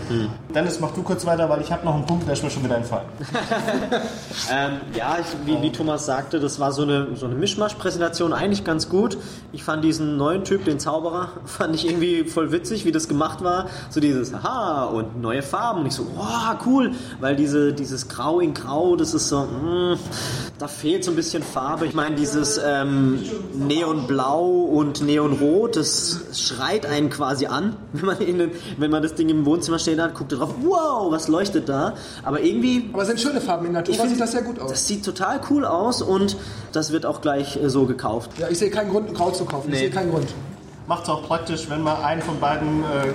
Dennis, 0.54 0.82
mach 0.82 0.92
du 0.92 1.04
kurz 1.04 1.26
weiter, 1.26 1.48
weil 1.48 1.62
ich 1.62 1.72
habe 1.72 1.86
noch 1.86 1.96
einen 1.96 2.06
Punkt, 2.06 2.28
der 2.28 2.34
ist 2.34 2.44
mir 2.44 2.50
schon 2.50 2.66
wieder 2.66 2.76
entfallen. 2.76 3.08
Ähm, 4.52 4.73
ja, 4.98 5.18
ich, 5.20 5.26
wie, 5.46 5.62
wie 5.62 5.72
Thomas 5.72 6.06
sagte, 6.06 6.40
das 6.40 6.60
war 6.60 6.72
so 6.72 6.84
eine, 6.84 7.16
so 7.16 7.26
eine 7.26 7.36
Mischmasch-Präsentation, 7.36 8.34
eigentlich 8.34 8.64
ganz 8.64 8.90
gut. 8.90 9.18
Ich 9.52 9.64
fand 9.64 9.84
diesen 9.84 10.18
neuen 10.18 10.44
Typ, 10.44 10.66
den 10.66 10.80
Zauberer, 10.80 11.30
fand 11.46 11.76
ich 11.76 11.88
irgendwie 11.88 12.24
voll 12.24 12.52
witzig, 12.52 12.86
wie 12.86 12.92
das 12.92 13.08
gemacht 13.08 13.44
war. 13.44 13.68
So 13.90 14.00
dieses, 14.00 14.34
aha, 14.34 14.86
und 14.86 15.22
neue 15.22 15.42
Farben. 15.42 15.82
Und 15.82 15.88
ich 15.88 15.94
so, 15.94 16.06
wow, 16.16 16.56
cool, 16.66 16.92
weil 17.20 17.36
diese, 17.36 17.74
dieses 17.74 18.08
Grau 18.08 18.40
in 18.40 18.54
Grau, 18.54 18.96
das 18.96 19.14
ist 19.14 19.30
so, 19.30 19.42
mm, 19.42 19.98
da 20.60 20.68
fehlt 20.68 21.04
so 21.04 21.12
ein 21.12 21.16
bisschen 21.16 21.44
Farbe. 21.44 21.86
Ich 21.86 21.94
meine, 21.94 22.16
dieses 22.16 22.60
ähm, 22.64 23.20
Neonblau 23.54 24.44
und 24.46 25.02
Neonrot, 25.02 25.76
das 25.76 26.22
schreit 26.34 26.86
einen 26.86 27.10
quasi 27.10 27.48
an, 27.48 27.76
wenn 27.94 28.06
man, 28.06 28.20
den, 28.20 28.52
wenn 28.78 28.92
man 28.92 29.04
das 29.04 29.16
Ding 29.16 29.30
im 29.30 29.46
Wohnzimmer 29.46 29.80
stehen 29.80 30.02
hat, 30.02 30.14
guckt 30.14 30.32
drauf, 30.32 30.54
wow, 30.62 31.12
was 31.12 31.28
leuchtet 31.28 31.70
da? 31.70 31.96
Aber 32.24 32.42
irgendwie 32.42 32.90
Aber 32.94 33.02
es 33.02 33.08
sind 33.08 33.20
schöne 33.20 33.42
Farben 33.42 33.66
in 33.66 33.74
Natur, 33.74 33.96
sieht 34.08 34.20
das 34.20 34.32
sehr 34.32 34.42
gut 34.42 34.60
aus. 34.60 34.63
Das 34.70 34.88
sieht 34.88 35.06
total 35.06 35.40
cool 35.50 35.66
aus 35.66 36.02
und 36.02 36.38
das 36.72 36.92
wird 36.92 37.06
auch 37.06 37.22
gleich 37.22 37.56
äh, 37.58 37.70
so 37.70 37.86
gekauft. 37.86 38.32
ja, 38.38 38.48
ich 38.50 38.58
sehe 38.60 38.70
keinen 38.70 38.90
Grund, 38.92 39.14
Grau 39.14 39.32
zu 39.32 39.46
kaufen. 39.46 39.68
Ich 39.70 39.74
Nee. 39.74 39.80
sehe 39.82 39.90
keinen 39.92 40.12
Grund. 40.12 40.28
Macht 40.88 41.04
es 41.04 41.10
auch 41.10 41.26
praktisch, 41.28 41.70
wenn 41.70 41.82
man 41.82 42.02
einen 42.04 42.22
von 42.22 42.40
beiden 42.40 42.84
äh, 42.84 43.08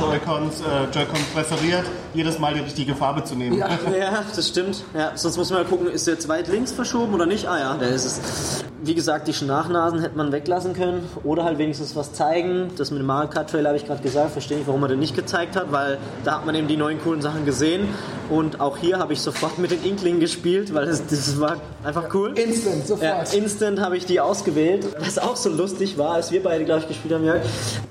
Joy-Cons 0.00 0.60
äh, 0.60 0.84
Joy-Con 0.96 1.20
präferiert, 1.34 1.84
jedes 2.14 2.38
Mal 2.38 2.54
die 2.54 2.60
richtige 2.60 2.94
Farbe 2.94 3.24
zu 3.24 3.34
nehmen. 3.34 3.58
Ja. 3.58 3.68
Ja, 3.98 4.24
das 4.34 4.48
stimmt. 4.48 4.82
Ja, 4.92 5.12
sonst 5.14 5.36
muss 5.36 5.50
man 5.50 5.62
mal 5.62 5.68
gucken, 5.68 5.86
ist 5.88 6.06
der 6.06 6.14
jetzt 6.14 6.28
weit 6.28 6.48
links 6.48 6.72
verschoben 6.72 7.14
oder 7.14 7.26
nicht? 7.26 7.46
Ah 7.46 7.58
ja, 7.58 7.76
da 7.78 7.86
ist 7.86 8.04
es. 8.04 8.64
Wie 8.82 8.94
gesagt, 8.94 9.28
die 9.28 9.32
Schnachnasen 9.32 10.00
hätte 10.00 10.16
man 10.16 10.30
weglassen 10.32 10.74
können 10.74 11.08
oder 11.22 11.44
halt 11.44 11.56
wenigstens 11.58 11.96
was 11.96 12.12
zeigen. 12.12 12.70
Das 12.76 12.90
mit 12.90 13.00
dem 13.00 13.06
Mario 13.06 13.30
Kart 13.30 13.48
Trailer 13.50 13.70
habe 13.70 13.78
ich 13.78 13.86
gerade 13.86 14.02
gesagt, 14.02 14.32
verstehe 14.32 14.58
ich, 14.58 14.66
warum 14.66 14.80
man 14.80 14.90
den 14.90 14.98
nicht 14.98 15.14
gezeigt 15.16 15.56
hat, 15.56 15.72
weil 15.72 15.96
da 16.24 16.36
hat 16.36 16.46
man 16.46 16.54
eben 16.54 16.68
die 16.68 16.76
neuen 16.76 17.00
coolen 17.02 17.22
Sachen 17.22 17.44
gesehen. 17.46 17.88
Und 18.30 18.60
auch 18.60 18.76
hier 18.76 18.98
habe 18.98 19.12
ich 19.14 19.20
sofort 19.20 19.58
mit 19.58 19.70
den 19.70 19.82
Inklingen 19.84 20.20
gespielt, 20.20 20.74
weil 20.74 20.86
das, 20.86 21.06
das 21.06 21.40
war 21.40 21.56
einfach 21.82 22.12
cool. 22.14 22.36
Instant, 22.38 22.86
sofort. 22.86 23.32
Ja, 23.32 23.38
instant 23.38 23.80
habe 23.80 23.96
ich 23.96 24.04
die 24.06 24.20
ausgewählt. 24.20 24.86
Was 24.98 25.18
auch 25.18 25.36
so 25.36 25.48
lustig 25.50 25.96
war, 25.96 26.14
als 26.14 26.30
wir 26.30 26.42
beide, 26.42 26.64
glaube 26.64 26.80
ich, 26.82 26.88
gespielt 26.88 27.14
haben, 27.14 27.24
Jörg, 27.24 27.40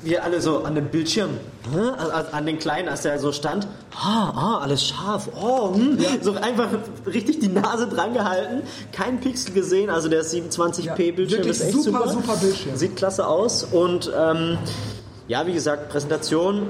wir 0.03 0.23
alle 0.23 0.41
so 0.41 0.63
an 0.63 0.75
dem 0.75 0.87
Bildschirm, 0.87 1.29
hä? 1.73 1.79
also 1.97 2.11
an 2.31 2.45
den 2.45 2.59
Kleinen, 2.59 2.87
als 2.89 3.01
der 3.01 3.17
so 3.19 3.31
stand, 3.31 3.67
"Hä? 3.91 4.12
Ah, 4.13 4.33
ah, 4.35 4.59
alles 4.61 4.87
scharf, 4.87 5.29
oh, 5.41 5.73
hm. 5.73 5.97
so 6.21 6.33
einfach 6.33 6.69
richtig 7.05 7.39
die 7.39 7.47
Nase 7.47 7.87
dran 7.87 8.13
gehalten, 8.13 8.61
kein 8.91 9.19
Pixel 9.19 9.53
gesehen, 9.53 9.89
also 9.89 10.09
der 10.09 10.23
27p-Bildschirm 10.23 11.47
ist 11.47 11.61
echt 11.61 11.73
super, 11.73 12.07
super, 12.07 12.09
super 12.09 12.37
Bildschirm. 12.37 12.75
sieht 12.75 12.95
klasse 12.95 13.27
aus 13.27 13.63
und 13.63 14.11
ähm, 14.15 14.57
ja, 15.27 15.47
wie 15.47 15.53
gesagt, 15.53 15.89
Präsentation 15.89 16.67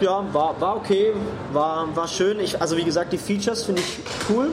ja, 0.00 0.24
war, 0.32 0.60
war 0.60 0.76
okay, 0.76 1.12
war, 1.52 1.94
war 1.96 2.06
schön. 2.06 2.38
Ich, 2.40 2.60
also 2.60 2.76
wie 2.76 2.84
gesagt, 2.84 3.12
die 3.12 3.18
Features 3.18 3.64
finde 3.64 3.80
ich 3.80 3.98
cool. 4.28 4.50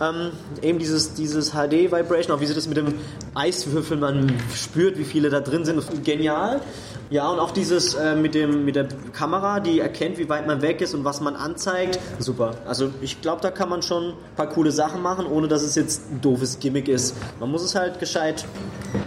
Ähm, 0.00 0.30
eben 0.62 0.78
dieses, 0.78 1.14
dieses 1.14 1.52
HD-Vibration, 1.52 2.36
auch 2.36 2.40
wie 2.40 2.46
sie 2.46 2.54
das 2.54 2.68
mit 2.68 2.76
dem 2.76 2.94
Eiswürfel, 3.34 3.96
man 3.96 4.32
spürt, 4.54 4.98
wie 4.98 5.04
viele 5.04 5.30
da 5.30 5.40
drin 5.40 5.64
sind, 5.64 5.82
genial. 6.04 6.60
Ja, 7.08 7.28
und 7.28 7.38
auch 7.38 7.52
dieses 7.52 7.94
äh, 7.94 8.16
mit, 8.16 8.34
dem, 8.34 8.64
mit 8.64 8.74
der 8.74 8.88
Kamera, 9.12 9.60
die 9.60 9.78
erkennt, 9.78 10.18
wie 10.18 10.28
weit 10.28 10.46
man 10.48 10.60
weg 10.60 10.80
ist 10.80 10.92
und 10.92 11.04
was 11.04 11.20
man 11.20 11.36
anzeigt, 11.36 12.00
super. 12.18 12.54
Also 12.66 12.90
ich 13.00 13.22
glaube, 13.22 13.40
da 13.42 13.52
kann 13.52 13.68
man 13.68 13.80
schon 13.82 14.08
ein 14.08 14.14
paar 14.36 14.48
coole 14.48 14.72
Sachen 14.72 15.02
machen, 15.02 15.24
ohne 15.26 15.46
dass 15.46 15.62
es 15.62 15.76
jetzt 15.76 16.02
ein 16.10 16.20
doofes 16.20 16.58
Gimmick 16.58 16.88
ist. 16.88 17.14
Man 17.38 17.48
muss 17.52 17.62
es 17.62 17.76
halt 17.76 18.00
gescheit 18.00 18.44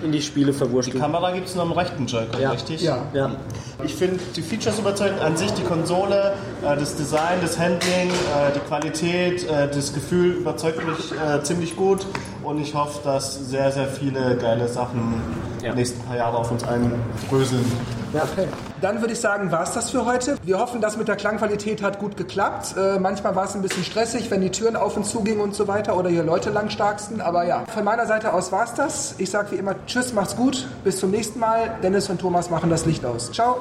in 0.02 0.14
die 0.14 0.22
Spiele 0.22 0.54
Die 0.54 0.58
verwurschteln. 0.58 0.98
Kamera 1.02 1.32
gibt 1.32 1.48
es 1.50 1.56
nur 1.56 1.64
am 1.66 1.74
rechten 1.74 2.06
Joy-Con, 2.06 2.40
Ja. 2.42 2.52
richtig? 2.52 2.82
Ja. 2.82 3.06
Ja. 3.14 3.36
Ich 3.84 3.96
finde 3.96 4.20
die 4.36 4.42
Features 4.44 4.80
überzeugend. 4.80 5.20
An 5.20 5.36
sich 5.36 5.52
die 5.52 5.64
Konsole, 5.64 6.34
äh, 6.64 6.78
das 6.78 6.96
Design, 6.96 7.40
das 7.42 7.58
Handling, 7.60 8.10
äh, 8.10 8.54
die 8.56 8.60
Qualität, 8.60 9.44
äh, 9.50 9.68
das 9.70 9.94
Gefühl 9.94 10.32
überzeugt 10.36 10.79
mich 10.86 11.12
äh, 11.12 11.44
ziemlich 11.44 11.76
gut. 11.76 12.06
Und 12.44 12.60
ich 12.60 12.74
hoffe, 12.74 13.00
dass 13.04 13.36
sehr, 13.50 13.72
sehr 13.72 13.88
viele 13.88 14.38
geile 14.38 14.68
Sachen 14.68 15.22
Ja. 15.62 15.72
die 15.72 15.78
nächsten 15.78 16.02
paar 16.04 16.16
Jahre 16.18 16.38
auf 16.38 16.52
uns 16.52 16.64
einbröseln. 16.64 17.66
Okay. 18.14 18.48
Dann 18.82 19.02
würde 19.02 19.14
ich 19.14 19.20
sagen, 19.20 19.52
war 19.52 19.62
es 19.64 19.74
das 19.74 19.92
für 19.92 20.04
heute. 20.06 20.36
Wir 20.44 20.58
hoffen, 20.58 20.82
das 20.82 20.98
mit 20.98 21.08
der 21.08 21.16
Klangqualität 21.16 21.84
hat 21.84 22.00
gut 22.00 22.18
geklappt. 22.18 22.76
Äh, 22.76 22.98
manchmal 22.98 23.36
war 23.36 23.44
es 23.46 23.54
ein 23.56 23.62
bisschen 23.62 23.84
stressig, 23.84 24.32
wenn 24.32 24.42
die 24.42 24.50
Türen 24.50 24.76
auf 24.76 24.98
und 24.98 25.06
zu 25.06 25.22
gingen 25.22 25.42
und 25.42 25.54
so 25.54 25.68
weiter 25.68 25.96
oder 25.96 26.10
hier 26.10 26.24
Leute 26.24 26.50
langstarksten. 26.50 27.22
Aber 27.22 27.44
ja, 27.46 27.66
von 27.74 27.84
meiner 27.84 28.08
Seite 28.08 28.34
aus 28.34 28.52
war 28.52 28.64
es 28.64 28.74
das. 28.74 29.16
Ich 29.20 29.30
sage 29.30 29.52
wie 29.52 29.56
immer 29.58 29.76
Tschüss, 29.86 30.14
macht's 30.14 30.36
gut. 30.36 30.68
Bis 30.84 31.00
zum 31.00 31.12
nächsten 31.12 31.40
Mal. 31.40 31.76
Dennis 31.84 32.10
und 32.10 32.20
Thomas 32.20 32.50
machen 32.50 32.70
das 32.72 32.86
Licht 32.86 33.06
aus. 33.06 33.32
Ciao. 33.32 33.58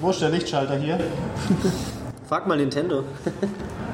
Wo 0.00 0.10
ist 0.10 0.22
der 0.22 0.30
Lichtschalter 0.30 0.76
hier? 0.76 0.98
Frag 2.26 2.46
mal 2.46 2.56
Nintendo. 2.56 3.02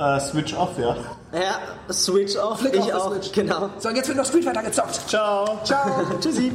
Äh, 0.00 0.18
Switch 0.20 0.54
off, 0.54 0.70
ja. 0.78 0.96
Ja, 1.32 1.92
Switch 1.92 2.34
off, 2.36 2.60
Flick 2.60 2.74
ich 2.74 2.84
die 2.84 2.92
auch, 2.92 3.12
Switch. 3.12 3.32
genau. 3.32 3.68
So, 3.78 3.90
und 3.90 3.96
jetzt 3.96 4.08
wird 4.08 4.16
noch 4.16 4.24
Street 4.24 4.44
Fighter 4.44 4.62
gezockt. 4.62 4.94
Ciao. 5.08 5.60
Ciao. 5.62 6.04
Tschüssi. 6.20 6.52